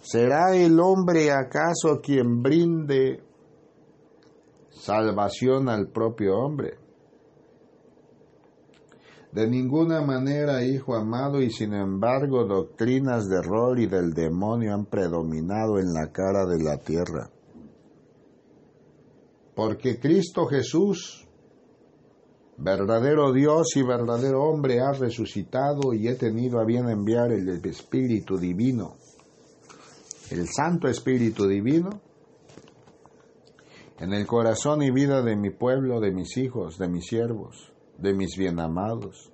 ¿Será 0.00 0.54
el 0.54 0.78
hombre 0.80 1.32
acaso 1.32 2.00
quien 2.02 2.42
brinde 2.42 3.22
salvación 4.70 5.68
al 5.68 5.88
propio 5.88 6.36
hombre? 6.36 6.78
De 9.32 9.48
ninguna 9.48 10.00
manera, 10.02 10.64
hijo 10.64 10.94
amado, 10.94 11.42
y 11.42 11.50
sin 11.50 11.74
embargo 11.74 12.44
doctrinas 12.44 13.28
de 13.28 13.38
error 13.38 13.80
y 13.80 13.86
del 13.86 14.12
demonio 14.12 14.74
han 14.74 14.86
predominado 14.86 15.80
en 15.80 15.92
la 15.92 16.12
cara 16.12 16.46
de 16.46 16.62
la 16.62 16.76
tierra. 16.78 17.28
Porque 19.56 19.98
Cristo 19.98 20.46
Jesús, 20.46 21.23
verdadero 22.58 23.32
Dios 23.32 23.76
y 23.76 23.82
verdadero 23.82 24.42
hombre, 24.44 24.80
ha 24.80 24.92
resucitado 24.92 25.92
y 25.92 26.08
he 26.08 26.14
tenido 26.14 26.60
a 26.60 26.64
bien 26.64 26.88
enviar 26.88 27.32
el 27.32 27.48
Espíritu 27.48 28.36
Divino, 28.36 28.96
el 30.30 30.46
Santo 30.48 30.88
Espíritu 30.88 31.46
Divino, 31.46 32.00
en 33.98 34.12
el 34.12 34.26
corazón 34.26 34.82
y 34.82 34.90
vida 34.90 35.22
de 35.22 35.36
mi 35.36 35.50
pueblo, 35.50 36.00
de 36.00 36.12
mis 36.12 36.36
hijos, 36.36 36.78
de 36.78 36.88
mis 36.88 37.06
siervos 37.06 37.74
de 37.98 38.12
mis 38.12 38.36
bienamados. 38.36 39.32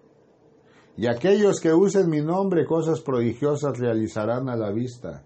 Y 0.97 1.07
aquellos 1.07 1.61
que 1.61 1.73
usen 1.73 2.11
mi 2.11 2.21
nombre 2.21 2.67
cosas 2.67 3.01
prodigiosas 3.01 3.79
realizarán 3.79 4.49
a 4.49 4.57
la 4.57 4.71
vista 4.71 5.25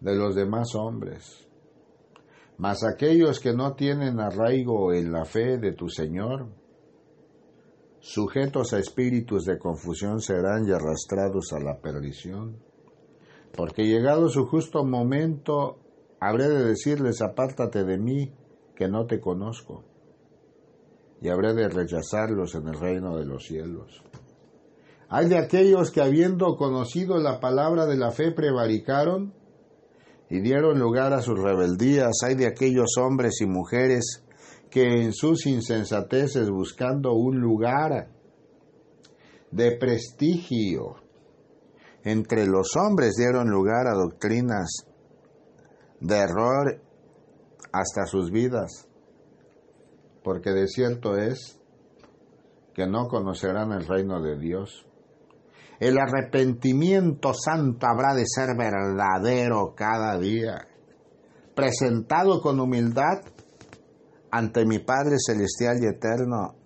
de 0.00 0.14
los 0.14 0.34
demás 0.34 0.74
hombres. 0.74 1.46
Mas 2.58 2.84
aquellos 2.84 3.40
que 3.40 3.52
no 3.52 3.74
tienen 3.74 4.20
arraigo 4.20 4.92
en 4.92 5.12
la 5.12 5.24
fe 5.24 5.58
de 5.58 5.72
tu 5.72 5.88
Señor, 5.88 6.48
sujetos 8.06 8.72
a 8.72 8.78
espíritus 8.78 9.44
de 9.44 9.58
confusión 9.58 10.20
serán 10.20 10.64
y 10.64 10.70
arrastrados 10.70 11.52
a 11.52 11.58
la 11.58 11.80
perdición. 11.80 12.56
Porque 13.52 13.82
llegado 13.82 14.28
su 14.28 14.46
justo 14.46 14.84
momento, 14.84 15.78
habré 16.20 16.48
de 16.48 16.64
decirles, 16.64 17.20
apártate 17.20 17.82
de 17.82 17.98
mí, 17.98 18.32
que 18.76 18.86
no 18.88 19.06
te 19.06 19.18
conozco 19.18 19.84
y 21.20 21.28
habré 21.28 21.54
de 21.54 21.68
rechazarlos 21.68 22.54
en 22.54 22.68
el 22.68 22.78
reino 22.78 23.16
de 23.16 23.24
los 23.24 23.44
cielos. 23.44 24.04
Hay 25.08 25.28
de 25.28 25.38
aquellos 25.38 25.90
que 25.90 26.02
habiendo 26.02 26.56
conocido 26.56 27.18
la 27.18 27.40
palabra 27.40 27.86
de 27.86 27.96
la 27.96 28.12
fe 28.12 28.30
prevaricaron 28.30 29.34
y 30.28 30.40
dieron 30.40 30.78
lugar 30.78 31.12
a 31.12 31.22
sus 31.22 31.40
rebeldías. 31.40 32.22
Hay 32.24 32.34
de 32.34 32.46
aquellos 32.46 32.96
hombres 32.98 33.40
y 33.40 33.46
mujeres 33.46 34.25
que 34.70 35.02
en 35.02 35.12
sus 35.12 35.46
insensateces 35.46 36.50
buscando 36.50 37.14
un 37.14 37.40
lugar 37.40 38.10
de 39.50 39.76
prestigio 39.76 40.96
entre 42.04 42.46
los 42.46 42.76
hombres 42.76 43.14
dieron 43.16 43.48
lugar 43.48 43.86
a 43.86 43.94
doctrinas 43.94 44.86
de 46.00 46.16
error 46.16 46.80
hasta 47.72 48.06
sus 48.06 48.30
vidas 48.30 48.86
porque 50.26 50.50
de 50.50 50.66
cierto 50.66 51.16
es 51.16 51.56
que 52.74 52.84
no 52.88 53.06
conocerán 53.06 53.70
el 53.70 53.86
reino 53.86 54.20
de 54.20 54.36
Dios. 54.36 54.84
El 55.78 55.96
arrepentimiento 55.98 57.32
santo 57.32 57.86
habrá 57.86 58.12
de 58.12 58.24
ser 58.26 58.56
verdadero 58.58 59.72
cada 59.76 60.18
día, 60.18 60.66
presentado 61.54 62.40
con 62.40 62.58
humildad 62.58 63.20
ante 64.30 64.64
mi 64.66 64.78
Padre 64.78 65.16
Celestial 65.18 65.78
y 65.82 65.86
Eterno, 65.86 66.56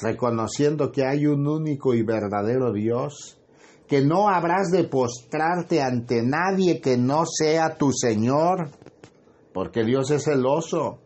reconociendo 0.00 0.90
que 0.90 1.06
hay 1.06 1.26
un 1.26 1.46
único 1.46 1.94
y 1.94 2.02
verdadero 2.02 2.72
Dios, 2.72 3.40
que 3.86 4.00
no 4.00 4.28
habrás 4.28 4.70
de 4.70 4.84
postrarte 4.84 5.82
ante 5.82 6.22
nadie 6.22 6.80
que 6.80 6.96
no 6.96 7.24
sea 7.26 7.76
tu 7.76 7.92
Señor, 7.92 8.70
porque 9.52 9.84
Dios 9.84 10.10
es 10.10 10.24
celoso 10.24 11.00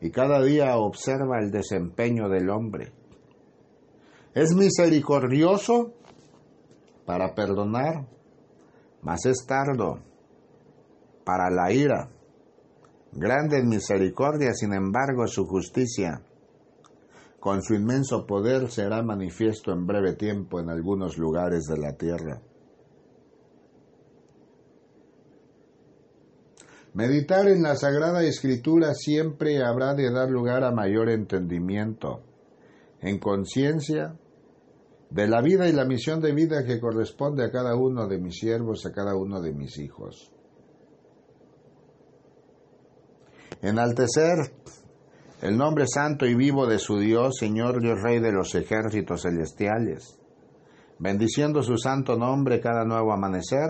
y 0.00 0.10
cada 0.10 0.42
día 0.42 0.76
observa 0.76 1.38
el 1.40 1.50
desempeño 1.50 2.28
del 2.28 2.50
hombre. 2.50 2.92
Es 4.34 4.54
misericordioso 4.54 5.94
para 7.06 7.34
perdonar, 7.34 8.06
mas 9.00 9.24
es 9.24 9.46
tardo 9.46 10.00
para 11.24 11.50
la 11.50 11.72
ira. 11.72 12.10
Grande 13.12 13.58
en 13.58 13.68
misericordia, 13.68 14.52
sin 14.52 14.74
embargo, 14.74 15.26
su 15.26 15.46
justicia. 15.46 16.22
Con 17.40 17.62
su 17.62 17.74
inmenso 17.74 18.26
poder 18.26 18.70
será 18.70 19.02
manifiesto 19.02 19.72
en 19.72 19.86
breve 19.86 20.14
tiempo 20.14 20.60
en 20.60 20.68
algunos 20.68 21.16
lugares 21.16 21.64
de 21.64 21.78
la 21.78 21.92
tierra. 21.96 22.42
Meditar 26.96 27.46
en 27.48 27.62
la 27.62 27.76
Sagrada 27.76 28.22
Escritura 28.22 28.94
siempre 28.94 29.62
habrá 29.62 29.94
de 29.94 30.10
dar 30.10 30.30
lugar 30.30 30.64
a 30.64 30.72
mayor 30.72 31.10
entendimiento, 31.10 32.22
en 33.00 33.18
conciencia 33.18 34.16
de 35.10 35.28
la 35.28 35.42
vida 35.42 35.68
y 35.68 35.72
la 35.72 35.84
misión 35.84 36.20
de 36.20 36.32
vida 36.32 36.64
que 36.64 36.80
corresponde 36.80 37.44
a 37.44 37.50
cada 37.50 37.76
uno 37.76 38.08
de 38.08 38.18
mis 38.18 38.38
siervos, 38.38 38.86
a 38.86 38.92
cada 38.92 39.14
uno 39.14 39.40
de 39.40 39.52
mis 39.52 39.78
hijos. 39.78 40.32
Enaltecer 43.62 44.52
el 45.42 45.56
nombre 45.56 45.86
santo 45.86 46.26
y 46.26 46.34
vivo 46.34 46.66
de 46.66 46.78
su 46.78 46.98
Dios, 46.98 47.36
Señor 47.38 47.80
Dios 47.80 48.00
Rey 48.02 48.20
de 48.20 48.32
los 48.32 48.54
ejércitos 48.54 49.22
celestiales, 49.22 50.18
bendiciendo 50.98 51.62
su 51.62 51.76
santo 51.76 52.16
nombre 52.16 52.60
cada 52.60 52.84
nuevo 52.84 53.12
amanecer, 53.12 53.68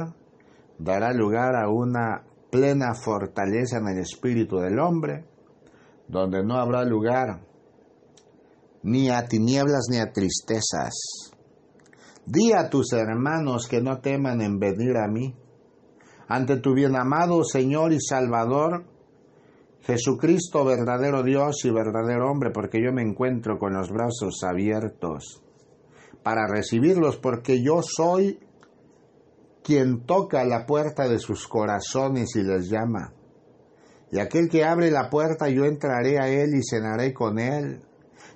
dará 0.78 1.12
lugar 1.12 1.56
a 1.56 1.68
una 1.68 2.24
plena 2.50 2.94
fortaleza 2.94 3.78
en 3.78 3.88
el 3.88 3.98
espíritu 3.98 4.58
del 4.58 4.78
hombre, 4.78 5.24
donde 6.08 6.44
no 6.44 6.56
habrá 6.56 6.84
lugar 6.84 7.40
ni 8.82 9.10
a 9.10 9.26
tinieblas 9.26 9.86
ni 9.90 9.98
a 9.98 10.12
tristezas. 10.12 10.94
Di 12.24 12.52
a 12.52 12.68
tus 12.70 12.92
hermanos 12.92 13.66
que 13.68 13.80
no 13.80 14.00
teman 14.00 14.40
en 14.40 14.58
venir 14.58 14.96
a 14.96 15.08
mí. 15.08 15.34
Ante 16.28 16.56
tu 16.58 16.74
bien 16.74 16.96
amado 16.96 17.44
Señor 17.44 17.92
y 17.92 18.00
Salvador, 18.00 18.84
Jesucristo, 19.86 20.64
verdadero 20.64 21.22
Dios 21.22 21.64
y 21.64 21.70
verdadero 21.70 22.28
hombre, 22.28 22.50
porque 22.50 22.82
yo 22.82 22.92
me 22.92 23.02
encuentro 23.02 23.56
con 23.56 23.72
los 23.72 23.88
brazos 23.90 24.42
abiertos 24.42 25.44
para 26.24 26.48
recibirlos, 26.48 27.18
porque 27.18 27.62
yo 27.62 27.82
soy 27.82 28.40
quien 29.62 30.04
toca 30.04 30.44
la 30.44 30.66
puerta 30.66 31.06
de 31.06 31.20
sus 31.20 31.46
corazones 31.46 32.34
y 32.34 32.42
les 32.42 32.68
llama. 32.68 33.12
Y 34.10 34.18
aquel 34.18 34.48
que 34.48 34.64
abre 34.64 34.90
la 34.90 35.08
puerta, 35.08 35.48
yo 35.48 35.64
entraré 35.64 36.18
a 36.18 36.28
él 36.28 36.56
y 36.56 36.62
cenaré 36.68 37.14
con 37.14 37.38
él. 37.38 37.80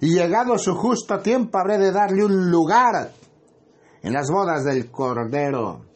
Y 0.01 0.15
llegado 0.15 0.57
su 0.57 0.77
justo 0.77 1.19
tiempo, 1.19 1.59
habré 1.59 1.79
de 1.79 1.91
darle 1.91 2.25
un 2.25 2.49
lugar 2.49 3.11
en 4.05 4.13
las 4.13 4.31
bodas 4.31 4.65
del 4.65 4.89
Cordero, 4.89 5.87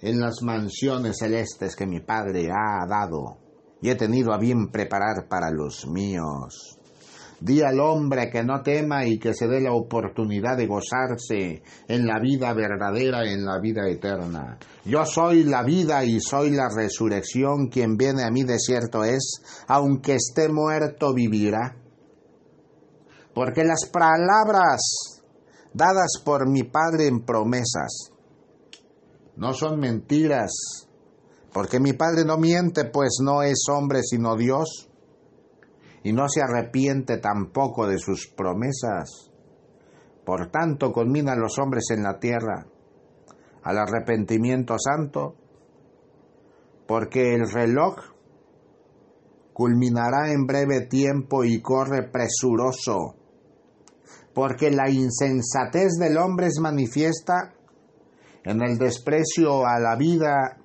en 0.00 0.18
las 0.18 0.40
mansiones 0.40 1.18
celestes 1.18 1.76
que 1.76 1.86
mi 1.86 2.00
Padre 2.00 2.48
ha 2.50 2.86
dado 2.86 3.41
y 3.82 3.90
he 3.90 3.96
tenido 3.96 4.32
a 4.32 4.38
bien 4.38 4.68
preparar 4.68 5.28
para 5.28 5.50
los 5.50 5.86
míos. 5.86 6.78
Di 7.40 7.60
al 7.60 7.80
hombre 7.80 8.30
que 8.30 8.44
no 8.44 8.62
tema 8.62 9.04
y 9.04 9.18
que 9.18 9.34
se 9.34 9.48
dé 9.48 9.60
la 9.60 9.72
oportunidad 9.72 10.56
de 10.56 10.68
gozarse 10.68 11.64
en 11.88 12.06
la 12.06 12.20
vida 12.20 12.54
verdadera, 12.54 13.24
en 13.24 13.44
la 13.44 13.58
vida 13.58 13.88
eterna. 13.88 14.58
Yo 14.84 15.04
soy 15.04 15.42
la 15.42 15.64
vida 15.64 16.04
y 16.04 16.20
soy 16.20 16.52
la 16.52 16.68
resurrección. 16.68 17.66
Quien 17.66 17.96
viene 17.96 18.22
a 18.22 18.30
mí 18.30 18.44
de 18.44 18.60
cierto 18.60 19.02
es, 19.02 19.42
aunque 19.66 20.14
esté 20.14 20.48
muerto, 20.48 21.12
vivirá. 21.12 21.74
Porque 23.34 23.64
las 23.64 23.90
palabras 23.92 25.22
dadas 25.74 26.22
por 26.24 26.48
mi 26.48 26.62
Padre 26.62 27.08
en 27.08 27.24
promesas 27.24 28.12
no 29.34 29.52
son 29.52 29.80
mentiras, 29.80 30.86
porque 31.52 31.80
mi 31.80 31.92
Padre 31.92 32.24
no 32.24 32.38
miente, 32.38 32.84
pues 32.84 33.18
no 33.22 33.42
es 33.42 33.64
hombre 33.70 34.02
sino 34.02 34.36
Dios 34.36 34.88
y 36.02 36.12
no 36.12 36.28
se 36.28 36.42
arrepiente 36.42 37.18
tampoco 37.18 37.86
de 37.86 37.98
sus 37.98 38.28
promesas. 38.28 39.30
Por 40.24 40.50
tanto, 40.50 40.92
conmina 40.92 41.32
a 41.32 41.36
los 41.36 41.58
hombres 41.58 41.90
en 41.90 42.02
la 42.02 42.18
tierra 42.18 42.66
al 43.62 43.78
arrepentimiento 43.78 44.76
santo, 44.78 45.36
porque 46.86 47.34
el 47.34 47.48
reloj 47.50 47.96
culminará 49.52 50.32
en 50.32 50.46
breve 50.46 50.86
tiempo 50.86 51.44
y 51.44 51.60
corre 51.60 52.08
presuroso, 52.10 53.16
porque 54.34 54.70
la 54.70 54.90
insensatez 54.90 55.92
del 56.00 56.16
hombre 56.16 56.48
es 56.48 56.58
manifiesta 56.60 57.54
en 58.44 58.62
el 58.62 58.78
desprecio 58.78 59.64
a 59.66 59.78
la 59.78 59.94
vida, 59.96 60.61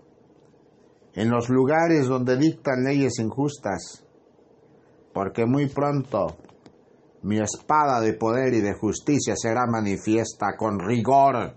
en 1.17 1.31
los 1.31 1.49
lugares 1.49 2.05
donde 2.05 2.37
dictan 2.37 2.83
leyes 2.83 3.17
injustas 3.17 4.05
porque 5.11 5.47
muy 5.47 5.67
pronto 5.67 6.37
mi 7.23 7.39
espada 7.39 7.99
de 7.99 8.13
poder 8.13 8.53
y 8.53 8.61
de 8.61 8.75
justicia 8.75 9.33
será 9.35 9.65
manifiesta 9.65 10.55
con 10.55 10.79
rigor 10.79 11.55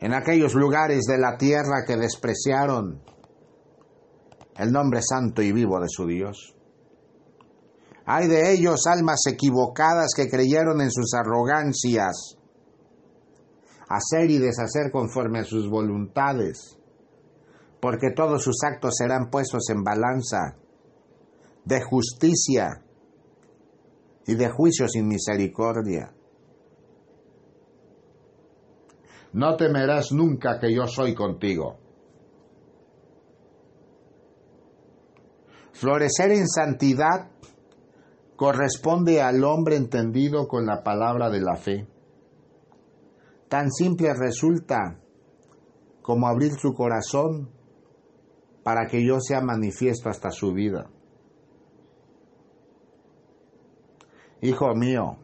en 0.00 0.12
aquellos 0.12 0.54
lugares 0.54 1.04
de 1.04 1.18
la 1.18 1.36
tierra 1.38 1.84
que 1.86 1.96
despreciaron 1.96 3.00
el 4.56 4.72
nombre 4.72 5.00
santo 5.00 5.40
y 5.40 5.52
vivo 5.52 5.78
de 5.78 5.88
su 5.88 6.04
Dios. 6.04 6.56
Hay 8.06 8.26
de 8.26 8.52
ellos 8.54 8.88
almas 8.88 9.20
equivocadas 9.30 10.14
que 10.16 10.28
creyeron 10.28 10.80
en 10.80 10.90
sus 10.90 11.14
arrogancias, 11.14 12.38
hacer 13.88 14.32
y 14.32 14.38
deshacer 14.38 14.90
conforme 14.90 15.40
a 15.40 15.44
sus 15.44 15.70
voluntades, 15.70 16.75
porque 17.80 18.10
todos 18.10 18.42
sus 18.42 18.56
actos 18.64 18.94
serán 18.96 19.30
puestos 19.30 19.68
en 19.70 19.82
balanza 19.82 20.56
de 21.64 21.82
justicia 21.82 22.82
y 24.26 24.34
de 24.34 24.48
juicio 24.48 24.88
sin 24.88 25.08
misericordia. 25.08 26.12
No 29.32 29.56
temerás 29.56 30.12
nunca 30.12 30.58
que 30.58 30.74
yo 30.74 30.86
soy 30.86 31.14
contigo. 31.14 31.78
Florecer 35.72 36.32
en 36.32 36.48
santidad 36.48 37.30
corresponde 38.36 39.20
al 39.20 39.44
hombre 39.44 39.76
entendido 39.76 40.48
con 40.48 40.64
la 40.64 40.82
palabra 40.82 41.28
de 41.28 41.40
la 41.40 41.56
fe. 41.56 41.86
Tan 43.48 43.70
simple 43.70 44.14
resulta 44.14 44.98
como 46.02 46.28
abrir 46.28 46.52
su 46.52 46.72
corazón 46.72 47.55
para 48.66 48.88
que 48.88 49.06
yo 49.06 49.20
sea 49.20 49.40
manifiesto 49.40 50.08
hasta 50.08 50.32
su 50.32 50.52
vida. 50.52 50.90
Hijo 54.40 54.74
mío, 54.74 55.18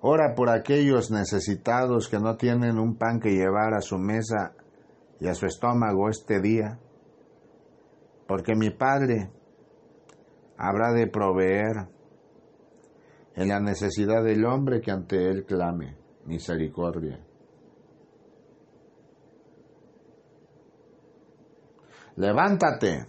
ora 0.00 0.36
por 0.36 0.50
aquellos 0.50 1.10
necesitados 1.10 2.08
que 2.08 2.20
no 2.20 2.36
tienen 2.36 2.78
un 2.78 2.96
pan 2.96 3.18
que 3.18 3.32
llevar 3.32 3.74
a 3.74 3.80
su 3.80 3.98
mesa 3.98 4.54
y 5.18 5.26
a 5.26 5.34
su 5.34 5.46
estómago 5.46 6.08
este 6.08 6.40
día, 6.40 6.78
porque 8.28 8.54
mi 8.54 8.70
Padre 8.70 9.32
habrá 10.56 10.92
de 10.92 11.08
proveer 11.08 11.88
en 13.34 13.48
la 13.48 13.58
necesidad 13.58 14.22
del 14.22 14.44
hombre 14.44 14.80
que 14.80 14.92
ante 14.92 15.28
él 15.28 15.44
clame 15.44 15.96
misericordia. 16.24 17.18
Levántate 22.16 23.06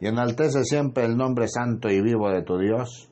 y 0.00 0.06
enaltece 0.06 0.64
siempre 0.64 1.04
el 1.04 1.16
nombre 1.16 1.48
santo 1.48 1.88
y 1.88 2.00
vivo 2.00 2.30
de 2.30 2.42
tu 2.42 2.58
Dios 2.58 3.10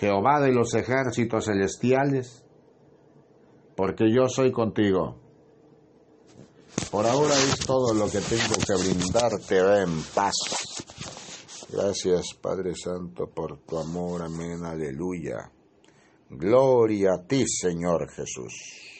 Jehová 0.00 0.40
de 0.40 0.50
los 0.50 0.72
ejércitos 0.72 1.44
celestiales, 1.44 2.42
porque 3.76 4.10
yo 4.10 4.28
soy 4.28 4.50
contigo. 4.50 5.18
Por 6.90 7.06
ahora 7.06 7.34
es 7.34 7.58
todo 7.66 7.92
lo 7.92 8.06
que 8.06 8.20
tengo 8.20 8.54
que 8.66 8.82
brindarte 8.82 9.58
en 9.82 10.02
paz. 10.14 10.32
Gracias 11.70 12.28
Padre 12.40 12.72
Santo 12.74 13.26
por 13.26 13.58
tu 13.58 13.78
amor, 13.78 14.22
amén, 14.22 14.64
aleluya. 14.64 15.52
Gloria 16.30 17.10
a 17.18 17.26
ti 17.26 17.44
Señor 17.46 18.10
Jesús. 18.10 18.89